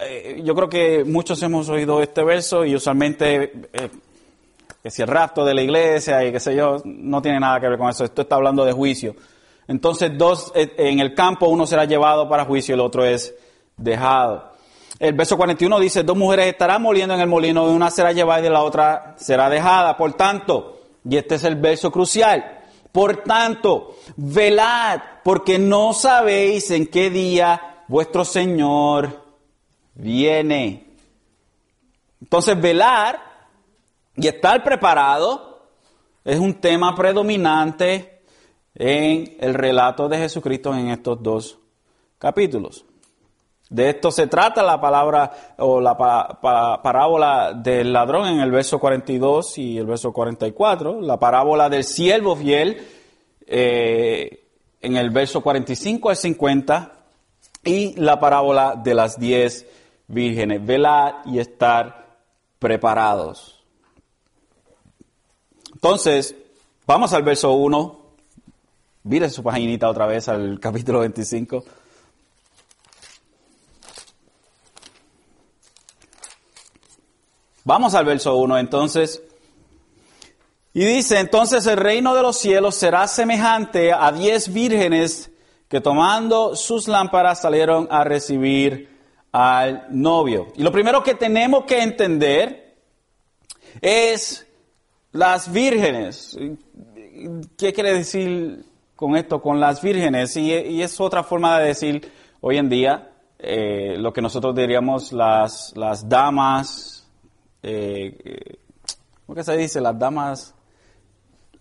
Eh, 0.01 0.41
yo 0.43 0.53
creo 0.55 0.69
que 0.69 1.05
muchos 1.05 1.41
hemos 1.41 1.69
oído 1.69 2.01
este 2.01 2.21
verso 2.21 2.65
y 2.65 2.75
usualmente 2.75 3.69
eh, 3.71 3.89
que 4.83 4.91
si 4.91 5.01
el 5.01 5.07
rapto 5.07 5.45
de 5.45 5.53
la 5.53 5.61
iglesia 5.61 6.23
y 6.25 6.33
qué 6.33 6.39
sé 6.41 6.53
yo, 6.53 6.77
no 6.83 7.21
tiene 7.21 7.39
nada 7.39 7.61
que 7.61 7.69
ver 7.69 7.77
con 7.77 7.89
eso. 7.89 8.03
Esto 8.03 8.23
está 8.23 8.35
hablando 8.35 8.65
de 8.65 8.73
juicio. 8.73 9.15
Entonces, 9.69 10.17
dos 10.17 10.51
eh, 10.53 10.73
en 10.77 10.99
el 10.99 11.13
campo, 11.13 11.47
uno 11.47 11.65
será 11.65 11.85
llevado 11.85 12.27
para 12.27 12.43
juicio 12.43 12.73
y 12.73 12.75
el 12.75 12.81
otro 12.81 13.05
es 13.05 13.33
dejado. 13.77 14.51
El 14.99 15.13
verso 15.13 15.37
41 15.37 15.79
dice, 15.79 16.03
dos 16.03 16.17
mujeres 16.17 16.47
estarán 16.47 16.81
moliendo 16.81 17.13
en 17.13 17.21
el 17.21 17.27
molino, 17.27 17.63
una 17.63 17.89
será 17.89 18.11
llevada 18.11 18.45
y 18.45 18.49
la 18.49 18.63
otra 18.63 19.15
será 19.17 19.49
dejada. 19.49 19.95
Por 19.95 20.11
tanto, 20.13 20.78
y 21.07 21.17
este 21.17 21.35
es 21.35 21.43
el 21.43 21.55
verso 21.55 21.91
crucial, 21.91 22.63
por 22.91 23.23
tanto, 23.23 23.97
velad, 24.15 24.99
porque 25.23 25.59
no 25.59 25.93
sabéis 25.93 26.71
en 26.71 26.87
qué 26.87 27.09
día 27.09 27.83
vuestro 27.87 28.25
Señor 28.25 29.23
viene. 29.93 30.87
Entonces, 32.21 32.59
velar 32.59 33.21
y 34.15 34.27
estar 34.27 34.63
preparado 34.63 35.67
es 36.25 36.39
un 36.39 36.55
tema 36.55 36.95
predominante 36.95 38.23
en 38.75 39.37
el 39.39 39.53
relato 39.53 40.09
de 40.09 40.17
Jesucristo 40.17 40.73
en 40.73 40.89
estos 40.89 41.21
dos 41.21 41.59
capítulos. 42.17 42.85
De 43.69 43.89
esto 43.89 44.11
se 44.11 44.25
trata 44.25 44.63
la 44.63 44.81
palabra 44.81 45.31
o 45.59 45.79
la 45.79 45.95
parábola 45.95 47.53
del 47.53 47.93
ladrón 47.93 48.27
en 48.27 48.39
el 48.39 48.49
verso 48.49 48.79
42 48.79 49.59
y 49.59 49.77
el 49.77 49.85
verso 49.85 50.11
44, 50.11 51.01
la 51.01 51.19
parábola 51.19 51.69
del 51.69 51.83
siervo 51.83 52.35
fiel 52.35 52.77
eh, 53.45 54.43
en 54.81 54.97
el 54.97 55.11
verso 55.11 55.41
45 55.41 56.09
al 56.09 56.15
50 56.15 56.93
y 57.63 57.93
la 58.01 58.19
parábola 58.19 58.75
de 58.75 58.95
las 58.95 59.19
diez 59.19 59.67
vírgenes, 60.07 60.65
velar 60.65 61.21
y 61.25 61.37
estar 61.37 62.17
preparados. 62.57 63.63
Entonces, 65.73 66.35
vamos 66.87 67.13
al 67.13 67.21
verso 67.21 67.53
1. 67.53 67.99
Mire 69.03 69.29
su 69.29 69.43
paginita 69.43 69.87
otra 69.89 70.07
vez 70.07 70.27
al 70.27 70.59
capítulo 70.59 71.01
25. 71.01 71.63
Vamos 77.69 77.93
al 77.93 78.03
verso 78.03 78.35
1 78.35 78.57
entonces. 78.57 79.21
Y 80.73 80.83
dice, 80.85 81.19
entonces 81.19 81.67
el 81.67 81.77
reino 81.77 82.15
de 82.15 82.23
los 82.23 82.35
cielos 82.35 82.73
será 82.73 83.07
semejante 83.07 83.93
a 83.93 84.11
diez 84.11 84.51
vírgenes 84.51 85.29
que 85.67 85.79
tomando 85.79 86.55
sus 86.55 86.87
lámparas 86.87 87.41
salieron 87.41 87.87
a 87.91 88.03
recibir 88.03 88.89
al 89.31 89.85
novio. 89.91 90.47
Y 90.55 90.63
lo 90.63 90.71
primero 90.71 91.03
que 91.03 91.13
tenemos 91.13 91.65
que 91.65 91.83
entender 91.83 92.75
es 93.81 94.47
las 95.11 95.51
vírgenes. 95.53 96.35
¿Qué 97.55 97.71
quiere 97.71 97.93
decir 97.93 98.65
con 98.95 99.15
esto, 99.15 99.43
con 99.43 99.59
las 99.59 99.79
vírgenes? 99.79 100.35
Y, 100.37 100.81
es 100.81 100.99
otra 100.99 101.21
forma 101.21 101.59
de 101.59 101.67
decir 101.67 102.11
hoy 102.41 102.57
en 102.57 102.67
día 102.67 103.11
eh, 103.37 103.93
lo 103.95 104.11
que 104.11 104.23
nosotros 104.23 104.55
diríamos 104.55 105.13
las, 105.13 105.77
las 105.77 106.09
damas 106.09 106.98
eh, 107.63 108.59
¿cómo 109.25 109.35
que 109.35 109.43
se 109.43 109.57
dice? 109.57 109.81
Las 109.81 109.97
damas, 109.97 110.55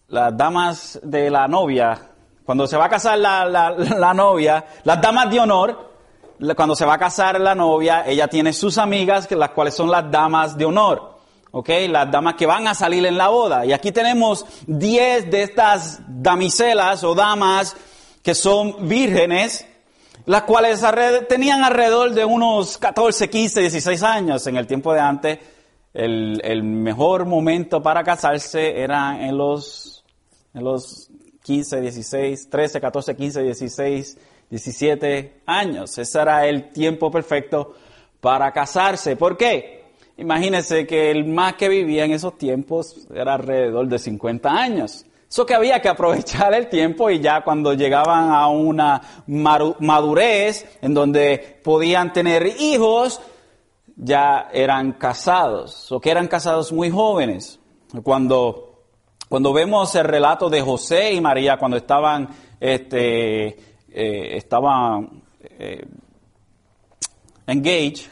las 0.08 0.36
damas 0.36 1.00
de 1.02 1.30
la 1.30 1.48
novia, 1.48 2.00
cuando 2.44 2.66
se 2.66 2.76
va 2.76 2.86
a 2.86 2.88
casar 2.88 3.18
la, 3.18 3.44
la, 3.44 3.70
la 3.70 4.14
novia, 4.14 4.64
las 4.84 5.00
damas 5.00 5.30
de 5.30 5.40
honor, 5.40 5.88
cuando 6.56 6.74
se 6.74 6.86
va 6.86 6.94
a 6.94 6.98
casar 6.98 7.40
la 7.40 7.54
novia, 7.54 8.04
ella 8.06 8.28
tiene 8.28 8.52
sus 8.52 8.78
amigas, 8.78 9.30
las 9.30 9.50
cuales 9.50 9.74
son 9.74 9.90
las 9.90 10.10
damas 10.10 10.56
de 10.56 10.64
honor. 10.64 11.18
¿ok? 11.50 11.68
Las 11.88 12.10
damas 12.10 12.34
que 12.34 12.46
van 12.46 12.66
a 12.68 12.74
salir 12.74 13.04
en 13.06 13.16
la 13.16 13.28
boda. 13.28 13.64
Y 13.66 13.72
aquí 13.72 13.92
tenemos 13.92 14.44
10 14.66 15.30
de 15.30 15.42
estas 15.42 16.00
damiselas 16.06 17.02
o 17.04 17.14
damas 17.14 17.76
que 18.22 18.34
son 18.34 18.88
vírgenes, 18.88 19.66
las 20.26 20.42
cuales 20.42 20.84
tenían 21.28 21.64
alrededor 21.64 22.12
de 22.12 22.24
unos 22.24 22.78
14, 22.78 23.30
15, 23.30 23.60
16 23.60 24.02
años 24.02 24.46
en 24.46 24.56
el 24.56 24.66
tiempo 24.66 24.92
de 24.92 25.00
antes. 25.00 25.38
El, 25.98 26.62
mejor 26.62 27.26
momento 27.26 27.82
para 27.82 28.04
casarse 28.04 28.80
era 28.80 29.26
en 29.26 29.36
los, 29.36 30.04
en 30.54 30.62
los 30.62 31.10
15, 31.42 31.80
16, 31.80 32.48
13, 32.48 32.80
14, 32.80 33.16
15, 33.16 33.42
16, 33.42 34.18
17 34.48 35.40
años. 35.44 35.98
Ese 35.98 36.20
era 36.20 36.46
el 36.46 36.70
tiempo 36.70 37.10
perfecto 37.10 37.74
para 38.20 38.52
casarse. 38.52 39.16
¿Por 39.16 39.36
qué? 39.36 39.86
Imagínense 40.18 40.86
que 40.86 41.10
el 41.10 41.24
más 41.24 41.54
que 41.54 41.68
vivía 41.68 42.04
en 42.04 42.12
esos 42.12 42.38
tiempos 42.38 43.08
era 43.12 43.34
alrededor 43.34 43.88
de 43.88 43.98
50 43.98 44.48
años. 44.48 45.04
Eso 45.28 45.44
que 45.44 45.54
había 45.54 45.82
que 45.82 45.88
aprovechar 45.88 46.54
el 46.54 46.68
tiempo 46.68 47.10
y 47.10 47.18
ya 47.18 47.42
cuando 47.42 47.74
llegaban 47.74 48.30
a 48.30 48.46
una 48.46 49.02
madurez 49.26 50.64
en 50.80 50.94
donde 50.94 51.58
podían 51.64 52.12
tener 52.12 52.46
hijos, 52.46 53.20
ya 53.98 54.48
eran 54.52 54.92
casados, 54.92 55.92
o 55.92 56.00
que 56.00 56.10
eran 56.10 56.28
casados 56.28 56.72
muy 56.72 56.88
jóvenes. 56.90 57.58
Cuando, 58.02 58.84
cuando 59.28 59.52
vemos 59.52 59.94
el 59.94 60.04
relato 60.04 60.48
de 60.48 60.62
José 60.62 61.12
y 61.12 61.20
María 61.20 61.58
cuando 61.58 61.76
estaban, 61.76 62.28
este, 62.60 63.48
eh, 63.90 64.36
estaban 64.36 65.22
eh, 65.42 65.84
engaged, 67.46 68.06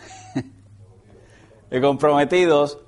comprometidos, 1.81 2.79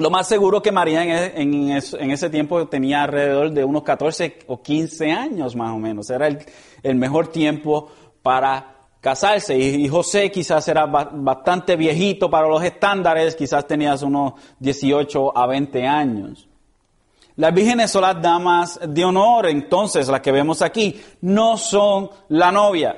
lo 0.00 0.08
más 0.08 0.26
seguro 0.26 0.62
que 0.62 0.72
María 0.72 1.30
en, 1.34 1.70
ese 1.72 2.30
tiempo 2.30 2.66
tenía 2.68 3.02
alrededor 3.02 3.50
de 3.50 3.64
unos 3.64 3.82
14 3.82 4.38
o 4.46 4.62
15 4.62 5.12
años 5.12 5.54
más 5.54 5.72
o 5.72 5.78
menos. 5.78 6.08
Era 6.08 6.26
el, 6.82 6.94
mejor 6.94 7.28
tiempo 7.28 7.90
para 8.22 8.69
casarse. 9.00 9.58
Y, 9.58 9.88
José 9.88 10.30
quizás 10.30 10.66
era 10.68 10.86
bastante 10.86 11.76
viejito 11.76 12.30
para 12.30 12.48
los 12.48 12.62
estándares, 12.62 13.34
quizás 13.34 13.66
tenías 13.66 14.02
unos 14.02 14.34
18 14.58 15.36
a 15.36 15.46
20 15.46 15.86
años. 15.86 16.48
Las 17.36 17.54
vírgenes 17.54 17.90
son 17.90 18.02
las 18.02 18.20
damas 18.20 18.78
de 18.86 19.04
honor, 19.04 19.46
entonces 19.46 20.08
las 20.08 20.20
que 20.20 20.32
vemos 20.32 20.60
aquí, 20.62 21.00
no 21.22 21.56
son 21.56 22.10
la 22.28 22.52
novia. 22.52 22.96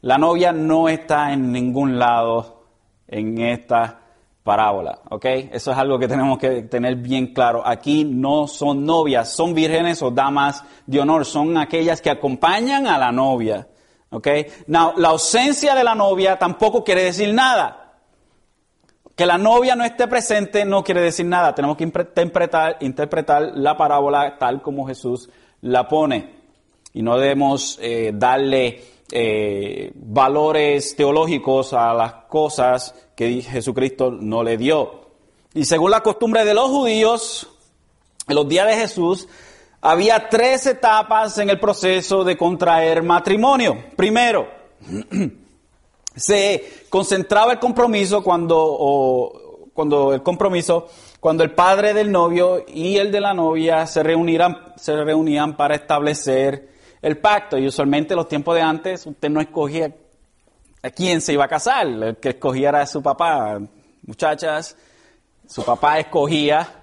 La 0.00 0.16
novia 0.16 0.52
no 0.52 0.88
está 0.88 1.32
en 1.32 1.52
ningún 1.52 1.98
lado 1.98 2.62
en 3.06 3.38
esta 3.38 4.00
parábola, 4.42 5.00
¿ok? 5.10 5.24
Eso 5.52 5.72
es 5.72 5.76
algo 5.76 5.98
que 5.98 6.08
tenemos 6.08 6.38
que 6.38 6.62
tener 6.62 6.96
bien 6.96 7.34
claro. 7.34 7.62
Aquí 7.66 8.04
no 8.04 8.46
son 8.46 8.86
novias, 8.86 9.30
son 9.30 9.52
vírgenes 9.52 10.00
o 10.00 10.10
damas 10.10 10.64
de 10.86 11.00
honor, 11.00 11.26
son 11.26 11.58
aquellas 11.58 12.00
que 12.00 12.08
acompañan 12.08 12.86
a 12.86 12.96
la 12.96 13.12
novia, 13.12 13.68
¿ok? 14.10 14.28
Now, 14.66 14.94
la 14.96 15.08
ausencia 15.08 15.74
de 15.74 15.84
la 15.84 15.94
novia 15.94 16.38
tampoco 16.38 16.84
quiere 16.84 17.04
decir 17.04 17.32
nada. 17.32 17.84
Que 19.14 19.26
la 19.26 19.36
novia 19.36 19.74
no 19.74 19.84
esté 19.84 20.06
presente 20.06 20.64
no 20.64 20.84
quiere 20.84 21.00
decir 21.00 21.26
nada. 21.26 21.54
Tenemos 21.54 21.76
que 21.76 21.84
interpretar, 21.84 22.76
interpretar 22.80 23.50
la 23.54 23.76
parábola 23.76 24.38
tal 24.38 24.62
como 24.62 24.86
Jesús 24.86 25.28
la 25.60 25.88
pone. 25.88 26.36
Y 26.94 27.02
no 27.02 27.18
debemos 27.18 27.78
eh, 27.82 28.12
darle 28.14 28.82
eh, 29.10 29.90
valores 29.94 30.94
teológicos 30.94 31.72
a 31.72 31.92
las 31.94 32.12
cosas 32.28 32.94
que 33.16 33.42
Jesucristo 33.42 34.10
no 34.10 34.42
le 34.42 34.56
dio. 34.56 35.08
Y 35.54 35.64
según 35.64 35.90
la 35.90 36.02
costumbre 36.02 36.44
de 36.44 36.54
los 36.54 36.68
judíos, 36.68 37.48
en 38.28 38.36
los 38.36 38.48
días 38.48 38.66
de 38.66 38.76
Jesús, 38.76 39.26
había 39.80 40.28
tres 40.28 40.66
etapas 40.66 41.38
en 41.38 41.50
el 41.50 41.60
proceso 41.60 42.24
de 42.24 42.36
contraer 42.36 43.02
matrimonio. 43.02 43.84
Primero, 43.96 44.48
se 46.16 46.84
concentraba 46.88 47.52
el 47.52 47.58
compromiso 47.58 48.22
cuando, 48.22 49.70
cuando 49.72 50.12
el 50.12 50.22
compromiso, 50.22 50.88
cuando 51.20 51.44
el 51.44 51.52
padre 51.52 51.94
del 51.94 52.10
novio 52.10 52.64
y 52.66 52.96
el 52.96 53.12
de 53.12 53.20
la 53.20 53.34
novia 53.34 53.86
se 53.86 54.02
reunían, 54.02 54.74
se 54.76 54.96
reunían 54.96 55.56
para 55.56 55.76
establecer 55.76 56.68
el 57.00 57.18
pacto. 57.18 57.56
Y 57.58 57.66
usualmente 57.66 58.14
en 58.14 58.18
los 58.18 58.28
tiempos 58.28 58.54
de 58.54 58.62
antes 58.62 59.06
usted 59.06 59.30
no 59.30 59.40
escogía 59.40 59.94
a 60.82 60.90
quién 60.90 61.20
se 61.20 61.32
iba 61.32 61.44
a 61.44 61.48
casar, 61.48 61.86
el 61.86 62.16
que 62.16 62.30
escogiera 62.30 62.80
a 62.80 62.86
su 62.86 63.02
papá. 63.02 63.60
Muchachas, 64.02 64.76
su 65.46 65.64
papá 65.64 65.98
escogía 65.98 66.77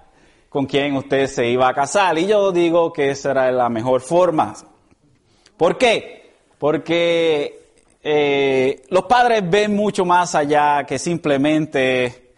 con 0.56 0.64
quién 0.64 0.96
usted 0.96 1.26
se 1.26 1.50
iba 1.50 1.68
a 1.68 1.74
casar. 1.74 2.16
Y 2.16 2.26
yo 2.26 2.50
digo 2.50 2.90
que 2.90 3.10
esa 3.10 3.32
era 3.32 3.52
la 3.52 3.68
mejor 3.68 4.00
forma. 4.00 4.54
¿Por 5.54 5.76
qué? 5.76 6.32
Porque 6.56 7.72
eh, 8.02 8.82
los 8.88 9.02
padres 9.02 9.42
ven 9.50 9.76
mucho 9.76 10.06
más 10.06 10.34
allá 10.34 10.84
que 10.84 10.98
simplemente 10.98 12.32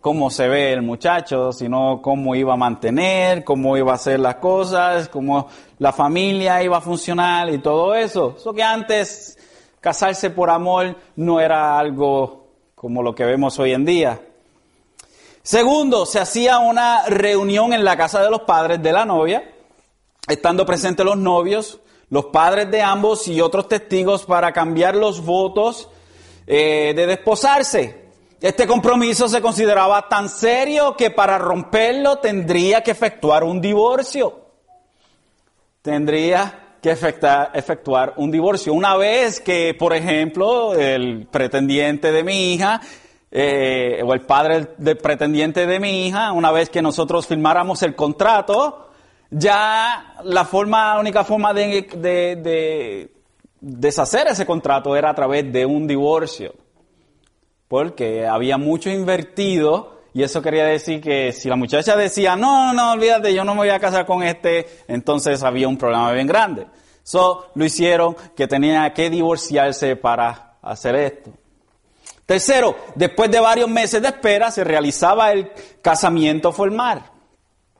cómo 0.00 0.28
se 0.28 0.48
ve 0.48 0.72
el 0.72 0.82
muchacho, 0.82 1.52
sino 1.52 2.02
cómo 2.02 2.34
iba 2.34 2.54
a 2.54 2.56
mantener, 2.56 3.44
cómo 3.44 3.76
iba 3.76 3.92
a 3.92 3.94
hacer 3.94 4.18
las 4.18 4.34
cosas, 4.38 5.08
cómo 5.08 5.46
la 5.78 5.92
familia 5.92 6.64
iba 6.64 6.78
a 6.78 6.80
funcionar 6.80 7.48
y 7.48 7.58
todo 7.58 7.94
eso. 7.94 8.34
Eso 8.38 8.52
que 8.52 8.64
antes 8.64 9.38
casarse 9.80 10.30
por 10.30 10.50
amor 10.50 10.96
no 11.14 11.38
era 11.38 11.78
algo 11.78 12.48
como 12.74 13.04
lo 13.04 13.14
que 13.14 13.24
vemos 13.24 13.56
hoy 13.60 13.72
en 13.72 13.84
día. 13.84 14.20
Segundo, 15.42 16.06
se 16.06 16.20
hacía 16.20 16.58
una 16.60 17.04
reunión 17.06 17.72
en 17.72 17.84
la 17.84 17.96
casa 17.96 18.22
de 18.22 18.30
los 18.30 18.42
padres 18.42 18.80
de 18.80 18.92
la 18.92 19.04
novia, 19.04 19.52
estando 20.28 20.64
presentes 20.64 21.04
los 21.04 21.16
novios, 21.16 21.80
los 22.10 22.26
padres 22.26 22.70
de 22.70 22.80
ambos 22.80 23.26
y 23.26 23.40
otros 23.40 23.66
testigos 23.66 24.24
para 24.24 24.52
cambiar 24.52 24.94
los 24.94 25.24
votos 25.24 25.88
eh, 26.46 26.92
de 26.94 27.06
desposarse. 27.06 28.02
Este 28.40 28.68
compromiso 28.68 29.28
se 29.28 29.40
consideraba 29.40 30.08
tan 30.08 30.28
serio 30.28 30.96
que 30.96 31.10
para 31.10 31.38
romperlo 31.38 32.18
tendría 32.18 32.82
que 32.82 32.92
efectuar 32.92 33.42
un 33.42 33.60
divorcio. 33.60 34.46
Tendría 35.80 36.76
que 36.80 36.90
efectuar 36.90 38.14
un 38.16 38.30
divorcio. 38.30 38.74
Una 38.74 38.96
vez 38.96 39.40
que, 39.40 39.74
por 39.74 39.94
ejemplo, 39.94 40.74
el 40.74 41.26
pretendiente 41.30 42.12
de 42.12 42.22
mi 42.22 42.54
hija 42.54 42.80
eh, 43.34 44.02
o 44.04 44.12
el 44.12 44.20
padre 44.20 44.68
del 44.76 44.98
pretendiente 44.98 45.66
de 45.66 45.80
mi 45.80 46.06
hija, 46.06 46.32
una 46.32 46.52
vez 46.52 46.68
que 46.68 46.82
nosotros 46.82 47.26
firmáramos 47.26 47.82
el 47.82 47.94
contrato, 47.94 48.90
ya 49.30 50.16
la 50.24 50.44
forma, 50.44 51.00
única 51.00 51.24
forma 51.24 51.54
de, 51.54 51.88
de, 51.96 52.36
de 52.36 53.12
deshacer 53.58 54.26
ese 54.26 54.44
contrato 54.44 54.94
era 54.94 55.08
a 55.10 55.14
través 55.14 55.50
de 55.50 55.64
un 55.64 55.86
divorcio. 55.86 56.54
Porque 57.68 58.26
había 58.26 58.58
mucho 58.58 58.90
invertido 58.90 60.02
y 60.12 60.22
eso 60.22 60.42
quería 60.42 60.66
decir 60.66 61.00
que 61.00 61.32
si 61.32 61.48
la 61.48 61.56
muchacha 61.56 61.96
decía, 61.96 62.36
no, 62.36 62.66
no, 62.66 62.74
no, 62.74 62.92
olvídate, 62.92 63.32
yo 63.32 63.44
no 63.44 63.54
me 63.54 63.60
voy 63.60 63.70
a 63.70 63.80
casar 63.80 64.04
con 64.04 64.22
este, 64.22 64.66
entonces 64.88 65.42
había 65.42 65.68
un 65.68 65.78
problema 65.78 66.12
bien 66.12 66.26
grande. 66.26 66.66
So, 67.02 67.46
lo 67.54 67.64
hicieron 67.64 68.14
que 68.36 68.46
tenía 68.46 68.92
que 68.92 69.08
divorciarse 69.08 69.96
para 69.96 70.58
hacer 70.60 70.94
esto. 70.96 71.30
Tercero, 72.32 72.74
después 72.94 73.30
de 73.30 73.40
varios 73.40 73.68
meses 73.68 74.00
de 74.00 74.08
espera 74.08 74.50
se 74.50 74.64
realizaba 74.64 75.32
el 75.32 75.50
casamiento 75.82 76.50
formal. 76.50 77.02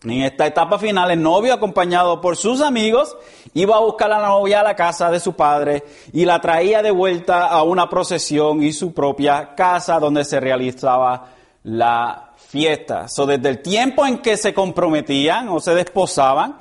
En 0.04 0.20
esta 0.20 0.46
etapa 0.46 0.78
final, 0.78 1.10
el 1.10 1.22
novio, 1.22 1.54
acompañado 1.54 2.20
por 2.20 2.36
sus 2.36 2.60
amigos, 2.60 3.16
iba 3.54 3.76
a 3.76 3.80
buscar 3.80 4.12
a 4.12 4.18
la 4.18 4.28
novia 4.28 4.60
a 4.60 4.62
la 4.62 4.76
casa 4.76 5.10
de 5.10 5.20
su 5.20 5.32
padre 5.32 5.84
y 6.12 6.26
la 6.26 6.38
traía 6.42 6.82
de 6.82 6.90
vuelta 6.90 7.46
a 7.46 7.62
una 7.62 7.88
procesión 7.88 8.62
y 8.62 8.74
su 8.74 8.92
propia 8.92 9.54
casa 9.54 9.98
donde 9.98 10.22
se 10.22 10.38
realizaba 10.38 11.30
la 11.62 12.32
fiesta. 12.36 13.08
So, 13.08 13.24
desde 13.24 13.48
el 13.48 13.62
tiempo 13.62 14.04
en 14.04 14.18
que 14.18 14.36
se 14.36 14.52
comprometían 14.52 15.48
o 15.48 15.60
se 15.60 15.74
desposaban, 15.74 16.58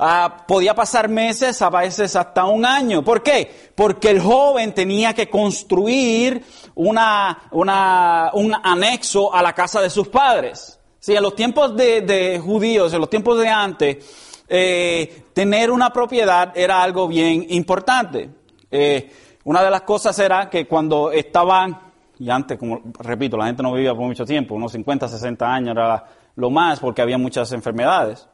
ah, 0.00 0.44
podía 0.48 0.74
pasar 0.74 1.08
meses, 1.08 1.60
a 1.62 1.70
veces 1.70 2.16
hasta 2.16 2.44
un 2.46 2.64
año. 2.64 3.04
¿Por 3.04 3.22
qué? 3.22 3.70
Porque 3.74 4.10
el 4.10 4.20
joven 4.20 4.72
tenía 4.72 5.14
que 5.14 5.28
construir 5.28 6.42
una, 6.74 7.42
un 7.52 8.54
anexo 8.62 9.32
a 9.32 9.42
la 9.42 9.52
casa 9.52 9.80
de 9.80 9.90
sus 9.90 10.08
padres. 10.08 10.78
Sí, 10.98 11.14
en 11.14 11.22
los 11.22 11.34
tiempos 11.34 11.76
de, 11.76 12.40
judíos, 12.42 12.92
en 12.92 13.00
los 13.00 13.10
tiempos 13.10 13.38
de 13.38 13.48
antes, 13.48 14.44
eh, 14.48 15.24
tener 15.32 15.70
una 15.70 15.90
propiedad 15.92 16.52
era 16.56 16.82
algo 16.82 17.06
bien 17.06 17.46
importante. 17.50 18.30
Eh, 18.70 19.10
una 19.44 19.62
de 19.62 19.70
las 19.70 19.82
cosas 19.82 20.18
era 20.18 20.50
que 20.50 20.66
cuando 20.66 21.12
estaban 21.12 21.90
y 22.18 22.28
antes, 22.28 22.58
como 22.58 22.82
repito, 22.98 23.38
la 23.38 23.46
gente 23.46 23.62
no 23.62 23.72
vivía 23.72 23.94
por 23.94 24.04
mucho 24.04 24.26
tiempo, 24.26 24.54
unos 24.54 24.72
50, 24.72 25.08
60 25.08 25.54
años 25.54 25.70
era 25.70 26.04
lo 26.36 26.50
más 26.50 26.78
porque 26.78 27.00
había 27.00 27.16
muchas 27.16 27.50
enfermedades 27.52 28.28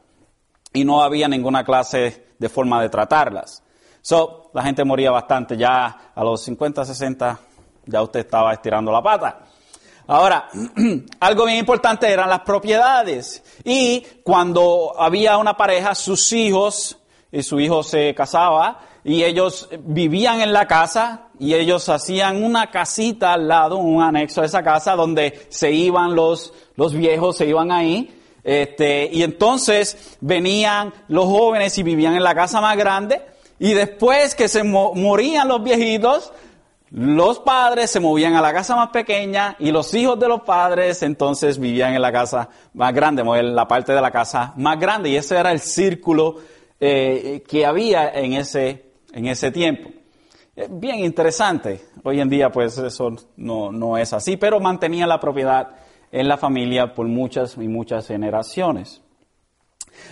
y 0.73 0.83
no 0.83 1.01
había 1.01 1.27
ninguna 1.27 1.63
clase 1.63 2.27
de 2.37 2.49
forma 2.49 2.81
de 2.81 2.89
tratarlas. 2.89 3.63
So, 4.01 4.51
la 4.53 4.63
gente 4.63 4.83
moría 4.83 5.11
bastante, 5.11 5.57
ya 5.57 6.11
a 6.15 6.23
los 6.23 6.41
50, 6.41 6.85
60 6.85 7.39
ya 7.87 8.01
usted 8.01 8.21
estaba 8.21 8.53
estirando 8.53 8.91
la 8.91 9.01
pata. 9.01 9.39
Ahora, 10.07 10.47
algo 11.19 11.45
bien 11.45 11.57
importante 11.57 12.09
eran 12.09 12.29
las 12.29 12.41
propiedades. 12.41 13.43
Y 13.63 14.05
cuando 14.23 14.93
había 14.97 15.37
una 15.37 15.57
pareja, 15.57 15.95
sus 15.95 16.31
hijos, 16.31 16.97
y 17.31 17.43
su 17.43 17.59
hijo 17.59 17.83
se 17.83 18.15
casaba, 18.15 18.79
y 19.03 19.23
ellos 19.23 19.69
vivían 19.79 20.41
en 20.41 20.53
la 20.53 20.65
casa, 20.65 21.27
y 21.39 21.53
ellos 21.53 21.87
hacían 21.89 22.43
una 22.43 22.71
casita 22.71 23.33
al 23.33 23.47
lado, 23.47 23.77
un 23.77 24.01
anexo 24.01 24.41
a 24.41 24.45
esa 24.45 24.63
casa, 24.63 24.95
donde 24.95 25.47
se 25.49 25.71
iban 25.71 26.15
los, 26.15 26.53
los 26.75 26.93
viejos, 26.93 27.37
se 27.37 27.45
iban 27.45 27.71
ahí. 27.71 28.16
Este, 28.47 29.09
y 29.11 29.23
entonces 29.23 30.15
venían 30.21 30.93
los 31.09 31.25
jóvenes 31.25 31.77
y 31.77 31.83
vivían 31.83 32.15
en 32.15 32.23
la 32.23 32.33
casa 32.33 32.61
más 32.61 32.77
grande, 32.77 33.21
y 33.59 33.73
después 33.73 34.35
que 34.35 34.47
se 34.47 34.63
morían 34.63 35.49
los 35.49 35.61
viejitos, 35.61 36.31
los 36.91 37.39
padres 37.39 37.91
se 37.91 37.99
movían 37.99 38.35
a 38.35 38.41
la 38.41 38.53
casa 38.53 38.73
más 38.77 38.87
pequeña 38.91 39.57
y 39.59 39.71
los 39.71 39.93
hijos 39.93 40.17
de 40.17 40.29
los 40.29 40.43
padres 40.43 41.03
entonces 41.03 41.59
vivían 41.59 41.93
en 41.93 42.01
la 42.01 42.13
casa 42.13 42.47
más 42.73 42.93
grande, 42.93 43.21
en 43.21 43.53
la 43.53 43.67
parte 43.67 43.91
de 43.91 43.99
la 43.99 44.11
casa 44.11 44.53
más 44.55 44.79
grande. 44.79 45.09
Y 45.09 45.17
ese 45.17 45.35
era 45.35 45.51
el 45.51 45.59
círculo 45.59 46.37
eh, 46.79 47.43
que 47.45 47.65
había 47.65 48.11
en 48.11 48.31
ese, 48.31 48.91
en 49.11 49.25
ese 49.25 49.51
tiempo. 49.51 49.89
Bien 50.69 50.99
interesante. 50.99 51.81
Hoy 52.01 52.21
en 52.21 52.29
día 52.29 52.49
pues 52.49 52.77
eso 52.77 53.13
no, 53.35 53.73
no 53.73 53.97
es 53.97 54.13
así, 54.13 54.37
pero 54.37 54.61
mantenía 54.61 55.05
la 55.05 55.19
propiedad 55.19 55.67
en 56.11 56.27
la 56.27 56.37
familia 56.37 56.93
por 56.93 57.07
muchas 57.07 57.55
y 57.57 57.67
muchas 57.67 58.07
generaciones. 58.07 59.01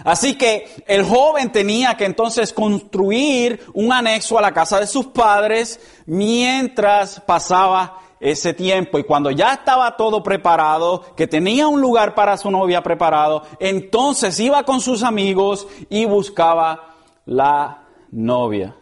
Así 0.04 0.38
que 0.38 0.68
el 0.88 1.04
joven 1.04 1.52
tenía 1.52 1.96
que 1.96 2.06
entonces 2.06 2.52
construir 2.52 3.62
un 3.74 3.94
anexo 3.94 4.38
a 4.38 4.42
la 4.42 4.52
casa 4.52 4.80
de 4.80 4.88
sus 4.88 5.08
padres 5.08 5.80
mientras 6.06 7.20
pasaba 7.22 8.00
ese 8.20 8.54
tiempo. 8.54 8.98
Y 8.98 9.04
cuando 9.04 9.32
ya 9.32 9.54
estaba 9.54 9.96
todo 9.96 10.24
preparado, 10.24 11.16
que 11.16 11.28
tenía 11.28 11.68
un 11.68 11.82
lugar 11.82 12.16
para 12.16 12.38
su 12.38 12.50
novia 12.50 12.82
preparado, 12.82 13.44
entonces 13.60 14.40
iba 14.40 14.64
con 14.64 14.82
sus 14.82 15.04
amigos 15.04 15.68
y 15.90 16.06
buscaba 16.06 16.96
la 17.26 17.84
novia. 18.12 18.76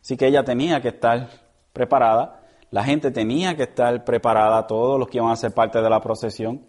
Así 0.00 0.16
que 0.16 0.26
ella 0.26 0.44
tenía 0.44 0.80
que 0.80 0.88
estar 0.88 1.28
preparada, 1.72 2.37
la 2.70 2.84
gente 2.84 3.10
tenía 3.10 3.56
que 3.56 3.64
estar 3.64 4.04
preparada, 4.04 4.66
todos 4.66 4.98
los 4.98 5.08
que 5.08 5.18
iban 5.18 5.30
a 5.30 5.36
ser 5.36 5.52
parte 5.52 5.80
de 5.80 5.90
la 5.90 6.00
procesión 6.00 6.62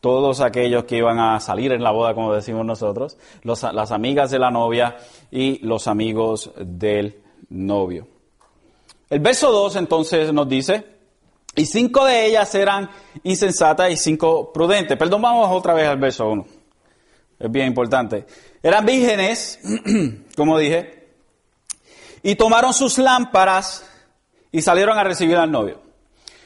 todos 0.00 0.40
aquellos 0.40 0.84
que 0.84 0.98
iban 0.98 1.18
a 1.18 1.40
salir 1.40 1.72
en 1.72 1.82
la 1.82 1.90
boda, 1.90 2.14
como 2.14 2.32
decimos 2.32 2.64
nosotros, 2.64 3.16
las 3.42 3.90
amigas 3.90 4.30
de 4.30 4.38
la 4.38 4.52
novia 4.52 4.96
y 5.32 5.58
los 5.66 5.88
amigos 5.88 6.52
del 6.56 7.22
novio. 7.48 8.06
El 9.10 9.18
verso 9.20 9.50
2 9.50 9.74
entonces 9.76 10.32
nos 10.32 10.48
dice, 10.48 10.84
y 11.56 11.66
cinco 11.66 12.04
de 12.04 12.26
ellas 12.26 12.54
eran 12.54 12.88
insensatas 13.24 13.90
y 13.90 13.96
cinco 13.96 14.52
prudentes. 14.52 14.96
Perdón, 14.96 15.22
vamos 15.22 15.48
otra 15.50 15.74
vez 15.74 15.88
al 15.88 15.98
verso 15.98 16.28
1. 16.28 16.46
Es 17.40 17.50
bien 17.50 17.66
importante. 17.66 18.26
Eran 18.62 18.84
vírgenes, 18.84 19.58
como 20.36 20.58
dije, 20.58 21.08
y 22.22 22.34
tomaron 22.36 22.74
sus 22.74 22.98
lámparas 22.98 23.84
y 24.52 24.62
salieron 24.62 24.98
a 24.98 25.04
recibir 25.04 25.36
al 25.36 25.50
novio. 25.50 25.80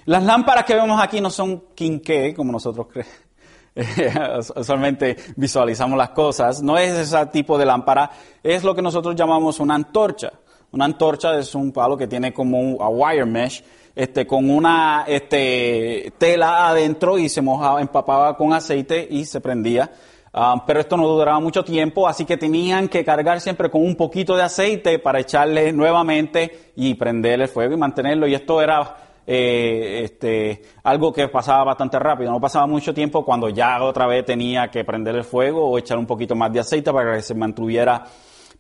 Las 0.07 0.23
lámparas 0.23 0.65
que 0.65 0.75
vemos 0.75 1.01
aquí 1.01 1.21
no 1.21 1.31
son 1.31 1.65
quinqué, 1.75 2.35
como 2.35 2.53
nosotros 2.53 2.89
creemos 2.91 3.31
usualmente 4.57 5.17
visualizamos 5.37 5.97
las 5.97 6.11
cosas, 6.11 6.63
no 6.63 6.77
es 6.77 6.93
ese 6.93 7.27
tipo 7.27 7.57
de 7.59 7.67
lámpara, 7.67 8.11
es 8.43 8.65
lo 8.65 8.75
que 8.75 8.83
nosotros 8.83 9.15
llamamos 9.15 9.61
una 9.61 9.75
antorcha. 9.75 10.33
Una 10.73 10.85
antorcha 10.85 11.37
es 11.37 11.55
un 11.55 11.73
palo 11.73 11.97
que 11.97 12.07
tiene 12.07 12.33
como 12.33 12.61
un 12.61 12.77
wire 12.79 13.27
mesh, 13.27 13.63
este, 13.95 14.27
con 14.27 14.49
una 14.49 15.05
este, 15.07 16.13
tela 16.17 16.69
adentro 16.69 17.19
y 17.19 17.29
se 17.29 17.43
mojaba, 17.43 17.81
empapaba 17.81 18.37
con 18.37 18.53
aceite 18.53 19.07
y 19.11 19.25
se 19.25 19.41
prendía. 19.41 19.91
Ah, 20.33 20.63
pero 20.65 20.79
esto 20.81 20.97
no 20.97 21.09
duraba 21.09 21.41
mucho 21.41 21.65
tiempo, 21.65 22.07
así 22.07 22.25
que 22.25 22.37
tenían 22.37 22.89
que 22.89 23.05
cargar 23.05 23.41
siempre 23.41 23.69
con 23.69 23.83
un 23.83 23.97
poquito 23.97 24.37
de 24.37 24.45
aceite 24.45 25.01
para 25.01 25.19
echarle 25.19 25.73
nuevamente 25.73 26.73
y 26.77 26.95
prender 26.95 27.41
el 27.41 27.49
fuego 27.49 27.75
y 27.75 27.77
mantenerlo. 27.77 28.29
Y 28.29 28.35
esto 28.35 28.63
era 28.63 28.97
eh, 29.27 30.03
este, 30.05 30.63
algo 30.85 31.13
que 31.13 31.27
pasaba 31.29 31.65
bastante 31.65 31.99
rápido. 31.99 32.31
No 32.31 32.41
pasaba 32.41 32.69
mucho 32.69 32.95
tiempo 32.95 33.25
cuando 33.25 33.49
ya 33.49 33.83
otra 33.83 34.07
vez 34.07 34.25
tenía 34.25 34.69
que 34.69 34.85
prender 34.85 35.17
el 35.17 35.25
fuego 35.25 35.69
o 35.69 35.79
echar 35.79 35.99
un 35.99 36.07
poquito 36.07 36.37
más 36.37 36.53
de 36.53 36.61
aceite 36.61 36.93
para 36.93 37.17
que 37.17 37.23
se 37.23 37.35
mantuviera 37.35 38.05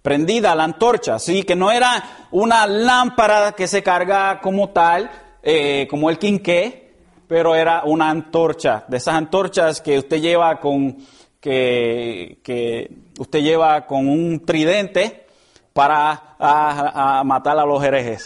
prendida 0.02 0.56
la 0.56 0.64
antorcha. 0.64 1.14
Así 1.14 1.44
que 1.44 1.54
no 1.54 1.70
era 1.70 2.26
una 2.32 2.66
lámpara 2.66 3.52
que 3.52 3.68
se 3.68 3.82
carga 3.82 4.40
como 4.40 4.70
tal, 4.70 5.08
eh, 5.40 5.86
como 5.88 6.10
el 6.10 6.18
quinqué, 6.18 6.94
pero 7.28 7.54
era 7.54 7.84
una 7.84 8.10
antorcha, 8.10 8.84
de 8.88 8.96
esas 8.96 9.14
antorchas 9.14 9.80
que 9.80 9.98
usted 9.98 10.20
lleva 10.20 10.58
con, 10.58 10.96
que, 11.40 12.38
que 12.42 12.90
usted 13.18 13.40
lleva 13.40 13.86
con 13.86 14.08
un 14.08 14.44
tridente 14.44 15.26
para 15.72 16.36
a, 16.38 17.22
matar 17.24 17.58
a 17.58 17.64
los 17.64 17.82
herejes. 17.82 18.24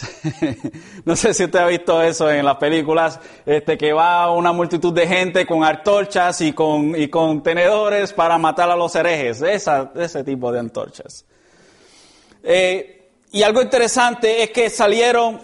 no 1.05 1.15
sé 1.15 1.33
si 1.33 1.43
usted 1.45 1.59
ha 1.59 1.67
visto 1.67 2.01
eso 2.01 2.29
en 2.29 2.43
las 2.43 2.57
películas, 2.57 3.19
este, 3.45 3.77
que 3.77 3.93
va 3.93 4.31
una 4.31 4.51
multitud 4.51 4.93
de 4.93 5.07
gente 5.07 5.45
con 5.45 5.63
antorchas 5.63 6.41
y 6.41 6.53
con, 6.53 6.99
y 6.99 7.07
con 7.07 7.43
tenedores 7.43 8.13
para 8.13 8.37
matar 8.37 8.69
a 8.69 8.75
los 8.75 8.95
herejes, 8.95 9.41
Esa, 9.41 9.91
ese 9.95 10.23
tipo 10.23 10.51
de 10.51 10.59
antorchas. 10.59 11.25
Eh, 12.43 13.09
y 13.31 13.43
algo 13.43 13.61
interesante 13.61 14.43
es 14.43 14.51
que 14.51 14.69
salieron, 14.69 15.41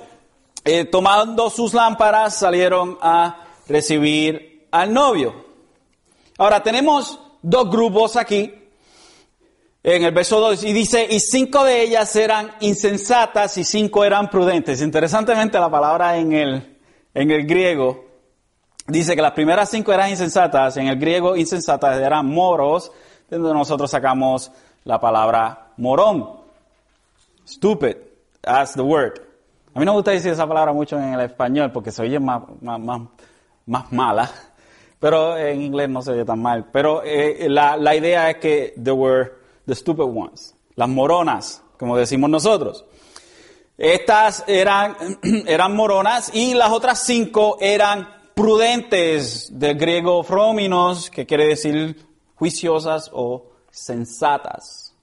eh, 0.63 0.86
tomando 0.86 1.49
sus 1.49 1.73
lámparas, 1.73 2.38
salieron 2.38 2.97
a 3.01 3.45
recibir 3.67 4.67
al 4.71 4.93
novio. 4.93 5.45
Ahora 6.38 6.63
tenemos 6.63 7.20
dos 7.41 7.69
grupos 7.69 8.15
aquí 8.15 8.54
en 9.84 10.04
el 10.04 10.12
verso 10.13 10.39
2, 10.39 10.63
y 10.65 10.73
dice, 10.73 11.08
y 11.10 11.19
cinco 11.19 11.63
de 11.63 11.82
ellas 11.82 12.15
eran 12.15 12.51
insensatas 12.60 13.58
y 13.58 13.63
cinco 13.63 14.06
eran 14.06 14.30
prudentes. 14.30 14.80
Interesantemente 14.82 15.60
la 15.60 15.71
palabra 15.71 16.17
en 16.17 16.34
el, 16.34 16.77
en 17.15 17.32
el 17.32 17.47
griego 17.47 18.06
dice 18.88 19.15
que 19.15 19.21
las 19.23 19.32
primeras 19.32 19.69
cinco 19.69 19.91
eran 19.91 20.10
insensatas, 20.10 20.77
en 20.77 20.88
el 20.88 20.99
griego 20.99 21.36
insensatas 21.36 21.99
eran 21.99 22.27
moros, 22.27 22.91
de 23.30 23.38
donde 23.38 23.54
nosotros 23.54 23.89
sacamos 23.89 24.51
la 24.84 24.99
palabra 24.99 25.71
morón. 25.77 26.30
Stupid, 27.47 27.95
as 28.43 28.73
the 28.73 28.82
word. 28.82 29.19
A 29.73 29.80
mí 29.80 29.86
no 29.86 29.93
me 29.93 29.97
gusta 29.97 30.12
decir 30.12 30.32
esa 30.32 30.47
palabra 30.47 30.73
mucho 30.73 30.97
en 30.97 31.13
el 31.13 31.21
español 31.21 31.71
porque 31.71 31.91
se 31.91 32.01
oye 32.04 32.19
más, 32.19 32.43
más, 32.62 33.01
más, 33.65 33.91
mala, 33.91 34.30
pero 35.02 35.36
en 35.36 35.64
inglés 35.64 35.90
no 35.90 36.02
se 36.02 36.12
oye 36.12 36.24
tan 36.24 36.42
mal. 36.42 36.70
Pero 36.72 37.02
eh, 37.04 37.48
la, 37.50 37.76
la 37.76 37.96
idea 37.96 38.30
es 38.30 38.38
que 38.38 38.74
the 38.82 38.92
word 38.92 39.32
the 39.66 39.76
stupid 39.76 40.04
ones, 40.04 40.56
las 40.76 40.88
moronas, 40.88 41.64
como 41.78 41.98
decimos 41.98 42.30
nosotros. 42.30 42.86
Estas 43.78 44.44
eran, 44.48 44.96
eran 45.48 45.76
moronas 45.76 46.30
y 46.34 46.54
las 46.54 46.72
otras 46.72 47.04
cinco 47.04 47.58
eran 47.60 48.08
prudentes, 48.36 49.49
del 49.58 49.76
griego 49.78 50.24
fróminos, 50.24 51.10
que 51.10 51.26
quiere 51.26 51.47
decir 51.47 52.08
juiciosas 52.36 53.10
o 53.12 53.47
sensatas. 53.72 54.93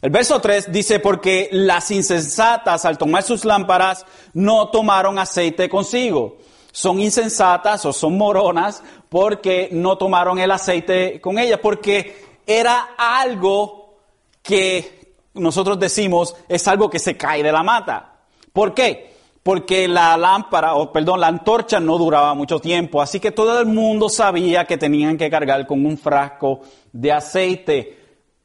El 0.00 0.10
verso 0.10 0.40
3 0.40 0.72
dice, 0.72 0.98
porque 0.98 1.48
las 1.52 1.90
insensatas 1.90 2.84
al 2.84 2.98
tomar 2.98 3.22
sus 3.22 3.44
lámparas 3.44 4.04
no 4.32 4.68
tomaron 4.70 5.18
aceite 5.18 5.68
consigo. 5.68 6.38
Son 6.72 6.98
insensatas 7.00 7.84
o 7.86 7.92
son 7.92 8.18
moronas 8.18 8.82
porque 9.08 9.68
no 9.70 9.96
tomaron 9.96 10.38
el 10.38 10.50
aceite 10.50 11.20
con 11.20 11.38
ellas, 11.38 11.60
porque 11.62 12.40
era 12.46 12.94
algo 12.96 13.98
que 14.42 15.14
nosotros 15.34 15.78
decimos 15.78 16.34
es 16.48 16.66
algo 16.68 16.90
que 16.90 16.98
se 16.98 17.16
cae 17.16 17.42
de 17.42 17.52
la 17.52 17.62
mata. 17.62 18.20
¿Por 18.52 18.74
qué? 18.74 19.12
Porque 19.42 19.88
la 19.88 20.16
lámpara, 20.16 20.74
o 20.74 20.92
perdón, 20.92 21.20
la 21.20 21.26
antorcha 21.26 21.80
no 21.80 21.98
duraba 21.98 22.34
mucho 22.34 22.60
tiempo, 22.60 23.02
así 23.02 23.18
que 23.18 23.32
todo 23.32 23.60
el 23.60 23.66
mundo 23.66 24.08
sabía 24.08 24.64
que 24.66 24.78
tenían 24.78 25.16
que 25.16 25.30
cargar 25.30 25.66
con 25.66 25.84
un 25.84 25.98
frasco 25.98 26.60
de 26.92 27.12
aceite, 27.12 27.98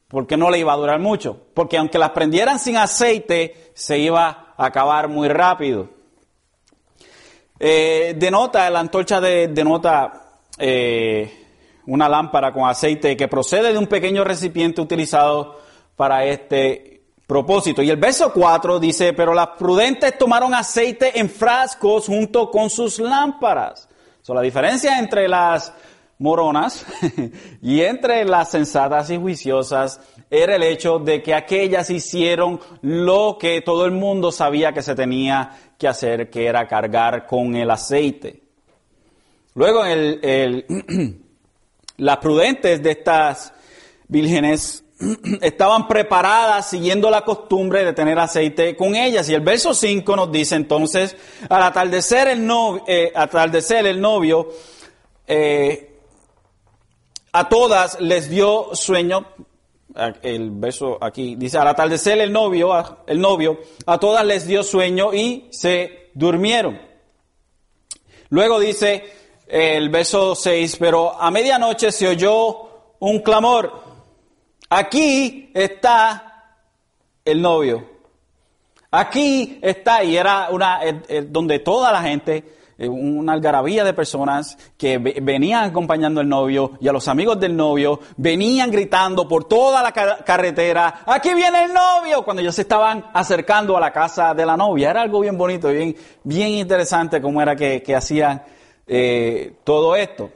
porque 0.08 0.36
no 0.36 0.50
le 0.50 0.58
iba 0.58 0.72
a 0.72 0.76
durar 0.76 0.98
mucho, 0.98 1.38
porque 1.54 1.76
aunque 1.76 1.98
las 1.98 2.10
prendieran 2.10 2.58
sin 2.58 2.76
aceite, 2.76 3.70
se 3.74 3.98
iba 3.98 4.54
a 4.56 4.66
acabar 4.66 5.08
muy 5.08 5.28
rápido. 5.28 5.97
Eh, 7.60 8.14
denota, 8.16 8.68
la 8.70 8.80
antorcha 8.80 9.20
de, 9.20 9.48
denota 9.48 10.28
eh, 10.58 11.46
una 11.86 12.08
lámpara 12.08 12.52
con 12.52 12.68
aceite 12.68 13.16
que 13.16 13.28
procede 13.28 13.72
de 13.72 13.78
un 13.78 13.86
pequeño 13.86 14.22
recipiente 14.22 14.80
utilizado 14.80 15.58
para 15.96 16.24
este 16.24 17.02
propósito. 17.26 17.82
Y 17.82 17.90
el 17.90 17.96
verso 17.96 18.32
4 18.32 18.78
dice, 18.78 19.12
pero 19.12 19.34
las 19.34 19.48
prudentes 19.58 20.16
tomaron 20.16 20.54
aceite 20.54 21.18
en 21.18 21.28
frascos 21.28 22.06
junto 22.06 22.50
con 22.50 22.70
sus 22.70 22.98
lámparas. 22.98 23.88
So, 24.22 24.34
la 24.34 24.42
diferencia 24.42 24.98
entre 24.98 25.28
las 25.28 25.72
moronas 26.18 26.84
y 27.62 27.80
entre 27.80 28.24
las 28.24 28.50
sensatas 28.50 29.10
y 29.10 29.16
juiciosas 29.16 30.00
era 30.30 30.56
el 30.56 30.62
hecho 30.62 30.98
de 30.98 31.22
que 31.22 31.34
aquellas 31.34 31.90
hicieron 31.90 32.60
lo 32.82 33.38
que 33.40 33.60
todo 33.62 33.86
el 33.86 33.92
mundo 33.92 34.32
sabía 34.32 34.72
que 34.72 34.82
se 34.82 34.94
tenía 34.94 35.67
que 35.78 35.88
hacer, 35.88 36.28
que 36.28 36.46
era 36.46 36.66
cargar 36.66 37.26
con 37.26 37.54
el 37.54 37.70
aceite. 37.70 38.42
Luego 39.54 39.82
las 41.96 42.16
prudentes 42.18 42.82
de 42.82 42.90
estas 42.90 43.52
vírgenes 44.08 44.84
estaban 45.40 45.86
preparadas 45.86 46.68
siguiendo 46.68 47.10
la 47.10 47.22
costumbre 47.22 47.84
de 47.84 47.92
tener 47.92 48.18
aceite 48.18 48.76
con 48.76 48.96
ellas. 48.96 49.28
Y 49.28 49.34
el 49.34 49.40
verso 49.40 49.72
5 49.72 50.16
nos 50.16 50.32
dice 50.32 50.56
entonces, 50.56 51.16
al 51.48 51.62
atardecer 51.62 52.28
el 52.28 52.44
novio, 52.44 52.84
eh, 52.86 53.12
atardecer 53.14 53.86
el 53.86 54.00
novio 54.00 54.48
eh, 55.26 55.96
a 57.32 57.48
todas 57.48 58.00
les 58.00 58.28
dio 58.28 58.74
sueño. 58.74 59.26
El 60.22 60.50
verso 60.50 60.98
aquí 61.00 61.34
dice, 61.36 61.58
al 61.58 61.68
atardecer 61.68 62.18
el 62.20 62.32
novio, 62.32 62.72
el 63.06 63.20
novio, 63.20 63.58
a 63.86 63.98
todas 63.98 64.24
les 64.24 64.46
dio 64.46 64.62
sueño 64.62 65.14
y 65.14 65.48
se 65.50 66.10
durmieron. 66.14 66.80
Luego 68.30 68.60
dice 68.60 69.04
el 69.46 69.88
verso 69.88 70.34
6, 70.34 70.76
pero 70.78 71.20
a 71.20 71.30
medianoche 71.30 71.90
se 71.90 72.08
oyó 72.08 72.68
un 73.00 73.20
clamor 73.20 73.88
Aquí 74.70 75.50
está 75.54 76.54
el 77.24 77.40
novio. 77.40 77.88
Aquí 78.90 79.58
está, 79.62 80.04
y 80.04 80.16
era 80.16 80.48
una, 80.50 80.80
donde 81.26 81.58
toda 81.60 81.90
la 81.90 82.02
gente, 82.02 82.36
eh, 82.36 82.57
una 82.86 83.32
algarabía 83.32 83.82
de 83.82 83.92
personas 83.92 84.56
que 84.76 84.98
venían 84.98 85.64
acompañando 85.64 86.20
al 86.20 86.28
novio 86.28 86.72
y 86.80 86.86
a 86.86 86.92
los 86.92 87.08
amigos 87.08 87.40
del 87.40 87.56
novio, 87.56 87.98
venían 88.16 88.70
gritando 88.70 89.26
por 89.26 89.44
toda 89.44 89.82
la 89.82 89.92
carretera, 89.92 91.02
aquí 91.06 91.34
viene 91.34 91.64
el 91.64 91.72
novio, 91.72 92.24
cuando 92.24 92.40
ellos 92.40 92.54
se 92.54 92.62
estaban 92.62 93.06
acercando 93.12 93.76
a 93.76 93.80
la 93.80 93.92
casa 93.92 94.32
de 94.32 94.46
la 94.46 94.56
novia. 94.56 94.90
Era 94.90 95.02
algo 95.02 95.20
bien 95.20 95.36
bonito, 95.36 95.68
bien, 95.68 95.96
bien 96.22 96.50
interesante 96.50 97.20
cómo 97.20 97.42
era 97.42 97.56
que, 97.56 97.82
hacían 97.96 98.42
eh, 98.86 99.54
todo 99.64 99.96
esto. 99.96 100.30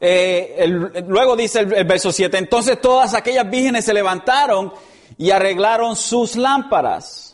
Eh, 0.00 0.66
luego 1.06 1.36
dice 1.36 1.60
el, 1.60 1.84
verso 1.84 2.10
7, 2.10 2.38
entonces 2.38 2.80
todas 2.80 3.14
aquellas 3.14 3.48
vírgenes 3.48 3.84
se 3.84 3.94
levantaron 3.94 4.72
y 5.18 5.30
arreglaron 5.30 5.94
sus 5.96 6.34
lámparas. 6.34 7.31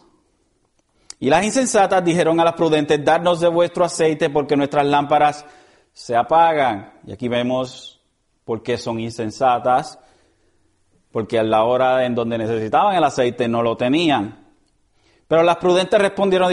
Y 1.21 1.31
las 1.31 1.45
insensatas 1.45 2.05
dijeron 2.05 2.39
a 2.39 2.45
las 2.45 2.55
prudentes, 2.55 3.05
darnos 3.05 3.41
de 3.41 3.49
vuestro 3.49 3.85
aceite 3.85 4.31
porque 4.31 4.57
nuestras 4.57 4.87
lámparas 4.87 5.45
se 5.93 6.15
apagan. 6.15 6.93
Y 7.07 7.13
aquí 7.13 7.29
vemos 7.29 8.01
por 8.45 8.63
qué 8.63 8.79
son 8.79 9.01
insensatas, 9.01 9.99
porque 11.11 11.39
a 11.39 11.43
la 11.43 11.65
hora 11.65 12.05
en 12.07 12.15
donde 12.15 12.39
necesitaban 12.39 12.95
el 12.95 13.05
aceite 13.05 13.49
no 13.49 13.63
lo 13.63 13.77
tenían. 13.77 14.47
Pero 15.27 15.43
las 15.43 15.57
prudentes 15.57 16.01
respondieron 16.01 16.51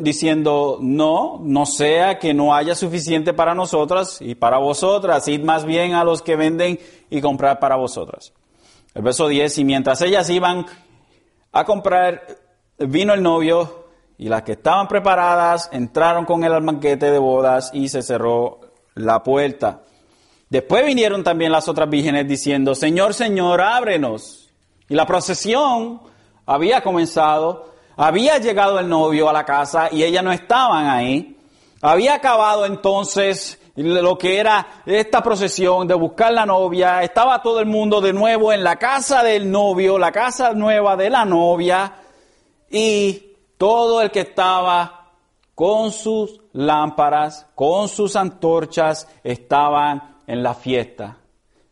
diciendo, 0.00 0.78
no, 0.82 1.38
no 1.40 1.64
sea 1.64 2.18
que 2.18 2.34
no 2.34 2.54
haya 2.54 2.74
suficiente 2.74 3.32
para 3.32 3.54
nosotras 3.54 4.20
y 4.20 4.34
para 4.34 4.58
vosotras, 4.58 5.26
id 5.28 5.42
más 5.42 5.64
bien 5.64 5.94
a 5.94 6.04
los 6.04 6.20
que 6.20 6.36
venden 6.36 6.78
y 7.08 7.22
comprar 7.22 7.58
para 7.58 7.76
vosotras. 7.76 8.34
El 8.94 9.02
verso 9.02 9.28
10, 9.28 9.58
y 9.58 9.64
mientras 9.64 10.02
ellas 10.02 10.28
iban 10.28 10.66
a 11.52 11.64
comprar, 11.64 12.22
vino 12.76 13.14
el 13.14 13.22
novio 13.22 13.87
y 14.18 14.28
las 14.28 14.42
que 14.42 14.52
estaban 14.52 14.88
preparadas 14.88 15.70
entraron 15.72 16.24
con 16.24 16.44
él 16.44 16.52
al 16.52 16.64
banquete 16.64 17.10
de 17.10 17.18
bodas 17.18 17.70
y 17.72 17.88
se 17.88 18.02
cerró 18.02 18.60
la 18.94 19.22
puerta. 19.22 19.82
Después 20.50 20.84
vinieron 20.84 21.24
también 21.24 21.52
las 21.52 21.68
otras 21.68 21.88
vírgenes 21.88 22.26
diciendo, 22.28 22.74
Señor, 22.74 23.14
Señor, 23.14 23.60
ábrenos. 23.60 24.50
Y 24.88 24.94
la 24.94 25.06
procesión 25.06 26.00
había 26.46 26.82
comenzado 26.82 27.68
había 28.00 28.38
llegado 28.38 28.78
el 28.78 28.88
novio 28.88 29.28
a 29.28 29.32
la 29.32 29.44
casa 29.44 29.88
y 29.90 30.04
ellas 30.04 30.22
no 30.22 30.30
estaban 30.30 30.86
ahí. 30.86 31.36
Había 31.82 32.14
acabado 32.14 32.64
entonces 32.64 33.58
lo 33.74 34.16
que 34.16 34.38
era 34.38 34.82
esta 34.86 35.20
procesión 35.20 35.88
de 35.88 35.94
buscar 35.94 36.32
la 36.32 36.46
novia. 36.46 37.02
Estaba 37.02 37.42
todo 37.42 37.58
el 37.58 37.66
mundo 37.66 38.00
de 38.00 38.12
nuevo 38.12 38.52
en 38.52 38.62
la 38.62 38.76
casa 38.76 39.24
del 39.24 39.50
novio, 39.50 39.98
la 39.98 40.12
casa 40.12 40.52
nueva 40.52 40.94
de 40.94 41.10
la 41.10 41.24
novia. 41.24 41.92
Y 42.70 43.27
todo 43.58 44.00
el 44.00 44.10
que 44.10 44.20
estaba 44.20 45.12
con 45.54 45.92
sus 45.92 46.40
lámparas, 46.52 47.46
con 47.54 47.88
sus 47.88 48.16
antorchas, 48.16 49.08
estaban 49.24 50.16
en 50.26 50.42
la 50.42 50.54
fiesta. 50.54 51.18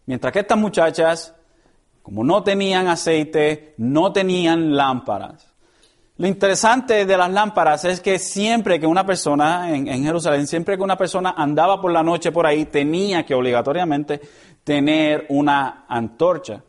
Mientras 0.07 0.33
que 0.33 0.41
estas 0.41 0.59
muchachas, 0.59 1.35
como 2.03 2.25
no 2.25 2.43
tenían 2.43 2.89
aceite, 2.89 3.75
no 3.79 4.13
tenían 4.13 4.77
lámparas. 4.77 5.53
Lo 6.19 6.27
interesante 6.27 7.05
de 7.05 7.17
las 7.17 7.31
lámparas 7.31 7.85
es 7.85 8.01
que 8.01 8.19
siempre 8.19 8.81
que 8.81 8.87
una 8.87 9.05
persona 9.05 9.75
en, 9.75 9.87
Jerusalén, 10.03 10.47
siempre 10.47 10.77
que 10.77 10.83
una 10.83 10.97
persona 10.97 11.35
andaba 11.37 11.81
por 11.81 11.93
la 11.93 12.03
noche 12.03 12.33
por 12.33 12.47
ahí, 12.47 12.65
tenía 12.65 13.27
que 13.27 13.35
obligatoriamente 13.35 14.21
tener 14.65 15.27
una 15.29 15.85
antorcha. 15.87 16.63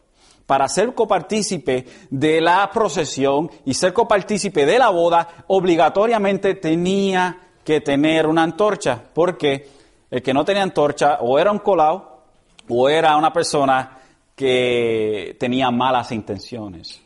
Para 0.47 0.67
ser 0.69 0.95
copartícipe 0.95 1.85
de 2.09 2.41
la 2.41 2.71
procesión 2.73 3.51
y 3.65 3.73
ser 3.75 3.93
copartícipe 3.93 4.65
de 4.65 4.79
la 4.79 4.89
boda, 4.89 5.43
obligatoriamente 5.47 6.55
tenía 6.55 7.49
que 7.65 7.81
tener 7.81 8.25
una 8.25 8.43
antorcha, 8.43 9.03
porque 9.13 9.67
el 10.09 10.23
que 10.23 10.33
no 10.33 10.45
tenía 10.45 10.63
antorcha 10.63 11.17
o 11.19 11.37
era 11.37 11.51
un 11.51 11.59
colado 11.59 12.21
o 12.69 12.87
era 12.87 13.17
una 13.17 13.31
persona 13.33 13.99
que 14.35 15.35
tenía 15.37 15.69
malas 15.69 16.13
intenciones. 16.13 17.01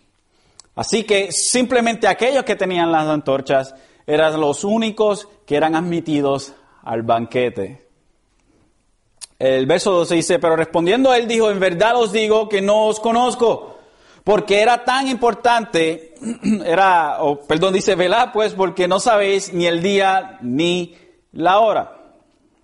Así 0.75 1.03
que 1.03 1.31
simplemente 1.31 2.07
aquellos 2.07 2.43
que 2.43 2.55
tenían 2.55 2.91
las 2.91 3.07
antorchas 3.07 3.73
eran 4.05 4.39
los 4.39 4.63
únicos 4.63 5.27
que 5.47 5.55
eran 5.55 5.75
admitidos 5.75 6.53
al 6.83 7.01
banquete. 7.01 7.90
El 9.41 9.65
verso 9.65 9.89
12 9.91 10.13
dice, 10.13 10.37
pero 10.37 10.55
respondiendo 10.55 11.11
él 11.15 11.27
dijo, 11.27 11.49
en 11.49 11.59
verdad 11.59 11.95
os 11.95 12.11
digo 12.11 12.47
que 12.47 12.61
no 12.61 12.85
os 12.85 12.99
conozco, 12.99 13.75
porque 14.23 14.61
era 14.61 14.85
tan 14.85 15.07
importante, 15.07 16.13
era, 16.63 17.17
perdón, 17.47 17.73
dice, 17.73 17.95
velad 17.95 18.33
pues, 18.33 18.53
porque 18.53 18.87
no 18.87 18.99
sabéis 18.99 19.51
ni 19.51 19.65
el 19.65 19.81
día 19.81 20.37
ni 20.43 20.95
la 21.31 21.59
hora. 21.59 21.97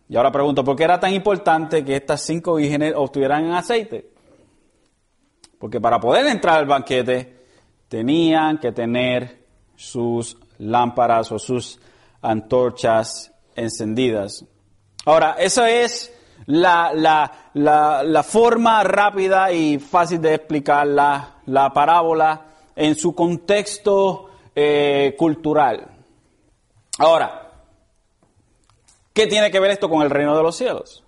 Y 0.07 0.17
ahora 0.17 0.31
pregunto, 0.31 0.63
¿por 0.63 0.75
qué 0.75 0.83
era 0.83 0.99
tan 0.99 1.15
importante 1.15 1.83
que 1.83 1.95
estas 1.95 2.21
cinco 2.21 2.53
vírgenes 2.53 2.93
obtuvieran 2.95 3.53
aceite? 3.53 4.11
Porque 5.57 5.81
para 5.81 5.99
poder 5.99 6.27
entrar 6.27 6.59
al 6.59 6.67
banquete, 6.67 7.39
tenían 7.87 8.59
que 8.59 8.71
tener 8.71 9.47
sus 9.75 10.37
lámparas 10.59 11.31
o 11.31 11.39
sus 11.39 11.79
antorchas 12.21 13.33
encendidas. 13.55 14.45
Ahora, 15.05 15.37
esa 15.39 15.71
es 15.71 16.13
la, 16.47 17.31
la, 17.53 18.23
forma 18.23 18.83
rápida 18.83 19.51
y 19.51 19.79
fácil 19.79 20.21
de 20.21 20.35
explicar 20.35 20.87
la, 20.87 21.71
parábola 21.73 22.45
en 22.75 22.95
su 22.95 23.13
contexto 23.13 24.29
eh, 24.55 25.15
cultural. 25.17 25.87
Ahora, 26.99 27.51
¿qué 29.13 29.27
tiene 29.27 29.51
que 29.51 29.59
ver 29.59 29.71
esto 29.71 29.89
con 29.89 30.01
el 30.01 30.09
reino 30.09 30.35
de 30.35 30.43
los 30.43 30.55
cielos? 30.55 31.03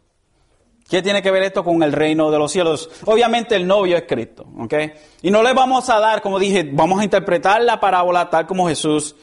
¿Qué 0.89 1.03
tiene 1.03 1.21
que 1.21 1.29
ver 1.29 1.43
esto 1.43 1.63
con 1.63 1.83
el 1.83 1.93
reino 1.93 2.31
de 2.31 2.39
los 2.39 2.51
cielos? 2.51 2.89
Obviamente 3.05 3.55
el 3.55 3.67
novio 3.67 3.95
es 3.95 4.03
Cristo, 4.07 4.47
¿ok? 4.59 4.73
Y 5.21 5.29
no 5.29 5.43
le 5.43 5.53
vamos 5.53 5.87
a 5.89 5.99
dar, 5.99 6.21
como 6.21 6.39
dije, 6.39 6.67
vamos 6.71 6.99
a 6.99 7.03
interpretar 7.03 7.61
la 7.61 7.79
parábola 7.79 8.29
tal 8.29 8.47
como 8.47 8.67
Jesús 8.67 9.15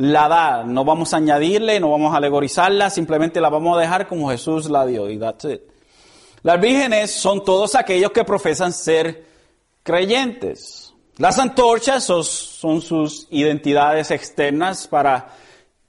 la 0.00 0.28
da. 0.28 0.64
No 0.64 0.84
vamos 0.84 1.12
a 1.12 1.18
añadirle, 1.18 1.78
no 1.78 1.90
vamos 1.90 2.14
a 2.14 2.16
alegorizarla, 2.16 2.88
simplemente 2.88 3.40
la 3.40 3.50
vamos 3.50 3.76
a 3.76 3.80
dejar 3.82 4.08
como 4.08 4.30
Jesús 4.30 4.70
la 4.70 4.86
dio 4.86 5.10
y 5.10 5.18
that's 5.18 5.44
it. 5.44 5.60
Las 6.42 6.58
vírgenes 6.58 7.12
son 7.12 7.44
todos 7.44 7.74
aquellos 7.74 8.10
que 8.10 8.24
profesan 8.24 8.72
ser 8.72 9.26
creyentes. 9.82 10.94
Las 11.18 11.38
antorchas 11.38 12.02
son 12.02 12.80
sus 12.80 13.26
identidades 13.30 14.10
externas 14.10 14.88
para 14.88 15.34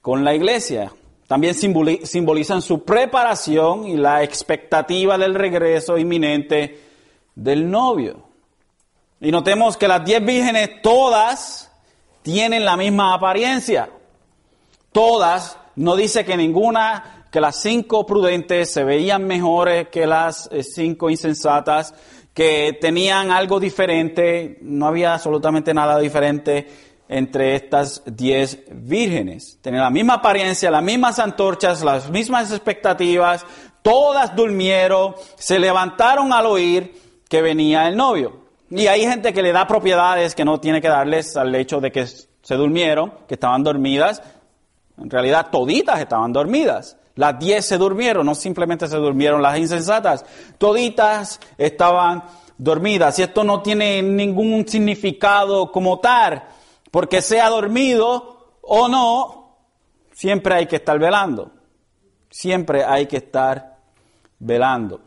con 0.02 0.26
la 0.26 0.36
iglesia. 0.36 0.92
También 1.28 1.56
simbolizan 1.56 2.62
su 2.62 2.84
preparación 2.84 3.88
y 3.88 3.96
la 3.96 4.24
expectativa 4.24 5.18
del 5.18 5.36
regreso 5.36 5.98
inminente 5.98 6.82
del 7.34 7.72
novio. 7.72 8.24
Y 9.22 9.32
notemos 9.32 9.78
que 9.78 9.88
las 9.88 10.04
diez 10.04 10.22
vírgenes 10.26 10.82
todas 10.82 11.72
tienen 12.24 12.66
la 12.66 12.76
misma 12.76 13.14
apariencia. 13.14 13.90
Todas, 14.92 15.58
no 15.76 15.96
dice 15.96 16.26
que 16.26 16.36
ninguna, 16.38 17.28
que 17.32 17.40
las 17.40 17.62
cinco 17.62 18.06
prudentes 18.06 18.72
se 18.72 18.84
veían 18.84 19.26
mejores 19.26 19.88
que 19.88 20.06
las 20.06 20.50
eh, 20.52 20.64
cinco 20.64 21.10
insensatas, 21.10 21.94
que 22.34 22.78
tenían 22.80 23.32
algo 23.32 23.60
diferente, 23.60 24.58
no 24.62 24.88
había 24.88 25.14
absolutamente 25.14 25.74
nada 25.74 26.00
diferente 26.00 26.68
entre 27.08 27.56
estas 27.56 28.04
diez 28.06 28.64
vírgenes. 28.72 29.60
Tenían 29.62 29.84
la 29.84 29.90
misma 29.90 30.16
apariencia, 30.16 30.72
las 30.72 30.84
mismas 30.84 31.20
antorchas, 31.20 31.84
las 31.84 32.10
mismas 32.10 32.52
expectativas, 32.52 33.46
todas 33.82 34.34
durmieron, 34.36 35.16
se 35.36 35.60
levantaron 35.60 36.32
al 36.32 36.46
oír 36.46 36.94
que 37.28 37.42
venía 37.42 37.88
el 37.88 37.98
novio. 37.98 38.42
Y 38.70 38.88
hay 38.88 39.02
gente 39.02 39.34
que 39.34 39.42
le 39.42 39.52
da 39.52 39.68
propiedades 39.68 40.36
que 40.36 40.46
no 40.46 40.62
tiene 40.62 40.82
que 40.82 40.88
darles 40.88 41.36
al 41.36 41.54
hecho 41.56 41.82
de 41.82 41.92
que 41.92 42.06
se 42.08 42.56
durmieron, 42.56 43.14
que 43.28 43.34
estaban 43.34 43.64
dormidas. 43.64 44.22
En 45.02 45.10
realidad 45.10 45.50
toditas 45.52 46.00
estaban 46.00 46.32
dormidas. 46.32 46.98
Las 47.16 47.38
diez 47.40 47.66
se 47.66 47.78
durmieron, 47.78 48.26
no 48.26 48.36
simplemente 48.36 48.88
se 48.88 48.98
durmieron 48.98 49.42
las 49.42 49.58
insensatas. 49.58 50.26
Toditas 50.58 51.40
estaban 51.58 52.24
dormidas. 52.58 53.20
Y 53.20 53.24
esto 53.24 53.44
no 53.44 53.62
tiene 53.62 54.02
ningún 54.02 54.68
significado 54.68 55.72
como 55.72 56.00
tal. 56.00 56.44
Porque 56.90 57.22
sea 57.22 57.50
dormido 57.50 58.56
o 58.62 58.88
no, 58.88 59.58
siempre 60.14 60.56
hay 60.56 60.68
que 60.68 60.78
estar 60.78 60.98
velando. 61.00 61.52
Siempre 62.30 62.84
hay 62.86 63.08
que 63.08 63.18
estar 63.18 63.78
velando. 64.40 65.02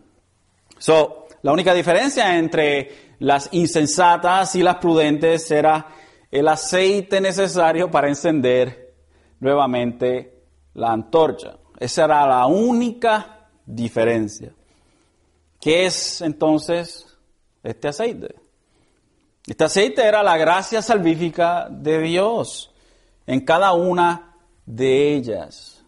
So, 0.78 1.26
la 1.42 1.52
única 1.52 1.72
diferencia 1.72 2.36
entre 2.36 3.14
las 3.20 3.48
insensatas 3.52 4.54
y 4.56 4.62
las 4.62 4.76
prudentes 4.76 5.50
era 5.50 5.86
el 6.30 6.48
aceite 6.48 7.20
necesario 7.20 7.90
para 7.90 8.08
encender 8.08 8.83
nuevamente 9.44 10.42
la 10.72 10.92
antorcha. 10.92 11.58
Esa 11.78 12.06
era 12.06 12.26
la 12.26 12.46
única 12.46 13.46
diferencia. 13.66 14.52
¿Qué 15.60 15.84
es 15.84 16.22
entonces 16.22 17.06
este 17.62 17.88
aceite? 17.88 18.34
Este 19.46 19.64
aceite 19.64 20.02
era 20.02 20.22
la 20.22 20.38
gracia 20.38 20.80
salvífica 20.80 21.68
de 21.70 21.98
Dios 22.00 22.72
en 23.26 23.44
cada 23.44 23.74
una 23.74 24.34
de 24.64 25.14
ellas. 25.14 25.84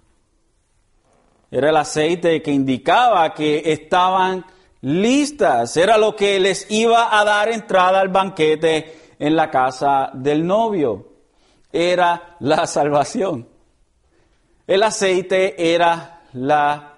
Era 1.51 1.71
el 1.71 1.77
aceite 1.77 2.43
que 2.43 2.53
indicaba 2.53 3.33
que 3.33 3.63
estaban 3.73 4.45
listas. 4.83 5.75
Era 5.79 5.97
lo 5.97 6.15
que 6.15 6.39
les 6.39 6.71
iba 6.71 7.19
a 7.19 7.25
dar 7.25 7.49
entrada 7.49 8.01
al 8.01 8.09
banquete 8.09 9.15
en 9.19 9.35
la 9.35 9.51
casa 9.51 10.11
del 10.13 10.47
novio. 10.47 11.16
Era 11.77 12.37
la 12.41 12.67
salvación. 12.67 13.49
El 14.67 14.83
aceite 14.83 15.75
era 15.75 16.23
la 16.33 16.95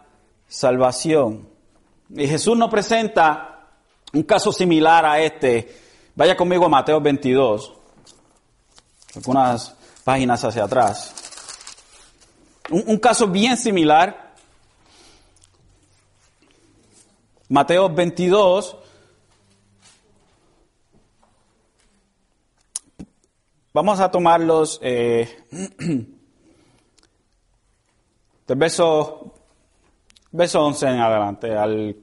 salvación. 0.47 1.49
Y 2.11 2.27
Jesús 2.27 2.57
nos 2.57 2.71
presenta 2.71 3.67
un 4.13 4.23
caso 4.23 4.53
similar 4.53 5.05
a 5.05 5.21
este 5.21 5.89
Vaya 6.19 6.35
conmigo 6.37 6.67
a 6.67 6.69
Mateo 6.69 7.01
22, 7.01 7.73
algunas 9.15 9.73
páginas 10.03 10.43
hacia 10.43 10.65
atrás. 10.65 11.15
Un, 12.71 12.99
caso 12.99 13.29
bien 13.29 13.57
similar. 13.57 14.35
Mateo 17.49 17.89
22, 17.89 18.77
Vamos 23.79 24.01
a 24.01 24.11
tomarlos 24.11 24.81
eh, 24.83 25.45
del 28.45 28.59
verso, 28.59 29.35
verso 30.33 30.65
11 30.67 30.87
en 30.89 30.99
adelante, 30.99 31.57
al 31.57 31.95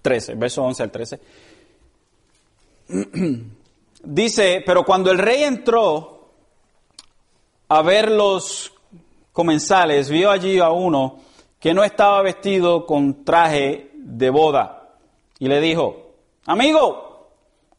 13, 0.00 0.36
verso 0.36 0.64
11 0.64 0.82
al 0.82 0.90
13. 0.90 1.20
Dice, 4.04 4.62
pero 4.64 4.84
cuando 4.84 5.10
el 5.10 5.18
rey 5.18 5.42
entró 5.42 6.30
a 7.68 7.82
ver 7.82 8.10
los 8.10 8.72
comensales, 9.30 10.08
vio 10.08 10.30
allí 10.30 10.58
a 10.58 10.70
uno 10.70 11.18
que 11.60 11.74
no 11.74 11.84
estaba 11.84 12.22
vestido 12.22 12.86
con 12.86 13.22
traje 13.22 13.90
de 13.96 14.30
boda 14.30 14.94
y 15.38 15.46
le 15.46 15.60
dijo, 15.60 16.14
amigo, 16.46 17.28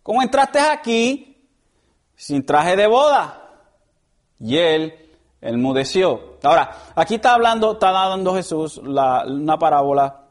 ¿cómo 0.04 0.22
entraste 0.22 0.60
aquí 0.60 1.36
sin 2.16 2.46
traje 2.46 2.76
de 2.76 2.86
boda? 2.86 3.39
Y 4.40 4.58
él 4.58 4.94
enmudeció. 5.42 6.38
Ahora, 6.44 6.72
aquí 6.96 7.16
está 7.16 7.34
hablando, 7.34 7.74
está 7.74 7.92
dando 7.92 8.36
Jesús 8.36 8.78
una 8.78 9.58
parábola 9.58 10.26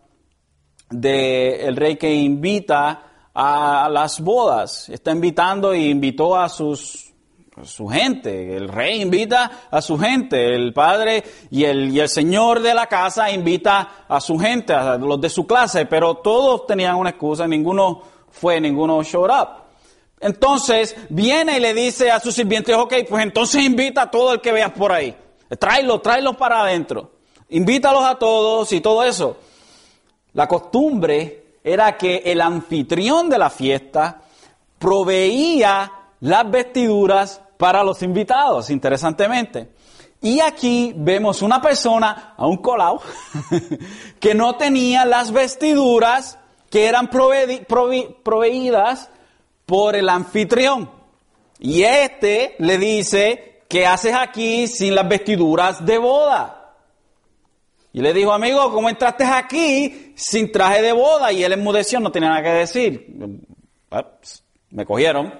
del 0.90 1.60
el 1.60 1.76
rey 1.76 1.96
que 1.96 2.12
invita 2.14 3.02
a 3.34 3.88
las 3.90 4.20
bodas. 4.20 4.88
Está 4.88 5.12
invitando 5.12 5.74
y 5.74 5.90
invitó 5.90 6.36
a 6.36 6.48
sus 6.48 7.08
su 7.64 7.88
gente. 7.88 8.56
El 8.56 8.68
rey 8.68 9.00
invita 9.02 9.50
a 9.70 9.80
su 9.80 9.98
gente. 9.98 10.54
El 10.54 10.72
padre 10.72 11.24
y 11.50 11.64
el, 11.64 11.90
y 11.90 12.00
el 12.00 12.08
señor 12.08 12.60
de 12.60 12.74
la 12.74 12.86
casa 12.86 13.30
invita 13.30 14.04
a 14.08 14.20
su 14.20 14.38
gente, 14.38 14.72
a 14.72 14.96
los 14.96 15.20
de 15.20 15.28
su 15.28 15.46
clase. 15.46 15.86
Pero 15.86 16.16
todos 16.16 16.66
tenían 16.66 16.96
una 16.96 17.10
excusa. 17.10 17.46
Ninguno 17.46 18.02
fue, 18.30 18.60
ninguno 18.60 19.02
showed 19.02 19.30
up. 19.30 19.67
Entonces 20.20 20.96
viene 21.08 21.58
y 21.58 21.60
le 21.60 21.74
dice 21.74 22.10
a 22.10 22.20
sus 22.20 22.34
sirvientes, 22.34 22.74
ok, 22.74 22.94
pues 23.08 23.22
entonces 23.22 23.62
invita 23.62 24.02
a 24.02 24.10
todo 24.10 24.32
el 24.32 24.40
que 24.40 24.52
veas 24.52 24.72
por 24.72 24.92
ahí. 24.92 25.14
Tráelo, 25.58 26.00
tráelos 26.00 26.36
para 26.36 26.62
adentro. 26.62 27.12
Invítalos 27.50 28.04
a 28.04 28.16
todos 28.16 28.72
y 28.72 28.80
todo 28.80 29.04
eso. 29.04 29.36
La 30.34 30.46
costumbre 30.46 31.58
era 31.64 31.96
que 31.96 32.22
el 32.24 32.40
anfitrión 32.40 33.28
de 33.28 33.38
la 33.38 33.50
fiesta 33.50 34.22
proveía 34.78 35.92
las 36.20 36.50
vestiduras 36.50 37.40
para 37.56 37.82
los 37.82 38.02
invitados, 38.02 38.70
interesantemente. 38.70 39.70
Y 40.20 40.40
aquí 40.40 40.92
vemos 40.96 41.42
una 41.42 41.62
persona, 41.62 42.34
a 42.36 42.46
un 42.46 42.58
colado, 42.58 43.00
que 44.20 44.34
no 44.34 44.56
tenía 44.56 45.04
las 45.04 45.30
vestiduras 45.30 46.38
que 46.70 46.86
eran 46.86 47.08
proveídas 47.08 49.10
por 49.68 49.94
el 49.94 50.08
anfitrión. 50.08 50.90
Y 51.58 51.82
este 51.82 52.56
le 52.58 52.78
dice, 52.78 53.64
¿qué 53.68 53.84
haces 53.84 54.14
aquí 54.14 54.66
sin 54.66 54.94
las 54.94 55.06
vestiduras 55.06 55.84
de 55.84 55.98
boda? 55.98 56.74
Y 57.92 58.00
le 58.00 58.14
dijo, 58.14 58.32
amigo, 58.32 58.72
¿cómo 58.72 58.88
entraste 58.88 59.24
aquí 59.24 60.14
sin 60.16 60.50
traje 60.50 60.80
de 60.80 60.92
boda? 60.92 61.32
Y 61.32 61.44
él 61.44 61.52
enmudeció, 61.52 62.00
no 62.00 62.10
tenía 62.10 62.30
nada 62.30 62.42
que 62.42 62.48
decir. 62.48 63.14
Ah, 63.90 64.06
pues, 64.18 64.42
me 64.70 64.86
cogieron. 64.86 65.38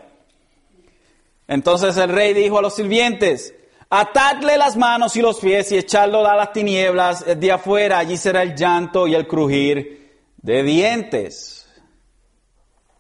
Entonces 1.47 1.97
el 1.97 2.11
rey 2.11 2.35
dijo 2.35 2.59
a 2.59 2.63
los 2.63 2.75
sirvientes, 2.75 3.55
atadle 3.89 4.59
las 4.59 4.77
manos 4.77 5.17
y 5.17 5.23
los 5.23 5.41
pies 5.41 5.73
y 5.73 5.79
echadlo 5.79 6.27
a 6.27 6.37
las 6.37 6.53
tinieblas 6.53 7.25
de 7.25 7.51
afuera, 7.51 8.01
allí 8.01 8.19
será 8.19 8.43
el 8.43 8.55
llanto 8.55 9.07
y 9.07 9.15
el 9.15 9.27
crujir 9.27 10.19
de 10.37 10.63
dientes. 10.63 11.67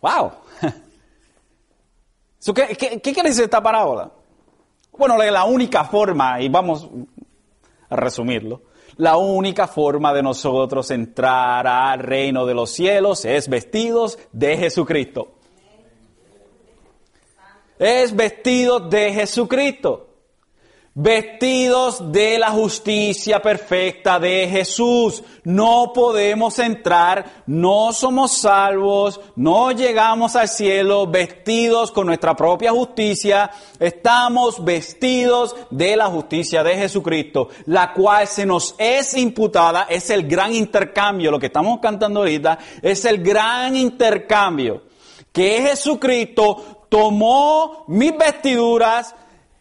¡Wow! 0.00 0.47
¿Qué, 2.44 2.76
qué, 2.76 3.00
quiere 3.00 3.28
decir 3.30 3.44
esta 3.44 3.62
parábola? 3.62 4.10
Bueno, 4.96 5.16
la 5.18 5.44
única 5.44 5.84
forma, 5.84 6.40
y 6.40 6.48
vamos 6.48 6.88
a 7.88 7.96
resumirlo, 7.96 8.62
la 8.96 9.16
única 9.16 9.68
forma 9.68 10.12
de 10.12 10.22
nosotros 10.22 10.90
entrar 10.90 11.66
al 11.66 12.00
reino 12.00 12.46
de 12.46 12.54
los 12.54 12.70
cielos 12.70 13.24
es 13.24 13.48
vestidos 13.48 14.18
de 14.32 14.56
Jesucristo. 14.56 15.32
Es 17.78 18.14
vestidos 18.14 18.90
de 18.90 19.12
Jesucristo 19.12 20.07
vestidos 21.00 22.10
de 22.10 22.40
la 22.40 22.50
justicia 22.50 23.40
perfecta 23.40 24.18
de 24.18 24.48
Jesús. 24.48 25.22
No 25.44 25.92
podemos 25.94 26.58
entrar, 26.58 27.44
no 27.46 27.92
somos 27.92 28.38
salvos, 28.38 29.20
no 29.36 29.70
llegamos 29.70 30.34
al 30.34 30.48
cielo 30.48 31.06
vestidos 31.06 31.92
con 31.92 32.08
nuestra 32.08 32.34
propia 32.34 32.72
justicia, 32.72 33.48
estamos 33.78 34.64
vestidos 34.64 35.54
de 35.70 35.94
la 35.94 36.06
justicia 36.06 36.64
de 36.64 36.74
Jesucristo, 36.76 37.48
la 37.66 37.92
cual 37.92 38.26
se 38.26 38.44
nos 38.44 38.74
es 38.76 39.16
imputada, 39.16 39.86
es 39.88 40.10
el 40.10 40.26
gran 40.26 40.52
intercambio, 40.52 41.30
lo 41.30 41.38
que 41.38 41.46
estamos 41.46 41.78
cantando 41.78 42.20
ahorita, 42.20 42.58
es 42.82 43.04
el 43.04 43.22
gran 43.22 43.76
intercambio, 43.76 44.82
que 45.32 45.62
Jesucristo 45.62 46.86
tomó 46.88 47.84
mis 47.86 48.18
vestiduras, 48.18 49.14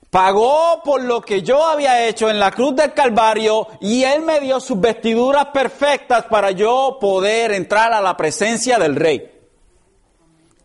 pagó 0.09 0.81
por 0.83 1.01
lo 1.01 1.21
que 1.21 1.41
yo 1.41 1.65
había 1.65 2.07
hecho 2.07 2.29
en 2.29 2.39
la 2.39 2.51
cruz 2.51 2.75
del 2.75 2.93
Calvario 2.93 3.67
y 3.81 4.03
Él 4.03 4.21
me 4.21 4.39
dio 4.39 4.59
sus 4.59 4.79
vestiduras 4.79 5.47
perfectas 5.47 6.25
para 6.25 6.51
yo 6.51 6.97
poder 6.99 7.51
entrar 7.51 7.93
a 7.93 8.01
la 8.01 8.15
presencia 8.15 8.79
del 8.79 8.95
Rey. 8.95 9.31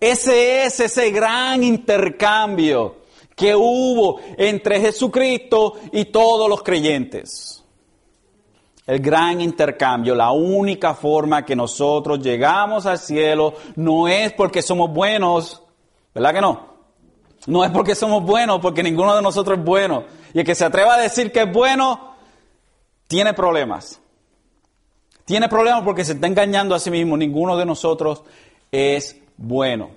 Ese 0.00 0.64
es 0.64 0.80
ese 0.80 1.10
gran 1.10 1.62
intercambio 1.62 3.02
que 3.36 3.54
hubo 3.54 4.20
entre 4.36 4.80
Jesucristo 4.80 5.74
y 5.92 6.06
todos 6.06 6.48
los 6.48 6.62
creyentes. 6.62 7.58
el 8.84 8.98
gran 8.98 9.40
intercambio, 9.40 10.14
la 10.14 10.32
única 10.32 10.94
forma 10.94 11.44
que 11.44 11.54
nosotros 11.54 12.18
llegamos 12.18 12.84
al 12.84 12.98
cielo 12.98 13.54
no 13.76 14.08
es 14.08 14.32
porque 14.32 14.60
somos 14.60 14.92
buenos, 14.92 15.62
¿verdad 16.12 16.34
que 16.34 16.40
no? 16.40 16.71
No 17.46 17.64
es 17.64 17.70
porque 17.70 17.94
somos 17.94 18.22
buenos, 18.22 18.60
porque 18.60 18.82
ninguno 18.82 19.16
de 19.16 19.22
nosotros 19.22 19.58
es 19.58 19.64
bueno. 19.64 20.04
Y 20.32 20.40
el 20.40 20.44
que 20.44 20.54
se 20.54 20.64
atreva 20.64 20.94
a 20.94 21.00
decir 21.00 21.32
que 21.32 21.42
es 21.42 21.52
bueno, 21.52 22.14
tiene 23.06 23.34
problemas. 23.34 24.00
Tiene 25.24 25.48
problemas 25.48 25.82
porque 25.82 26.04
se 26.04 26.12
está 26.12 26.26
engañando 26.26 26.74
a 26.74 26.78
sí 26.78 26.90
mismo. 26.90 27.16
Ninguno 27.16 27.56
de 27.56 27.64
nosotros 27.64 28.22
es 28.70 29.16
bueno. 29.36 29.90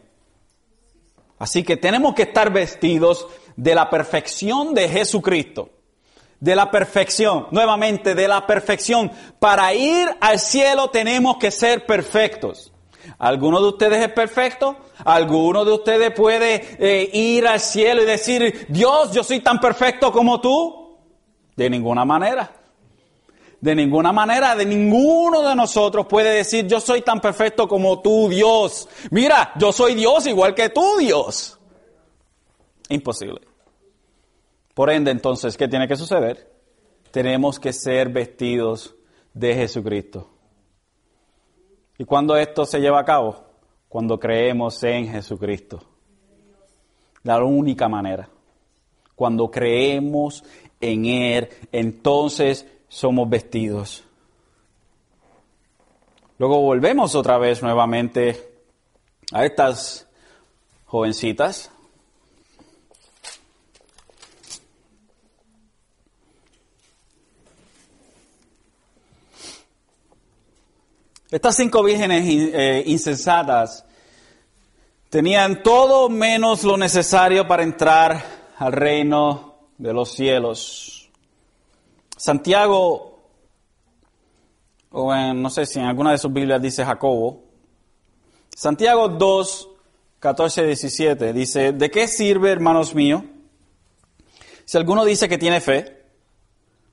Así 1.37 1.63
que 1.63 1.77
tenemos 1.77 2.15
que 2.15 2.23
estar 2.23 2.51
vestidos 2.51 3.27
de 3.55 3.75
la 3.75 3.89
perfección 3.89 4.73
de 4.73 4.89
Jesucristo 4.89 5.69
de 6.39 6.55
la 6.55 6.69
perfección, 6.69 7.47
nuevamente 7.51 8.13
de 8.13 8.27
la 8.27 8.45
perfección. 8.45 9.11
Para 9.39 9.73
ir 9.73 10.07
al 10.19 10.39
cielo 10.39 10.89
tenemos 10.89 11.37
que 11.37 11.51
ser 11.51 11.85
perfectos. 11.85 12.71
¿Alguno 13.17 13.61
de 13.61 13.67
ustedes 13.69 14.01
es 14.01 14.11
perfecto? 14.11 14.75
¿Alguno 15.03 15.65
de 15.65 15.71
ustedes 15.73 16.11
puede 16.11 16.77
eh, 16.79 17.09
ir 17.13 17.47
al 17.47 17.59
cielo 17.59 18.03
y 18.03 18.05
decir, 18.05 18.65
Dios, 18.69 19.11
yo 19.11 19.23
soy 19.23 19.39
tan 19.39 19.59
perfecto 19.59 20.11
como 20.11 20.41
tú? 20.41 20.97
De 21.55 21.69
ninguna 21.69 22.05
manera. 22.05 22.51
De 23.61 23.73
ninguna 23.73 24.11
manera, 24.11 24.55
de 24.55 24.65
ninguno 24.65 25.41
de 25.41 25.55
nosotros 25.55 26.05
puede 26.07 26.29
decir, 26.35 26.67
yo 26.67 26.79
soy 26.79 27.01
tan 27.01 27.19
perfecto 27.19 27.67
como 27.67 28.01
tú, 28.01 28.29
Dios. 28.29 28.87
Mira, 29.11 29.53
yo 29.57 29.71
soy 29.71 29.95
Dios 29.95 30.27
igual 30.27 30.53
que 30.53 30.69
tú, 30.69 30.97
Dios. 30.99 31.57
Imposible. 32.89 33.41
Por 34.73 34.89
ende, 34.89 35.11
entonces, 35.11 35.57
¿qué 35.57 35.67
tiene 35.67 35.87
que 35.87 35.95
suceder? 35.95 36.51
Tenemos 37.11 37.59
que 37.59 37.71
ser 37.71 38.09
vestidos 38.09 38.93
de 39.33 39.55
Jesucristo. 39.55 40.34
¿Y 41.97 42.05
cuando 42.05 42.35
esto 42.35 42.65
se 42.65 42.79
lleva 42.79 42.99
a 42.99 43.05
cabo? 43.05 43.43
Cuando 43.87 44.19
creemos 44.19 44.81
en 44.83 45.07
Jesucristo. 45.07 45.81
La 47.23 47.43
única 47.43 47.87
manera. 47.87 48.29
Cuando 49.15 49.49
creemos 49.49 50.43
en 50.81 51.05
Él, 51.05 51.49
entonces 51.71 52.67
somos 52.87 53.29
vestidos. 53.29 54.03
Luego 56.37 56.59
volvemos 56.61 57.15
otra 57.15 57.37
vez 57.37 57.63
nuevamente 57.63 58.51
a 59.31 59.45
estas 59.45 60.07
jovencitas 60.85 61.71
Estas 71.35 71.57
cinco 71.57 71.83
vírgenes 71.83 72.23
eh, 72.25 72.83
insensatas 72.85 73.83
tenían 75.09 75.63
todo 75.63 76.07
menos 76.07 76.63
lo 76.63 76.77
necesario 76.77 77.45
para 77.45 77.63
entrar 77.63 78.23
al 78.57 78.71
reino 78.71 79.57
de 79.77 79.91
los 79.91 80.13
cielos. 80.13 81.09
Santiago, 82.15 83.19
o 84.91 85.13
en, 85.13 85.41
no 85.41 85.49
sé 85.49 85.65
si 85.65 85.77
en 85.77 85.87
alguna 85.87 86.11
de 86.11 86.19
sus 86.19 86.31
Biblias 86.31 86.61
dice 86.61 86.85
Jacobo, 86.85 87.43
Santiago 88.55 89.09
2, 89.09 89.69
14, 90.19 90.65
17 90.67 91.33
dice, 91.33 91.73
¿de 91.73 91.91
qué 91.91 92.07
sirve, 92.07 92.53
hermanos 92.53 92.95
míos, 92.95 93.23
si 94.63 94.77
alguno 94.77 95.03
dice 95.03 95.27
que 95.27 95.37
tiene 95.37 95.59
fe, 95.59 96.01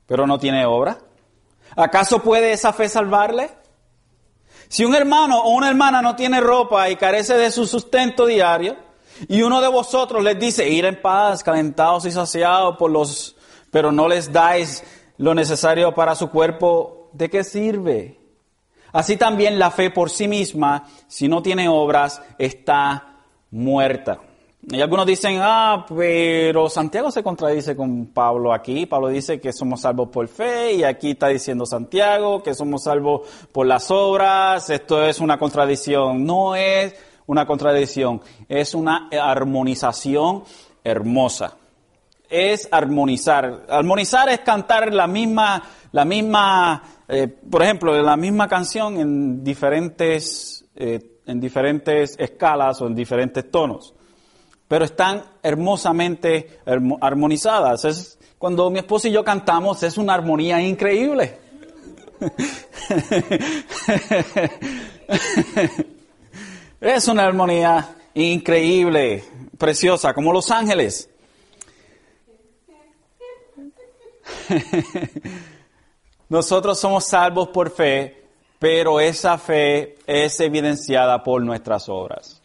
pero 0.05 0.27
no 0.27 0.37
tiene 0.37 0.65
obra? 0.65 0.99
¿Acaso 1.77 2.21
puede 2.21 2.51
esa 2.51 2.73
fe 2.73 2.89
salvarle? 2.89 3.62
Si 4.73 4.83
un 4.83 4.95
hermano 4.95 5.37
o 5.37 5.51
una 5.51 5.69
hermana 5.69 6.01
no 6.01 6.15
tiene 6.15 6.41
ropa 6.41 6.89
y 6.89 6.95
carece 6.95 7.37
de 7.37 7.51
su 7.51 7.67
sustento 7.67 8.25
diario, 8.25 8.75
y 9.27 9.43
uno 9.43 9.61
de 9.61 9.67
vosotros 9.67 10.23
les 10.23 10.39
dice, 10.39 10.67
ir 10.67 10.85
en 10.85 10.99
paz, 10.99 11.43
calentados 11.43 12.07
y 12.07 12.11
saciados 12.11 12.75
por 12.77 12.89
los, 12.89 13.35
pero 13.69 13.91
no 13.91 14.07
les 14.07 14.31
dais 14.31 14.83
lo 15.17 15.35
necesario 15.35 15.93
para 15.93 16.15
su 16.15 16.31
cuerpo, 16.31 17.11
¿de 17.13 17.29
qué 17.29 17.43
sirve? 17.43 18.19
Así 18.91 19.15
también 19.15 19.59
la 19.59 19.69
fe 19.69 19.91
por 19.91 20.09
sí 20.09 20.27
misma, 20.27 20.85
si 21.07 21.27
no 21.27 21.43
tiene 21.43 21.69
obras, 21.69 22.23
está 22.39 23.19
muerta. 23.51 24.21
Y 24.65 24.79
algunos 24.79 25.05
dicen, 25.05 25.39
ah, 25.41 25.85
pero 25.89 26.69
Santiago 26.69 27.11
se 27.11 27.21
contradice 27.21 27.75
con 27.75 28.05
Pablo 28.07 28.53
aquí. 28.53 28.85
Pablo 28.85 29.09
dice 29.09 29.41
que 29.41 29.51
somos 29.51 29.81
salvos 29.81 30.07
por 30.07 30.25
fe 30.29 30.75
y 30.75 30.83
aquí 30.85 31.11
está 31.11 31.27
diciendo 31.27 31.65
Santiago 31.65 32.41
que 32.41 32.53
somos 32.53 32.83
salvos 32.83 33.27
por 33.51 33.67
las 33.67 33.91
obras. 33.91 34.69
Esto 34.69 35.03
es 35.03 35.19
una 35.19 35.37
contradicción. 35.37 36.25
No 36.25 36.55
es 36.55 36.95
una 37.25 37.45
contradicción, 37.45 38.21
es 38.47 38.73
una 38.73 39.09
armonización 39.11 40.43
hermosa. 40.81 41.57
Es 42.29 42.69
armonizar. 42.71 43.65
Armonizar 43.67 44.29
es 44.29 44.39
cantar 44.39 44.93
la 44.93 45.07
misma, 45.07 45.61
la 45.91 46.05
misma, 46.05 46.83
eh, 47.09 47.27
por 47.27 47.63
ejemplo, 47.63 48.01
la 48.01 48.15
misma 48.15 48.47
canción 48.47 48.97
en 48.97 49.43
diferentes, 49.43 50.65
eh, 50.73 51.19
en 51.25 51.41
diferentes 51.41 52.15
escalas 52.17 52.81
o 52.81 52.87
en 52.87 52.95
diferentes 52.95 53.51
tonos 53.51 53.93
pero 54.67 54.85
están 54.85 55.23
hermosamente 55.41 56.59
armonizadas. 57.01 57.85
Es, 57.85 58.19
cuando 58.37 58.69
mi 58.69 58.77
esposo 58.79 59.07
y 59.07 59.11
yo 59.11 59.23
cantamos 59.23 59.81
es 59.83 59.97
una 59.97 60.13
armonía 60.13 60.61
increíble. 60.61 61.39
es 66.81 67.07
una 67.07 67.25
armonía 67.25 67.95
increíble, 68.13 69.23
preciosa, 69.57 70.13
como 70.13 70.31
los 70.31 70.51
ángeles. 70.51 71.09
Nosotros 76.29 76.79
somos 76.79 77.05
salvos 77.05 77.49
por 77.49 77.71
fe, 77.71 78.23
pero 78.59 78.99
esa 78.99 79.37
fe 79.37 79.97
es 80.07 80.39
evidenciada 80.39 81.21
por 81.21 81.41
nuestras 81.41 81.89
obras 81.89 82.42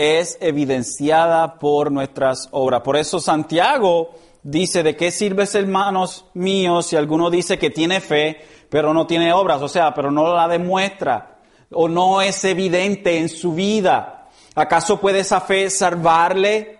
es 0.00 0.38
evidenciada 0.40 1.58
por 1.58 1.92
nuestras 1.92 2.48
obras. 2.52 2.80
Por 2.80 2.96
eso 2.96 3.20
Santiago 3.20 4.12
dice, 4.42 4.82
¿de 4.82 4.96
qué 4.96 5.10
sirves 5.10 5.54
hermanos 5.54 6.24
míos 6.32 6.86
si 6.86 6.96
alguno 6.96 7.28
dice 7.28 7.58
que 7.58 7.68
tiene 7.68 8.00
fe, 8.00 8.40
pero 8.70 8.94
no 8.94 9.06
tiene 9.06 9.34
obras? 9.34 9.60
O 9.60 9.68
sea, 9.68 9.92
pero 9.92 10.10
no 10.10 10.34
la 10.34 10.48
demuestra 10.48 11.36
o 11.70 11.86
no 11.86 12.22
es 12.22 12.42
evidente 12.44 13.18
en 13.18 13.28
su 13.28 13.52
vida. 13.52 14.28
¿Acaso 14.54 14.98
puede 14.98 15.20
esa 15.20 15.42
fe 15.42 15.68
salvarle? 15.68 16.78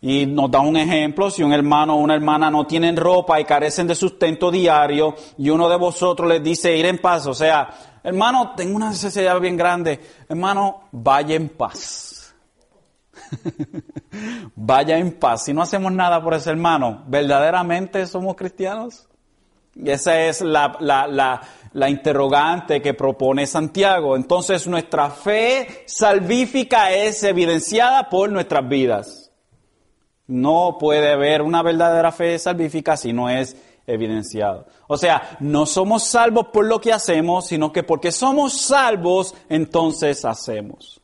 Y 0.00 0.26
nos 0.26 0.50
da 0.50 0.58
un 0.58 0.76
ejemplo, 0.76 1.30
si 1.30 1.44
un 1.44 1.52
hermano 1.52 1.94
o 1.94 1.98
una 1.98 2.16
hermana 2.16 2.50
no 2.50 2.66
tienen 2.66 2.96
ropa 2.96 3.38
y 3.40 3.44
carecen 3.44 3.86
de 3.86 3.94
sustento 3.94 4.50
diario 4.50 5.14
y 5.38 5.48
uno 5.48 5.68
de 5.68 5.76
vosotros 5.76 6.28
les 6.28 6.42
dice 6.42 6.76
ir 6.76 6.86
en 6.86 6.98
paz, 6.98 7.28
o 7.28 7.34
sea, 7.34 7.70
hermano, 8.02 8.52
tengo 8.56 8.74
una 8.74 8.90
necesidad 8.90 9.38
bien 9.38 9.56
grande, 9.56 10.00
hermano, 10.28 10.88
vaya 10.90 11.36
en 11.36 11.50
paz 11.50 12.11
Vaya 14.56 14.98
en 14.98 15.12
paz. 15.12 15.44
Si 15.44 15.52
no 15.52 15.62
hacemos 15.62 15.92
nada 15.92 16.22
por 16.22 16.34
ese 16.34 16.50
hermano, 16.50 17.04
¿verdaderamente 17.06 18.06
somos 18.06 18.36
cristianos? 18.36 19.08
Esa 19.84 20.26
es 20.26 20.42
la, 20.42 20.76
la, 21.72 21.88
interrogante 21.88 22.82
que 22.82 22.92
propone 22.94 23.46
Santiago. 23.46 24.16
Entonces 24.16 24.66
nuestra 24.66 25.10
fe 25.10 25.84
salvífica 25.86 26.92
es 26.92 27.22
evidenciada 27.22 28.10
por 28.10 28.30
nuestras 28.30 28.68
vidas. 28.68 29.30
No 30.26 30.76
puede 30.78 31.12
haber 31.12 31.42
una 31.42 31.62
verdadera 31.62 32.12
fe 32.12 32.38
salvífica 32.38 32.96
si 32.96 33.12
no 33.12 33.30
es 33.30 33.56
evidenciada. 33.86 34.66
O 34.88 34.96
sea, 34.96 35.36
no 35.40 35.66
somos 35.66 36.04
salvos 36.04 36.48
por 36.52 36.66
lo 36.66 36.80
que 36.80 36.92
hacemos, 36.92 37.46
sino 37.46 37.72
que 37.72 37.82
porque 37.82 38.12
somos 38.12 38.60
salvos, 38.60 39.34
entonces 39.48 40.24
hacemos. 40.24 41.01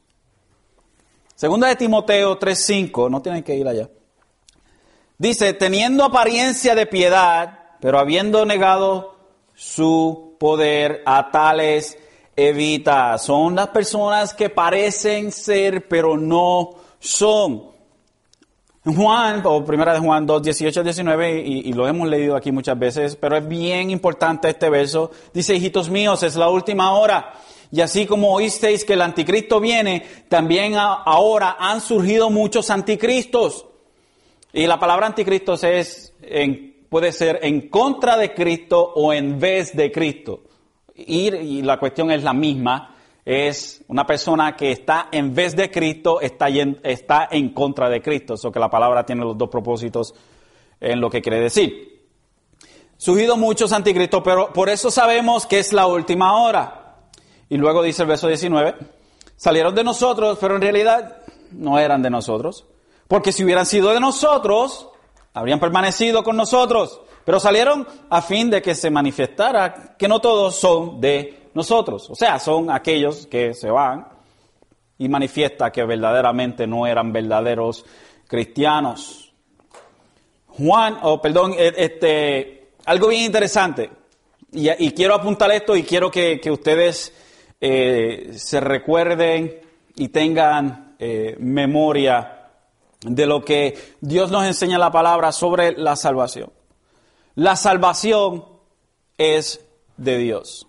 Segunda 1.38 1.68
de 1.68 1.76
Timoteo 1.76 2.36
3:5, 2.36 3.08
no 3.08 3.22
tienen 3.22 3.44
que 3.44 3.54
ir 3.54 3.68
allá. 3.68 3.88
Dice, 5.18 5.52
teniendo 5.52 6.02
apariencia 6.02 6.74
de 6.74 6.84
piedad, 6.84 7.76
pero 7.80 8.00
habiendo 8.00 8.44
negado 8.44 9.14
su 9.54 10.34
poder, 10.40 11.00
a 11.06 11.30
tales 11.30 11.96
evita. 12.34 13.16
Son 13.18 13.54
las 13.54 13.68
personas 13.68 14.34
que 14.34 14.50
parecen 14.50 15.30
ser, 15.30 15.86
pero 15.86 16.16
no 16.16 16.70
son. 16.98 17.70
Juan, 18.84 19.40
o 19.44 19.64
primera 19.64 19.92
de 19.92 20.00
Juan 20.00 20.26
2, 20.26 20.42
18 20.42 20.82
19, 20.82 21.40
y, 21.46 21.68
y, 21.68 21.72
lo 21.72 21.86
hemos 21.86 22.08
leído 22.08 22.34
aquí 22.34 22.50
muchas 22.50 22.76
veces, 22.76 23.14
pero 23.14 23.36
es 23.36 23.46
bien 23.46 23.92
importante 23.92 24.48
este 24.48 24.68
verso. 24.70 25.12
Dice, 25.32 25.54
hijitos 25.54 25.88
míos, 25.88 26.20
es 26.24 26.34
la 26.34 26.48
última 26.48 26.94
hora. 26.94 27.32
Y 27.70 27.80
así 27.80 28.06
como 28.06 28.32
oísteis 28.32 28.84
que 28.84 28.94
el 28.94 29.02
anticristo 29.02 29.60
viene, 29.60 30.04
también 30.28 30.74
ahora 30.76 31.56
han 31.58 31.80
surgido 31.80 32.30
muchos 32.30 32.70
anticristos. 32.70 33.66
Y 34.52 34.66
la 34.66 34.78
palabra 34.78 35.06
anticristo 35.06 35.54
es, 35.54 36.14
en 36.22 36.68
puede 36.88 37.12
ser 37.12 37.40
en 37.42 37.68
contra 37.68 38.16
de 38.16 38.34
Cristo 38.34 38.92
o 38.94 39.12
en 39.12 39.38
vez 39.38 39.76
de 39.76 39.92
Cristo. 39.92 40.42
Ir, 40.94 41.34
y 41.34 41.62
la 41.62 41.78
cuestión 41.78 42.10
es 42.10 42.22
la 42.22 42.32
misma, 42.32 42.96
es 43.24 43.84
una 43.88 44.06
persona 44.06 44.56
que 44.56 44.72
está 44.72 45.08
en 45.12 45.34
vez 45.34 45.54
de 45.54 45.70
Cristo, 45.70 46.20
está, 46.20 46.48
en, 46.48 46.80
está 46.82 47.28
en 47.30 47.50
contra 47.50 47.88
de 47.88 48.00
Cristo. 48.00 48.34
Eso 48.34 48.50
que 48.50 48.58
la 48.58 48.70
palabra 48.70 49.04
tiene 49.04 49.24
los 49.24 49.36
dos 49.36 49.48
propósitos 49.48 50.14
en 50.80 51.00
lo 51.00 51.10
que 51.10 51.20
quiere 51.20 51.40
decir. 51.40 52.06
Surgido 52.96 53.36
muchos 53.36 53.72
anticristos, 53.72 54.22
pero 54.24 54.52
por 54.52 54.68
eso 54.68 54.90
sabemos 54.90 55.46
que 55.46 55.60
es 55.60 55.72
la 55.72 55.86
última 55.86 56.42
hora. 56.42 56.77
Y 57.48 57.56
luego 57.56 57.82
dice 57.82 58.02
el 58.02 58.08
verso 58.08 58.28
19, 58.28 58.74
salieron 59.36 59.74
de 59.74 59.84
nosotros, 59.84 60.38
pero 60.40 60.56
en 60.56 60.62
realidad 60.62 61.18
no 61.52 61.78
eran 61.78 62.02
de 62.02 62.10
nosotros. 62.10 62.64
Porque 63.06 63.32
si 63.32 63.44
hubieran 63.44 63.66
sido 63.66 63.90
de 63.90 64.00
nosotros, 64.00 64.88
habrían 65.32 65.60
permanecido 65.60 66.22
con 66.22 66.36
nosotros. 66.36 67.00
Pero 67.24 67.40
salieron 67.40 67.86
a 68.10 68.22
fin 68.22 68.50
de 68.50 68.62
que 68.62 68.74
se 68.74 68.90
manifestara 68.90 69.96
que 69.98 70.08
no 70.08 70.20
todos 70.20 70.56
son 70.56 71.00
de 71.00 71.48
nosotros. 71.54 72.08
O 72.10 72.14
sea, 72.14 72.38
son 72.38 72.70
aquellos 72.70 73.26
que 73.26 73.54
se 73.54 73.70
van 73.70 74.06
y 74.98 75.08
manifiesta 75.08 75.70
que 75.70 75.84
verdaderamente 75.84 76.66
no 76.66 76.86
eran 76.86 77.12
verdaderos 77.12 77.84
cristianos. 78.26 79.32
Juan, 80.48 80.98
o 81.02 81.22
perdón, 81.22 81.54
e, 81.56 81.72
este, 81.76 82.72
algo 82.84 83.08
bien 83.08 83.24
interesante, 83.24 83.90
y, 84.50 84.90
quiero 84.92 85.14
apuntar 85.14 85.50
esto 85.52 85.76
y 85.76 85.82
quiero 85.82 86.10
que, 86.10 86.40
ustedes 86.50 87.12
eh, 87.60 88.32
se 88.36 88.60
recuerden 88.60 89.60
y 89.94 90.08
tengan 90.08 90.96
eh, 90.98 91.36
memoria 91.40 92.50
de 93.00 93.26
lo 93.26 93.44
que 93.44 93.78
Dios 94.00 94.30
nos 94.30 94.44
enseña 94.44 94.74
en 94.74 94.80
la 94.80 94.92
palabra 94.92 95.32
sobre 95.32 95.72
la 95.72 95.96
salvación. 95.96 96.50
La 97.34 97.56
salvación 97.56 98.44
es 99.16 99.64
de 99.96 100.18
Dios. 100.18 100.66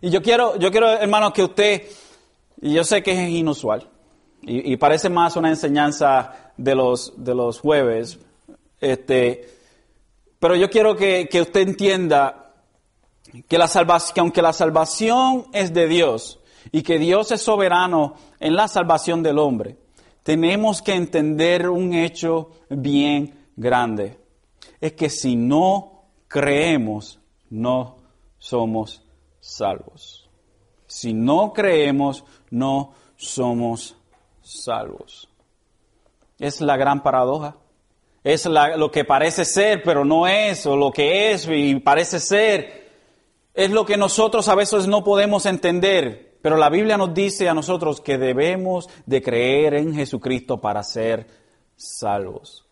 Y 0.00 0.10
yo 0.10 0.22
quiero, 0.22 0.56
yo 0.56 0.70
quiero, 0.70 0.90
hermanos, 0.90 1.32
que 1.32 1.42
usted, 1.42 1.82
y 2.60 2.74
yo 2.74 2.84
sé 2.84 3.02
que 3.02 3.12
es 3.12 3.30
inusual, 3.30 3.88
y, 4.42 4.76
parece 4.78 5.10
más 5.10 5.36
una 5.36 5.50
enseñanza 5.50 6.52
de 6.56 6.74
los, 6.74 7.12
de 7.22 7.34
los 7.34 7.60
jueves, 7.60 8.18
este, 8.80 9.48
pero 10.38 10.56
yo 10.56 10.70
quiero 10.70 10.96
que, 10.96 11.28
usted 11.40 11.60
entienda 11.60 12.49
que, 13.48 13.58
la 13.58 13.68
salvación, 13.68 14.14
que 14.14 14.20
aunque 14.20 14.42
la 14.42 14.52
salvación 14.52 15.46
es 15.52 15.72
de 15.72 15.88
Dios 15.88 16.40
y 16.72 16.82
que 16.82 16.98
Dios 16.98 17.32
es 17.32 17.42
soberano 17.42 18.14
en 18.38 18.56
la 18.56 18.68
salvación 18.68 19.22
del 19.22 19.38
hombre, 19.38 19.76
tenemos 20.22 20.82
que 20.82 20.94
entender 20.94 21.68
un 21.68 21.94
hecho 21.94 22.50
bien 22.68 23.48
grande. 23.56 24.18
Es 24.80 24.92
que 24.92 25.10
si 25.10 25.36
no 25.36 26.04
creemos, 26.28 27.20
no 27.48 27.96
somos 28.38 29.02
salvos. 29.40 30.28
Si 30.86 31.12
no 31.12 31.52
creemos, 31.52 32.24
no 32.50 32.94
somos 33.16 33.96
salvos. 34.42 35.28
Es 36.38 36.60
la 36.60 36.76
gran 36.76 37.02
paradoja. 37.02 37.56
Es 38.22 38.44
lo 38.46 38.90
que 38.90 39.04
parece 39.04 39.44
ser, 39.44 39.82
pero 39.82 40.04
no 40.04 40.26
es, 40.26 40.66
o 40.66 40.76
lo 40.76 40.90
que 40.90 41.32
es 41.32 41.48
y 41.50 41.76
parece 41.76 42.20
ser. 42.20 42.89
Es 43.60 43.70
lo 43.70 43.84
que 43.84 43.98
nosotros 43.98 44.48
a 44.48 44.54
veces 44.54 44.86
no 44.86 45.04
podemos 45.04 45.44
entender, 45.44 46.38
pero 46.40 46.56
la 46.56 46.70
Biblia 46.70 46.96
nos 46.96 47.12
dice 47.12 47.46
a 47.46 47.52
nosotros 47.52 48.00
que 48.00 48.16
debemos 48.16 48.88
de 49.04 49.20
creer 49.20 49.74
en 49.74 49.94
Jesucristo 49.94 50.62
para 50.62 50.82
ser 50.82 51.26
salvos. 51.76 52.64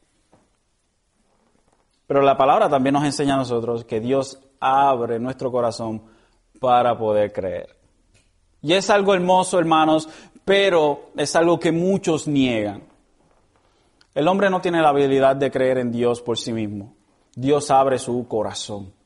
Pero 2.06 2.22
la 2.22 2.38
palabra 2.38 2.70
también 2.70 2.94
nos 2.94 3.04
enseña 3.04 3.34
a 3.34 3.36
nosotros 3.36 3.84
que 3.84 4.00
Dios 4.00 4.38
abre 4.60 5.18
nuestro 5.18 5.52
corazón 5.52 6.04
para 6.58 6.96
poder 6.96 7.34
creer. 7.34 7.76
Y 8.62 8.72
es 8.72 8.88
algo 8.88 9.12
hermoso, 9.12 9.58
hermanos, 9.58 10.08
pero 10.42 11.10
es 11.18 11.36
algo 11.36 11.60
que 11.60 11.70
muchos 11.70 12.26
niegan. 12.26 12.82
El 14.14 14.26
hombre 14.26 14.48
no 14.48 14.62
tiene 14.62 14.80
la 14.80 14.88
habilidad 14.88 15.36
de 15.36 15.50
creer 15.50 15.76
en 15.76 15.92
Dios 15.92 16.22
por 16.22 16.38
sí 16.38 16.50
mismo. 16.50 16.94
Dios 17.34 17.70
abre 17.70 17.98
su 17.98 18.26
corazón. 18.26 18.96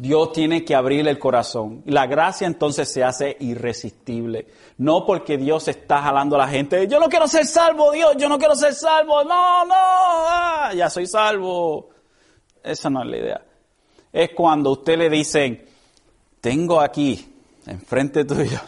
Dios 0.00 0.32
tiene 0.32 0.64
que 0.64 0.74
abrir 0.74 1.06
el 1.06 1.18
corazón. 1.18 1.82
La 1.84 2.06
gracia 2.06 2.46
entonces 2.46 2.90
se 2.90 3.04
hace 3.04 3.36
irresistible. 3.40 4.46
No 4.78 5.04
porque 5.04 5.36
Dios 5.36 5.68
está 5.68 6.00
jalando 6.00 6.36
a 6.36 6.38
la 6.38 6.48
gente. 6.48 6.88
Yo 6.88 6.98
no 6.98 7.10
quiero 7.10 7.28
ser 7.28 7.44
salvo, 7.44 7.92
Dios. 7.92 8.14
Yo 8.16 8.26
no 8.26 8.38
quiero 8.38 8.54
ser 8.54 8.72
salvo. 8.72 9.22
No, 9.24 9.66
no. 9.66 9.74
Ah, 9.74 10.72
ya 10.74 10.88
soy 10.88 11.06
salvo. 11.06 11.90
Esa 12.62 12.88
no 12.88 13.02
es 13.02 13.10
la 13.10 13.16
idea. 13.18 13.44
Es 14.10 14.30
cuando 14.34 14.70
usted 14.70 14.96
le 14.96 15.10
dicen, 15.10 15.66
tengo 16.40 16.80
aquí, 16.80 17.34
enfrente 17.66 18.24
tuyo, 18.24 18.58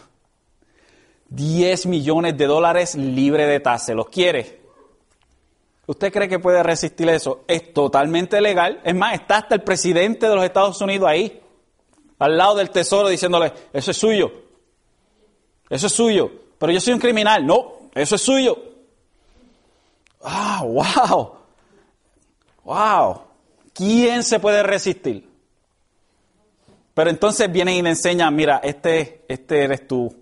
10 1.30 1.87
millones 1.87 2.37
de 2.37 2.47
dólares 2.47 2.95
libre 2.95 3.47
de 3.47 3.59
tasa. 3.61 3.95
¿Los 3.95 4.11
quiere? 4.11 4.61
¿Usted 5.87 6.12
cree 6.12 6.28
que 6.28 6.39
puede 6.39 6.62
resistir 6.62 7.09
eso? 7.09 7.45
Es 7.49 7.72
totalmente 7.72 8.41
legal. 8.41 8.80
Es 8.85 8.95
más, 8.95 9.14
está 9.14 9.39
hasta 9.39 9.55
el 9.57 9.62
presidente 9.62 10.28
de 10.28 10.35
los 10.35 10.45
Estados 10.45 10.80
Unidos 10.80 11.09
ahí, 11.09 11.41
al 12.18 12.37
lado 12.37 12.55
del 12.57 12.70
tesoro, 12.70 13.09
diciéndole, 13.09 13.53
eso 13.72 13.91
es 13.91 13.97
suyo. 13.97 14.33
Eso 15.68 15.89
es 15.89 15.93
suyo. 15.93 16.30
Pero 16.59 16.72
yo 16.72 16.80
soy 16.80 16.93
un 16.93 17.01
criminal. 17.01 17.45
No, 17.45 17.72
eso 17.95 18.14
es 18.14 18.22
suyo. 18.22 18.57
Ah, 20.22 20.62
wow. 20.64 21.33
Wow. 22.64 23.22
¿Quién 23.74 24.22
se 24.22 24.39
puede 24.39 24.62
resistir? 24.62 25.28
Pero 26.95 27.11
entonces 27.11 27.51
vienen 27.51 27.74
y 27.74 27.83
me 27.83 27.91
enseñan, 27.91 28.37
mira, 28.37 28.61
este, 28.62 29.24
este 29.26 29.64
eres 29.64 29.89
tú 29.89 30.14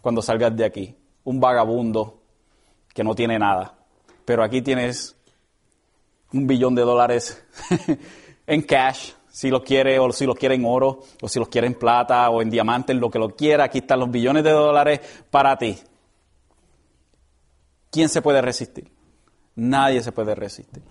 cuando 0.00 0.22
salgas 0.22 0.56
de 0.56 0.64
aquí, 0.64 0.94
un 1.24 1.40
vagabundo 1.40 2.20
que 2.92 3.02
no 3.02 3.14
tiene 3.14 3.38
nada. 3.38 3.74
Pero 4.24 4.42
aquí 4.42 4.62
tienes 4.62 5.16
un 6.32 6.46
billón 6.46 6.74
de 6.74 6.82
dólares 6.82 7.44
en 8.46 8.62
cash, 8.62 9.12
si 9.28 9.50
lo 9.50 9.62
quiere, 9.62 9.98
o 9.98 10.12
si 10.12 10.26
lo 10.26 10.34
quiere 10.34 10.54
en 10.54 10.64
oro, 10.64 11.00
o 11.20 11.28
si 11.28 11.38
lo 11.38 11.46
quiere 11.46 11.66
en 11.66 11.74
plata, 11.74 12.28
o 12.30 12.40
en 12.40 12.50
diamantes, 12.50 12.96
lo 12.96 13.10
que 13.10 13.18
lo 13.18 13.30
quiera, 13.30 13.64
aquí 13.64 13.78
están 13.78 14.00
los 14.00 14.10
billones 14.10 14.44
de 14.44 14.50
dólares 14.50 15.00
para 15.30 15.56
ti. 15.56 15.78
¿Quién 17.90 18.08
se 18.08 18.22
puede 18.22 18.42
resistir? 18.42 18.90
Nadie 19.56 20.02
se 20.02 20.12
puede 20.12 20.34
resistir. 20.34 20.82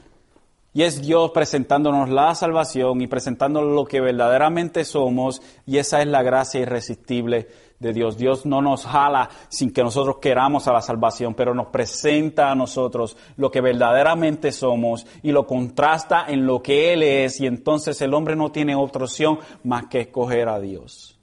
Y 0.74 0.82
es 0.82 1.02
Dios 1.02 1.32
presentándonos 1.32 2.10
la 2.10 2.34
salvación 2.34 3.02
y 3.02 3.08
presentándonos 3.08 3.76
lo 3.76 3.86
que 3.86 4.02
verdaderamente 4.02 4.84
somos. 4.86 5.42
Y 5.68 5.78
esa 5.78 6.02
es 6.02 6.08
la 6.08 6.24
gracia 6.24 6.62
irresistible 6.62 7.48
de 7.84 7.94
Dios. 7.94 8.18
Dios 8.18 8.46
no 8.46 8.62
nos 8.62 8.86
jala 8.86 9.30
sin 9.50 9.72
que 9.72 9.84
nosotros 9.84 10.18
queramos 10.20 10.68
a 10.68 10.74
la 10.74 10.82
salvación, 10.82 11.36
pero 11.36 11.54
nos 11.54 11.68
presenta 11.68 12.50
a 12.50 12.56
nosotros 12.56 13.16
lo 13.38 13.52
que 13.52 13.62
verdaderamente 13.62 14.52
somos 14.52 15.06
y 15.22 15.32
lo 15.32 15.46
contrasta 15.46 16.26
en 16.28 16.48
lo 16.48 16.64
que 16.64 16.94
Él 16.94 17.04
es. 17.04 17.40
Y 17.40 17.46
entonces 17.46 18.02
el 18.02 18.14
hombre 18.14 18.36
no 18.36 18.52
tiene 18.52 18.76
otra 18.76 19.04
opción 19.04 19.40
más 19.64 19.86
que 19.88 20.02
escoger 20.02 20.50
a 20.50 20.60
Dios. 20.60 21.20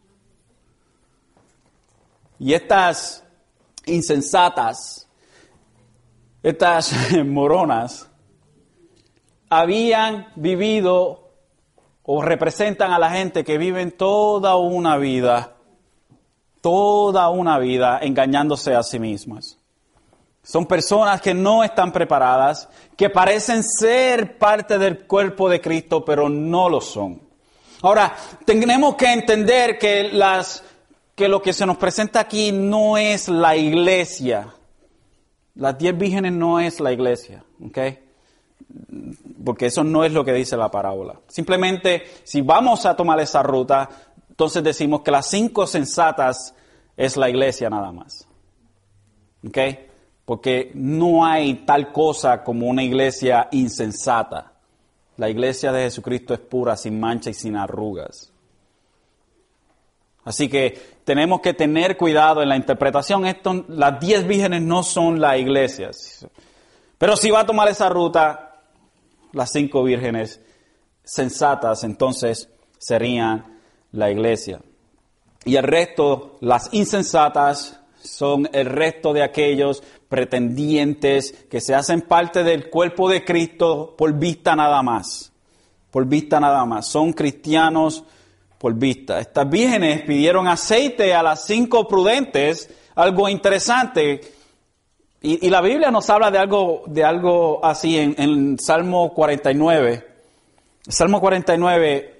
Y 2.39 2.55
estas 2.55 3.25
insensatas, 3.87 5.09
estas 6.43 6.95
moronas, 7.25 8.11
habían 9.49 10.29
vivido 10.37 11.31
o 12.03 12.23
representan 12.23 12.93
a 12.93 12.99
la 12.99 13.11
gente 13.11 13.45
que 13.45 13.59
viven 13.59 13.93
toda 13.93 14.57
una 14.57 14.97
vida, 14.97 15.57
toda 16.61 17.29
una 17.31 17.59
vida 17.59 17.99
engañándose 18.03 18.75
a 18.75 18.83
sí 18.83 18.99
mismas. 18.99 19.59
Son 20.43 20.67
personas 20.67 21.21
que 21.21 21.35
no 21.35 21.63
están 21.63 21.93
preparadas, 21.93 22.69
que 22.97 23.11
parecen 23.11 23.63
ser 23.63 24.39
parte 24.39 24.79
del 24.79 25.07
cuerpo 25.07 25.49
de 25.49 25.61
Cristo, 25.61 26.05
pero 26.05 26.29
no 26.29 26.69
lo 26.69 26.81
son. 26.81 27.21
Ahora, 27.83 28.15
tenemos 28.45 28.97
que 28.97 29.13
entender 29.13 29.79
que, 29.79 30.05
las, 30.13 30.63
que 31.15 31.29
lo 31.29 31.41
que 31.41 31.53
se 31.53 31.67
nos 31.67 31.77
presenta 31.77 32.21
aquí 32.21 32.53
no 32.53 32.97
es 32.97 33.29
la 33.29 33.57
iglesia. 33.57 34.55
Las 35.55 35.79
diez 35.79 35.97
vírgenes 35.97 36.33
no 36.33 36.59
es 36.61 36.81
la 36.81 36.93
iglesia, 36.93 37.45
¿ok? 37.65 37.79
porque 39.45 39.67
eso 39.67 39.85
no 39.85 40.05
es 40.05 40.13
lo 40.13 40.25
que 40.25 40.33
dice 40.33 40.57
la 40.57 40.71
parábola. 40.71 41.15
Simplemente, 41.29 42.05
si 42.25 42.41
vamos 42.43 42.87
a 42.87 42.95
tomar 42.95 43.19
esa 43.21 43.43
ruta, 43.43 43.89
entonces 44.41 44.65
decimos 44.65 45.03
que 45.03 45.11
las 45.11 45.27
cinco 45.27 45.67
sensatas 45.67 46.55
es 46.97 47.19
la 47.19 47.29
iglesia 47.29 47.69
nada 47.69 47.93
más. 47.93 48.27
¿Ok? 49.47 49.59
Porque 50.25 50.71
no 50.73 51.27
hay 51.27 51.67
tal 51.67 51.93
cosa 51.93 52.43
como 52.43 52.67
una 52.67 52.83
iglesia 52.83 53.49
insensata. 53.53 54.55
La 55.19 55.29
iglesia 55.29 55.73
de 55.73 55.83
Jesucristo 55.83 56.33
es 56.33 56.41
pura, 56.41 56.75
sin 56.79 56.99
mancha 56.99 57.29
y 57.29 57.35
sin 57.35 57.55
arrugas. 57.55 58.33
Así 60.25 60.49
que 60.49 61.01
tenemos 61.05 61.43
que 61.43 61.53
tener 61.53 61.99
cuidado 61.99 62.43
en 62.43 62.49
la 62.49 62.57
interpretación. 62.57 63.27
Esto, 63.27 63.67
las 63.69 64.01
diez 64.01 64.27
vírgenes 64.27 64.63
no 64.63 64.83
son 64.83 65.21
la 65.21 65.37
iglesia. 65.37 65.91
Pero 66.97 67.15
si 67.15 67.31
va 67.31 67.41
a 67.41 67.47
tomar 67.47 67.69
esa 67.69 67.91
ruta, 67.91 68.63
las 69.33 69.53
cinco 69.53 69.83
vírgenes 69.83 70.41
sensatas, 71.05 71.85
entonces 71.85 72.49
serían 72.79 73.50
la 73.93 74.11
iglesia. 74.11 74.61
Y 75.45 75.57
el 75.57 75.65
resto, 75.65 76.37
las 76.41 76.69
insensatas, 76.73 77.81
son 78.03 78.49
el 78.53 78.67
resto 78.67 79.13
de 79.13 79.23
aquellos 79.23 79.83
pretendientes 80.09 81.33
que 81.51 81.61
se 81.61 81.75
hacen 81.75 82.03
parte 82.03 82.43
del 82.43 82.71
cuerpo 82.71 83.09
de 83.09 83.25
Cristo 83.25 83.95
por 83.97 84.13
vista 84.15 84.57
nada 84.57 84.83
más. 84.83 85.33
Por 85.91 86.07
vista 86.07 86.41
nada 86.41 86.65
más. 86.65 86.87
Son 86.87 87.13
cristianos 87.13 88.05
por 88.59 88.75
vista. 88.75 89.21
Estas 89.21 89.49
vírgenes 89.49 90.03
pidieron 90.03 90.49
aceite 90.49 91.15
a 91.15 91.23
las 91.23 91.45
cinco 91.47 91.89
prudentes, 91.89 92.71
algo 92.95 93.29
interesante. 93.29 94.21
Y, 95.23 95.51
la 95.51 95.61
Biblia 95.61 95.91
nos 95.91 96.09
habla 96.09 96.31
de 96.31 96.39
algo, 96.39 96.83
de 96.87 97.05
algo 97.05 97.65
así 97.65 97.99
en, 97.99 98.15
en 98.19 98.59
Salmo 98.59 99.13
49. 99.13 100.07
Salmo 100.89 101.21
49 101.21 102.20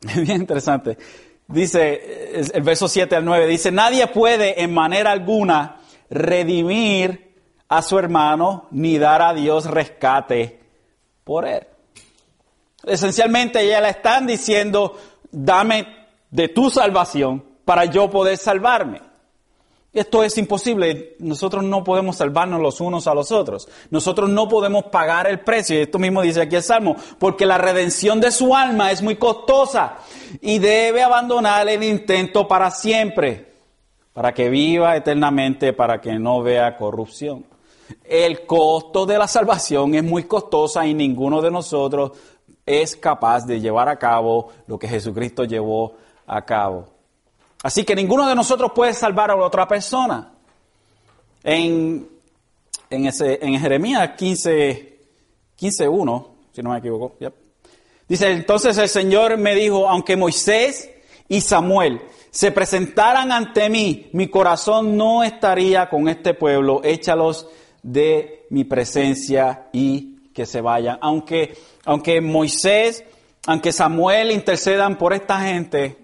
bien 0.16 0.42
interesante. 0.42 0.98
Dice, 1.46 2.42
el 2.52 2.62
verso 2.62 2.88
7 2.88 3.16
al 3.16 3.24
9, 3.24 3.46
dice, 3.46 3.72
nadie 3.72 4.06
puede 4.08 4.62
en 4.62 4.72
manera 4.72 5.12
alguna 5.12 5.80
redimir 6.10 7.34
a 7.68 7.82
su 7.82 7.98
hermano 7.98 8.68
ni 8.70 8.98
dar 8.98 9.22
a 9.22 9.34
Dios 9.34 9.66
rescate 9.66 10.60
por 11.24 11.46
él. 11.46 11.66
Esencialmente 12.84 13.60
ella 13.60 13.80
le 13.80 13.90
están 13.90 14.26
diciendo, 14.26 14.98
dame 15.30 15.86
de 16.30 16.48
tu 16.48 16.70
salvación 16.70 17.44
para 17.64 17.86
yo 17.86 18.10
poder 18.10 18.36
salvarme. 18.36 19.07
Esto 19.98 20.22
es 20.22 20.38
imposible. 20.38 21.16
Nosotros 21.18 21.64
no 21.64 21.82
podemos 21.82 22.16
salvarnos 22.16 22.60
los 22.60 22.80
unos 22.80 23.06
a 23.06 23.14
los 23.14 23.32
otros. 23.32 23.68
Nosotros 23.90 24.30
no 24.30 24.48
podemos 24.48 24.84
pagar 24.84 25.26
el 25.28 25.40
precio. 25.40 25.76
Y 25.76 25.82
esto 25.82 25.98
mismo 25.98 26.22
dice 26.22 26.42
aquí 26.42 26.56
el 26.56 26.62
Salmo. 26.62 26.94
Porque 27.18 27.46
la 27.46 27.58
redención 27.58 28.20
de 28.20 28.30
su 28.30 28.54
alma 28.54 28.92
es 28.92 29.02
muy 29.02 29.16
costosa. 29.16 29.96
Y 30.40 30.58
debe 30.60 31.02
abandonar 31.02 31.68
el 31.68 31.82
intento 31.82 32.46
para 32.46 32.70
siempre. 32.70 33.52
Para 34.12 34.32
que 34.32 34.48
viva 34.48 34.96
eternamente, 34.96 35.72
para 35.72 36.00
que 36.00 36.18
no 36.18 36.42
vea 36.42 36.76
corrupción. 36.76 37.44
El 38.04 38.46
costo 38.46 39.04
de 39.04 39.18
la 39.18 39.26
salvación 39.26 39.94
es 39.94 40.04
muy 40.04 40.24
costosa 40.24 40.86
y 40.86 40.94
ninguno 40.94 41.40
de 41.40 41.50
nosotros 41.50 42.12
es 42.64 42.96
capaz 42.96 43.46
de 43.46 43.60
llevar 43.60 43.88
a 43.88 43.98
cabo 43.98 44.50
lo 44.66 44.78
que 44.78 44.86
Jesucristo 44.86 45.44
llevó 45.44 45.94
a 46.26 46.44
cabo. 46.44 46.97
Así 47.62 47.84
que 47.84 47.94
ninguno 47.94 48.28
de 48.28 48.34
nosotros 48.34 48.72
puede 48.74 48.94
salvar 48.94 49.30
a 49.30 49.36
otra 49.36 49.66
persona. 49.66 50.32
En, 51.42 52.08
en, 52.90 53.06
ese, 53.06 53.38
en 53.42 53.58
Jeremías 53.58 54.10
15, 54.16 54.98
15.1, 55.58 56.26
si 56.52 56.62
no 56.62 56.70
me 56.70 56.78
equivoco, 56.78 57.16
dice, 58.06 58.30
entonces 58.30 58.76
el 58.78 58.88
Señor 58.88 59.36
me 59.38 59.54
dijo, 59.54 59.88
aunque 59.88 60.16
Moisés 60.16 60.90
y 61.28 61.40
Samuel 61.40 62.00
se 62.30 62.52
presentaran 62.52 63.32
ante 63.32 63.68
mí, 63.68 64.10
mi 64.12 64.28
corazón 64.28 64.96
no 64.96 65.24
estaría 65.24 65.88
con 65.88 66.08
este 66.08 66.34
pueblo, 66.34 66.82
échalos 66.84 67.48
de 67.82 68.46
mi 68.50 68.64
presencia 68.64 69.68
y 69.72 70.30
que 70.32 70.46
se 70.46 70.60
vayan. 70.60 70.98
Aunque, 71.00 71.56
aunque 71.84 72.20
Moisés, 72.20 73.04
aunque 73.46 73.72
Samuel 73.72 74.30
intercedan 74.30 74.96
por 74.98 75.12
esta 75.12 75.40
gente, 75.40 75.96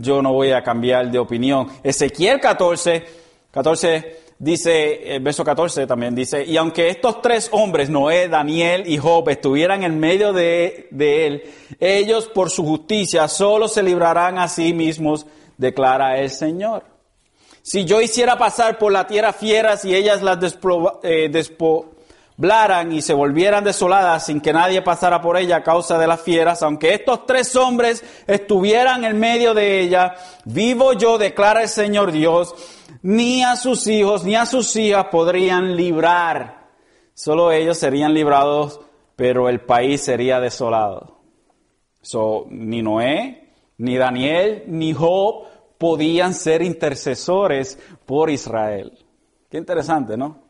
yo 0.00 0.22
no 0.22 0.32
voy 0.32 0.52
a 0.52 0.62
cambiar 0.62 1.10
de 1.10 1.18
opinión. 1.18 1.68
Ezequiel 1.82 2.40
14, 2.40 3.04
14 3.50 4.16
dice, 4.38 5.14
el 5.16 5.22
verso 5.22 5.44
14 5.44 5.86
también 5.86 6.14
dice, 6.14 6.44
y 6.44 6.56
aunque 6.56 6.88
estos 6.88 7.20
tres 7.20 7.48
hombres, 7.52 7.90
Noé, 7.90 8.28
Daniel 8.28 8.84
y 8.86 8.98
Job, 8.98 9.28
estuvieran 9.28 9.82
en 9.82 9.98
medio 9.98 10.32
de, 10.32 10.88
él, 10.90 11.42
ellos 11.80 12.28
por 12.28 12.50
su 12.50 12.64
justicia 12.64 13.28
solo 13.28 13.68
se 13.68 13.82
librarán 13.82 14.38
a 14.38 14.48
sí 14.48 14.72
mismos, 14.72 15.26
declara 15.56 16.18
el 16.18 16.30
Señor. 16.30 16.84
Si 17.62 17.84
yo 17.84 18.00
hiciera 18.00 18.38
pasar 18.38 18.78
por 18.78 18.92
la 18.92 19.06
tierra 19.06 19.32
fieras 19.32 19.84
y 19.84 19.94
ellas 19.94 20.22
las 20.22 20.38
eh, 21.02 21.28
despo, 21.30 21.90
y 22.90 23.02
se 23.02 23.14
volvieran 23.14 23.64
desoladas 23.64 24.26
sin 24.26 24.40
que 24.40 24.52
nadie 24.52 24.80
pasara 24.80 25.20
por 25.20 25.36
ella 25.36 25.56
a 25.56 25.62
causa 25.64 25.98
de 25.98 26.06
las 26.06 26.22
fieras, 26.22 26.62
aunque 26.62 26.94
estos 26.94 27.26
tres 27.26 27.56
hombres 27.56 28.04
estuvieran 28.28 29.02
en 29.02 29.18
medio 29.18 29.54
de 29.54 29.80
ella, 29.80 30.14
vivo 30.44 30.92
yo, 30.92 31.18
declara 31.18 31.62
el 31.62 31.68
Señor 31.68 32.12
Dios, 32.12 32.54
ni 33.02 33.42
a 33.42 33.56
sus 33.56 33.88
hijos 33.88 34.24
ni 34.24 34.36
a 34.36 34.46
sus 34.46 34.76
hijas 34.76 35.06
podrían 35.10 35.74
librar. 35.74 36.68
Solo 37.12 37.50
ellos 37.50 37.76
serían 37.76 38.14
librados, 38.14 38.80
pero 39.16 39.48
el 39.48 39.60
país 39.60 40.00
sería 40.00 40.38
desolado. 40.38 41.18
So, 42.00 42.46
ni 42.50 42.82
Noé, 42.82 43.50
ni 43.78 43.96
Daniel, 43.96 44.62
ni 44.68 44.92
Job 44.92 45.44
podían 45.76 46.34
ser 46.34 46.62
intercesores 46.62 47.80
por 48.06 48.30
Israel. 48.30 48.92
Qué 49.50 49.58
interesante, 49.58 50.16
¿no? 50.16 50.47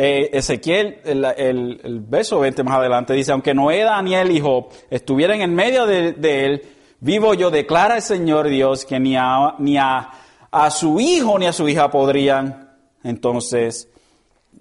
Eh, 0.00 0.30
Ezequiel, 0.32 1.00
el, 1.04 1.24
el, 1.24 2.00
verso 2.06 2.38
20 2.38 2.62
más 2.62 2.78
adelante, 2.78 3.14
dice, 3.14 3.32
aunque 3.32 3.52
Noé, 3.52 3.82
Daniel 3.82 4.30
y 4.30 4.38
Job 4.38 4.68
estuvieran 4.88 5.40
en 5.40 5.52
medio 5.52 5.86
de, 5.86 6.14
él, 6.44 6.62
vivo 7.00 7.34
yo, 7.34 7.50
declara 7.50 7.96
el 7.96 8.02
Señor 8.02 8.46
Dios, 8.46 8.84
que 8.84 9.00
ni, 9.00 9.16
a, 9.16 9.56
ni 9.58 9.76
a, 9.76 10.08
a 10.52 10.70
su 10.70 11.00
hijo 11.00 11.36
ni 11.36 11.46
a 11.46 11.52
su 11.52 11.68
hija 11.68 11.90
podrían 11.90 12.76
entonces 13.02 13.88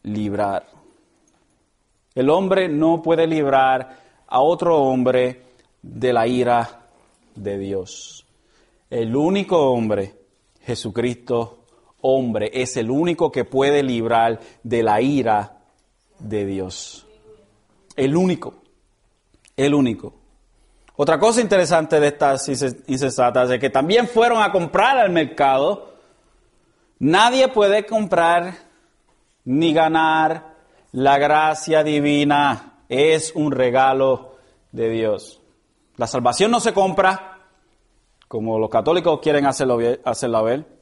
librar. 0.02 0.66
El 2.16 2.32
hombre 2.32 2.68
no 2.68 3.04
puede 3.04 3.28
librar 3.28 3.96
a 4.26 4.42
otro 4.42 4.78
hombre 4.78 5.44
de 5.84 6.14
la 6.14 6.26
ira 6.26 6.82
de 7.36 7.60
Dios. 7.60 8.26
El 8.90 9.16
único 9.16 9.70
hombre, 9.70 10.16
Jesucristo 10.66 11.60
hombre 12.08 12.52
es 12.54 12.78
el 12.78 12.90
único 12.90 13.32
que 13.32 13.46
puede 13.46 13.84
librar 13.84 14.40
de 14.64 14.84
la 14.84 15.02
ira 15.02 15.58
de 16.20 16.46
Dios. 16.46 17.06
El 17.96 18.16
único. 18.16 18.56
El 19.56 19.74
único. 19.74 20.14
Otra 20.96 21.20
cosa 21.20 21.42
interesante 21.42 22.00
de 22.00 22.08
estas 22.08 22.48
insensatas 22.48 23.52
es 23.52 23.60
que 23.60 23.70
también 23.70 24.08
fueron 24.08 24.42
a 24.42 24.52
comprar 24.52 24.98
al 24.98 25.12
mercado. 25.12 25.94
Nadie 27.00 27.50
puede 27.50 27.86
comprar 27.86 28.56
ni 29.46 29.74
ganar 29.74 30.56
la 30.92 31.18
gracia 31.18 31.84
divina. 31.84 32.80
Es 32.90 33.34
un 33.36 33.52
regalo 33.52 34.38
de 34.72 34.90
Dios. 34.90 35.42
La 35.98 36.08
salvación 36.08 36.52
no 36.52 36.60
se 36.60 36.74
compra, 36.74 37.40
como 38.28 38.60
los 38.60 38.70
católicos 38.70 39.20
quieren 39.22 39.46
hacerlo, 39.46 39.78
ver. 39.78 40.77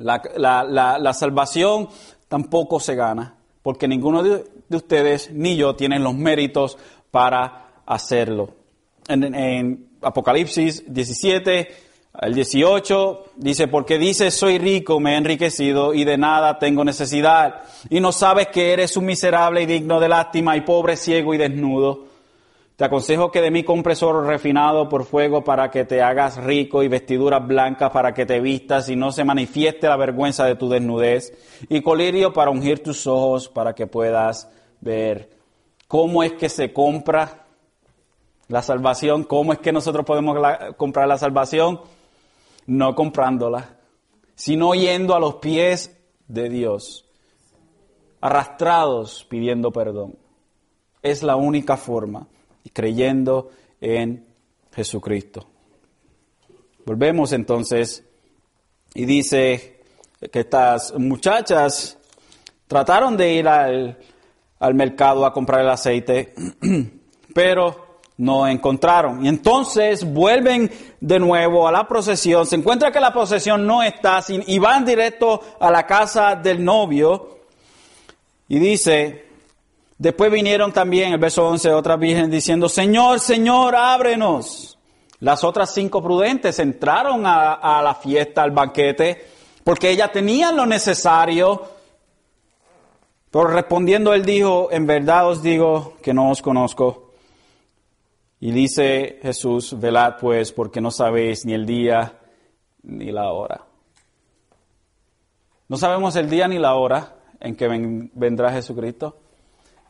La, 0.00 1.12
salvación 1.12 1.88
tampoco 2.28 2.80
se 2.80 2.94
gana, 2.94 3.36
porque 3.62 3.86
ninguno 3.86 4.22
de, 4.22 4.44
ustedes 4.70 5.30
ni 5.32 5.56
yo 5.56 5.76
tienen 5.76 6.02
los 6.02 6.14
méritos 6.14 6.78
para 7.10 7.68
hacerlo. 7.86 8.54
En, 9.08 9.88
Apocalipsis 10.02 10.84
17, 10.86 11.68
el 12.22 12.34
18, 12.34 13.24
dice, 13.36 13.68
porque 13.68 13.98
dices, 13.98 14.32
soy 14.32 14.56
rico, 14.56 14.98
me 14.98 15.12
he 15.12 15.16
enriquecido 15.18 15.92
y 15.92 16.04
de 16.04 16.16
nada 16.16 16.58
tengo 16.58 16.86
necesidad. 16.86 17.64
Y 17.90 18.00
no 18.00 18.10
sabes 18.10 18.48
que 18.48 18.72
eres 18.72 18.96
un 18.96 19.04
miserable 19.04 19.60
y 19.60 19.66
digno 19.66 20.00
de 20.00 20.08
lástima 20.08 20.56
y 20.56 20.62
pobre, 20.62 20.96
ciego 20.96 21.34
y 21.34 21.38
desnudo. 21.38 22.06
Te 22.80 22.86
aconsejo 22.86 23.30
que 23.30 23.42
de 23.42 23.50
mí 23.50 23.62
compres 23.62 24.02
oro 24.02 24.22
refinado 24.22 24.88
por 24.88 25.04
fuego 25.04 25.44
para 25.44 25.70
que 25.70 25.84
te 25.84 26.00
hagas 26.00 26.38
rico 26.38 26.82
y 26.82 26.88
vestiduras 26.88 27.46
blancas 27.46 27.90
para 27.90 28.14
que 28.14 28.24
te 28.24 28.40
vistas 28.40 28.88
y 28.88 28.96
no 28.96 29.12
se 29.12 29.22
manifieste 29.22 29.86
la 29.86 29.98
vergüenza 29.98 30.46
de 30.46 30.56
tu 30.56 30.66
desnudez 30.70 31.30
y 31.68 31.82
colirio 31.82 32.32
para 32.32 32.50
ungir 32.50 32.82
tus 32.82 33.06
ojos 33.06 33.50
para 33.50 33.74
que 33.74 33.86
puedas 33.86 34.50
ver. 34.80 35.28
¿Cómo 35.88 36.22
es 36.22 36.32
que 36.32 36.48
se 36.48 36.72
compra 36.72 37.44
la 38.48 38.62
salvación? 38.62 39.24
¿Cómo 39.24 39.52
es 39.52 39.58
que 39.58 39.72
nosotros 39.72 40.06
podemos 40.06 40.38
comprar 40.78 41.06
la 41.06 41.18
salvación? 41.18 41.82
No 42.64 42.94
comprándola, 42.94 43.76
sino 44.34 44.72
yendo 44.72 45.14
a 45.14 45.20
los 45.20 45.34
pies 45.34 46.00
de 46.28 46.48
Dios, 46.48 47.04
arrastrados 48.22 49.26
pidiendo 49.28 49.70
perdón. 49.70 50.16
Es 51.02 51.22
la 51.22 51.36
única 51.36 51.76
forma 51.76 52.26
y 52.64 52.70
creyendo 52.70 53.50
en 53.80 54.26
Jesucristo. 54.72 55.46
Volvemos 56.84 57.32
entonces 57.32 58.04
y 58.94 59.04
dice 59.04 59.80
que 60.30 60.40
estas 60.40 60.94
muchachas 60.98 61.98
trataron 62.66 63.16
de 63.16 63.32
ir 63.32 63.48
al, 63.48 63.98
al 64.58 64.74
mercado 64.74 65.24
a 65.24 65.32
comprar 65.32 65.62
el 65.62 65.70
aceite, 65.70 66.34
pero 67.34 68.00
no 68.20 68.46
encontraron. 68.46 69.24
Y 69.24 69.28
entonces 69.28 70.04
vuelven 70.04 70.70
de 71.00 71.18
nuevo 71.18 71.66
a 71.66 71.72
la 71.72 71.88
procesión, 71.88 72.46
se 72.46 72.56
encuentra 72.56 72.92
que 72.92 73.00
la 73.00 73.12
procesión 73.12 73.66
no 73.66 73.82
está 73.82 74.22
y 74.28 74.58
van 74.58 74.84
directo 74.84 75.40
a 75.58 75.70
la 75.70 75.86
casa 75.86 76.36
del 76.36 76.62
novio 76.62 77.38
y 78.46 78.58
dice, 78.58 79.29
Después 80.00 80.32
vinieron 80.32 80.72
también, 80.72 81.12
el 81.12 81.18
verso 81.18 81.46
11, 81.46 81.74
otras 81.74 82.00
virgen 82.00 82.30
diciendo, 82.30 82.70
Señor, 82.70 83.20
Señor, 83.20 83.76
ábrenos. 83.76 84.78
Las 85.18 85.44
otras 85.44 85.74
cinco 85.74 86.02
prudentes 86.02 86.58
entraron 86.58 87.26
a, 87.26 87.52
a 87.52 87.82
la 87.82 87.94
fiesta, 87.94 88.42
al 88.42 88.50
banquete, 88.50 89.26
porque 89.62 89.90
ellas 89.90 90.10
tenían 90.10 90.56
lo 90.56 90.64
necesario. 90.64 91.68
Pero 93.30 93.48
respondiendo 93.48 94.14
él 94.14 94.24
dijo, 94.24 94.68
en 94.72 94.86
verdad 94.86 95.28
os 95.28 95.42
digo 95.42 95.98
que 96.02 96.14
no 96.14 96.30
os 96.30 96.40
conozco. 96.40 97.12
Y 98.40 98.52
dice 98.52 99.18
Jesús, 99.20 99.78
velad 99.78 100.14
pues, 100.18 100.50
porque 100.50 100.80
no 100.80 100.90
sabéis 100.90 101.44
ni 101.44 101.52
el 101.52 101.66
día 101.66 102.18
ni 102.84 103.12
la 103.12 103.30
hora. 103.30 103.66
No 105.68 105.76
sabemos 105.76 106.16
el 106.16 106.30
día 106.30 106.48
ni 106.48 106.58
la 106.58 106.74
hora 106.74 107.16
en 107.38 107.54
que 107.54 107.68
vendrá 108.14 108.50
Jesucristo, 108.50 109.18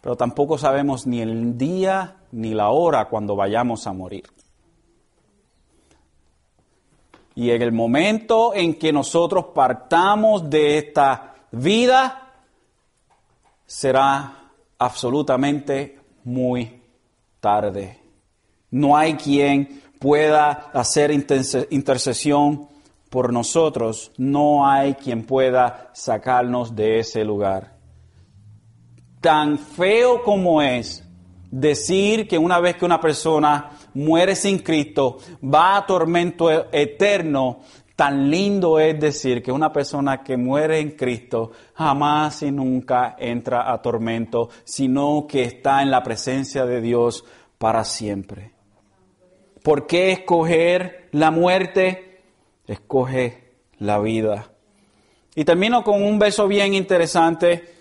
pero 0.00 0.16
tampoco 0.16 0.56
sabemos 0.58 1.06
ni 1.06 1.20
el 1.20 1.58
día 1.58 2.16
ni 2.32 2.54
la 2.54 2.70
hora 2.70 3.06
cuando 3.06 3.36
vayamos 3.36 3.86
a 3.86 3.92
morir. 3.92 4.24
Y 7.34 7.50
en 7.50 7.62
el 7.62 7.72
momento 7.72 8.54
en 8.54 8.74
que 8.74 8.92
nosotros 8.92 9.46
partamos 9.54 10.48
de 10.50 10.78
esta 10.78 11.34
vida, 11.52 12.32
será 13.66 14.50
absolutamente 14.78 15.98
muy 16.24 16.82
tarde. 17.38 18.00
No 18.70 18.96
hay 18.96 19.14
quien 19.14 19.82
pueda 19.98 20.70
hacer 20.72 21.10
intercesión 21.12 22.68
por 23.10 23.32
nosotros, 23.32 24.12
no 24.16 24.66
hay 24.66 24.94
quien 24.94 25.24
pueda 25.24 25.90
sacarnos 25.92 26.74
de 26.74 27.00
ese 27.00 27.24
lugar. 27.24 27.79
Tan 29.20 29.58
feo 29.58 30.22
como 30.22 30.62
es 30.62 31.04
decir 31.50 32.28
que 32.28 32.38
una 32.38 32.60
vez 32.60 32.76
que 32.76 32.84
una 32.84 33.00
persona 33.00 33.70
muere 33.94 34.36
sin 34.36 34.58
Cristo 34.60 35.18
va 35.42 35.76
a 35.76 35.86
tormento 35.86 36.50
eterno, 36.72 37.60
tan 37.96 38.30
lindo 38.30 38.78
es 38.78 38.98
decir 38.98 39.42
que 39.42 39.52
una 39.52 39.72
persona 39.72 40.22
que 40.22 40.36
muere 40.36 40.78
en 40.78 40.92
Cristo 40.92 41.50
jamás 41.74 42.42
y 42.42 42.50
nunca 42.50 43.16
entra 43.18 43.70
a 43.70 43.82
tormento, 43.82 44.48
sino 44.64 45.26
que 45.28 45.42
está 45.42 45.82
en 45.82 45.90
la 45.90 46.02
presencia 46.02 46.64
de 46.64 46.80
Dios 46.80 47.24
para 47.58 47.84
siempre. 47.84 48.52
¿Por 49.62 49.86
qué 49.86 50.12
escoger 50.12 51.08
la 51.12 51.30
muerte? 51.30 52.22
Escoge 52.66 53.52
la 53.78 53.98
vida. 53.98 54.50
Y 55.34 55.44
termino 55.44 55.84
con 55.84 56.02
un 56.02 56.18
verso 56.18 56.48
bien 56.48 56.72
interesante 56.72 57.79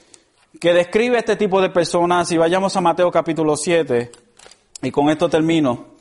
que 0.60 0.74
describe 0.74 1.18
este 1.18 1.36
tipo 1.36 1.62
de 1.62 1.70
personas. 1.70 2.32
Y 2.32 2.38
vayamos 2.38 2.76
a 2.76 2.82
Mateo 2.82 3.10
capítulo 3.10 3.56
7. 3.56 4.12
Y 4.82 4.92
con 4.92 5.10
esto 5.10 5.30
termino. 5.30 5.98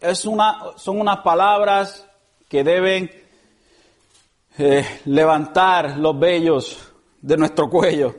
Es 0.00 0.24
una, 0.24 0.58
son 0.76 1.00
unas 1.00 1.18
palabras 1.18 2.04
que 2.48 2.64
deben 2.64 3.08
eh, 4.58 5.00
levantar 5.04 5.96
los 5.96 6.18
vellos 6.18 6.92
de 7.20 7.36
nuestro 7.36 7.70
cuello 7.70 8.16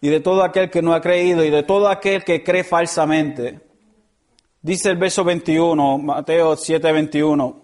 y 0.00 0.08
de 0.08 0.20
todo 0.20 0.44
aquel 0.44 0.70
que 0.70 0.82
no 0.82 0.92
ha 0.92 1.00
creído 1.00 1.42
y 1.42 1.50
de 1.50 1.62
todo 1.62 1.88
aquel 1.88 2.22
que 2.22 2.44
cree 2.44 2.64
falsamente. 2.64 3.67
Dice 4.68 4.90
el 4.90 4.98
verso 4.98 5.24
21, 5.24 5.96
Mateo 5.96 6.54
7, 6.54 6.92
21. 6.92 7.56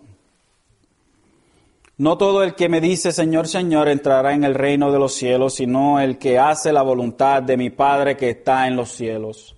No 1.98 2.16
todo 2.16 2.42
el 2.42 2.54
que 2.54 2.70
me 2.70 2.80
dice 2.80 3.12
Señor, 3.12 3.46
Señor 3.46 3.88
entrará 3.88 4.32
en 4.32 4.42
el 4.42 4.54
reino 4.54 4.90
de 4.90 4.98
los 4.98 5.12
cielos, 5.12 5.52
sino 5.52 6.00
el 6.00 6.16
que 6.16 6.38
hace 6.38 6.72
la 6.72 6.80
voluntad 6.80 7.42
de 7.42 7.58
mi 7.58 7.68
Padre 7.68 8.16
que 8.16 8.30
está 8.30 8.66
en 8.68 8.76
los 8.76 8.88
cielos. 8.88 9.54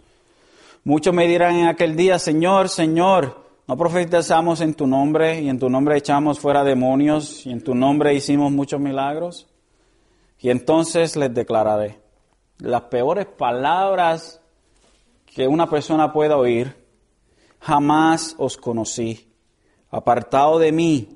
Muchos 0.82 1.14
me 1.14 1.28
dirán 1.28 1.54
en 1.54 1.68
aquel 1.68 1.94
día, 1.94 2.18
Señor, 2.18 2.68
Señor, 2.68 3.46
no 3.68 3.76
profetizamos 3.76 4.60
en 4.60 4.74
tu 4.74 4.88
nombre 4.88 5.40
y 5.40 5.48
en 5.48 5.60
tu 5.60 5.70
nombre 5.70 5.96
echamos 5.96 6.40
fuera 6.40 6.64
demonios 6.64 7.46
y 7.46 7.52
en 7.52 7.62
tu 7.62 7.76
nombre 7.76 8.12
hicimos 8.12 8.50
muchos 8.50 8.80
milagros. 8.80 9.46
Y 10.40 10.50
entonces 10.50 11.14
les 11.14 11.32
declararé 11.32 12.00
las 12.58 12.82
peores 12.82 13.26
palabras 13.26 14.40
que 15.26 15.46
una 15.46 15.70
persona 15.70 16.12
pueda 16.12 16.36
oír. 16.36 16.85
Jamás 17.66 18.36
os 18.38 18.56
conocí. 18.56 19.28
Apartado 19.90 20.60
de 20.60 20.70
mí 20.70 21.08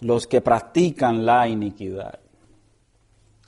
los 0.00 0.26
que 0.26 0.42
practican 0.42 1.24
la 1.24 1.48
iniquidad. 1.48 2.18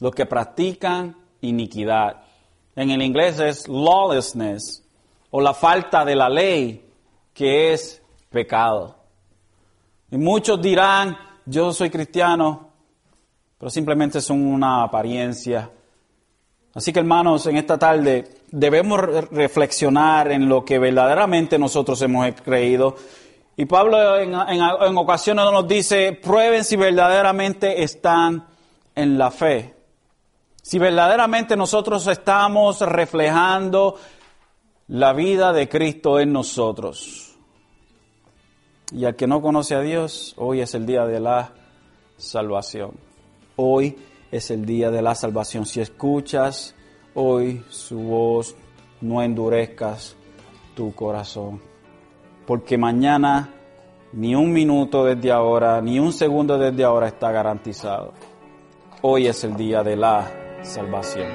Los 0.00 0.14
que 0.14 0.24
practican 0.24 1.14
iniquidad. 1.42 2.22
En 2.74 2.90
el 2.90 3.02
inglés 3.02 3.38
es 3.38 3.68
lawlessness 3.68 4.82
o 5.30 5.42
la 5.42 5.52
falta 5.52 6.06
de 6.06 6.16
la 6.16 6.30
ley, 6.30 6.90
que 7.34 7.74
es 7.74 8.02
pecado. 8.30 8.96
Y 10.10 10.16
muchos 10.16 10.58
dirán, 10.62 11.14
yo 11.44 11.70
soy 11.70 11.90
cristiano, 11.90 12.70
pero 13.58 13.68
simplemente 13.68 14.22
son 14.22 14.42
una 14.42 14.84
apariencia. 14.84 15.70
Así 16.74 16.92
que 16.92 17.00
hermanos, 17.00 17.46
en 17.46 17.56
esta 17.56 17.78
tarde 17.78 18.24
debemos 18.50 19.00
reflexionar 19.30 20.32
en 20.32 20.48
lo 20.48 20.64
que 20.64 20.78
verdaderamente 20.78 21.58
nosotros 21.58 22.00
hemos 22.02 22.30
creído. 22.40 22.96
Y 23.56 23.66
Pablo 23.66 24.16
en, 24.16 24.32
en 24.32 24.96
ocasiones 24.96 25.44
nos 25.44 25.68
dice, 25.68 26.12
prueben 26.12 26.64
si 26.64 26.76
verdaderamente 26.76 27.82
están 27.82 28.46
en 28.94 29.18
la 29.18 29.30
fe. 29.30 29.74
Si 30.62 30.78
verdaderamente 30.78 31.56
nosotros 31.56 32.06
estamos 32.06 32.80
reflejando 32.80 33.96
la 34.88 35.12
vida 35.12 35.52
de 35.52 35.68
Cristo 35.68 36.20
en 36.20 36.32
nosotros. 36.32 37.36
Y 38.92 39.04
al 39.04 39.16
que 39.16 39.26
no 39.26 39.42
conoce 39.42 39.74
a 39.74 39.80
Dios, 39.80 40.34
hoy 40.36 40.60
es 40.60 40.74
el 40.74 40.86
día 40.86 41.04
de 41.06 41.20
la 41.20 41.52
salvación. 42.16 42.92
Hoy 43.56 43.96
es 44.32 44.50
el 44.50 44.64
día 44.64 44.90
de 44.90 45.02
la 45.02 45.14
salvación. 45.14 45.66
Si 45.66 45.80
escuchas 45.80 46.74
hoy 47.14 47.62
su 47.68 47.98
voz, 48.00 48.56
no 49.02 49.22
endurezcas 49.22 50.16
tu 50.74 50.94
corazón. 50.94 51.60
Porque 52.46 52.78
mañana 52.78 53.50
ni 54.14 54.34
un 54.34 54.50
minuto 54.50 55.04
desde 55.04 55.30
ahora, 55.30 55.80
ni 55.82 56.00
un 56.00 56.12
segundo 56.12 56.58
desde 56.58 56.82
ahora 56.82 57.08
está 57.08 57.30
garantizado. 57.30 58.14
Hoy 59.02 59.26
es 59.26 59.44
el 59.44 59.54
día 59.54 59.82
de 59.82 59.96
la 59.96 60.30
salvación. 60.62 61.28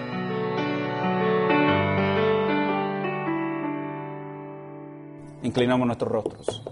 Inclinamos 5.44 5.86
nuestros 5.86 6.12
rostros. 6.12 6.64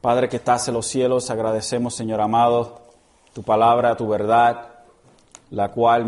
Padre 0.00 0.28
que 0.28 0.36
estás 0.36 0.66
en 0.66 0.74
los 0.74 0.86
cielos, 0.86 1.30
agradecemos, 1.30 1.94
Señor 1.94 2.20
amado, 2.20 2.89
tu 3.34 3.42
palabra, 3.42 3.96
tu 3.96 4.08
verdad, 4.08 4.68
la 5.50 5.68
cual 5.68 6.04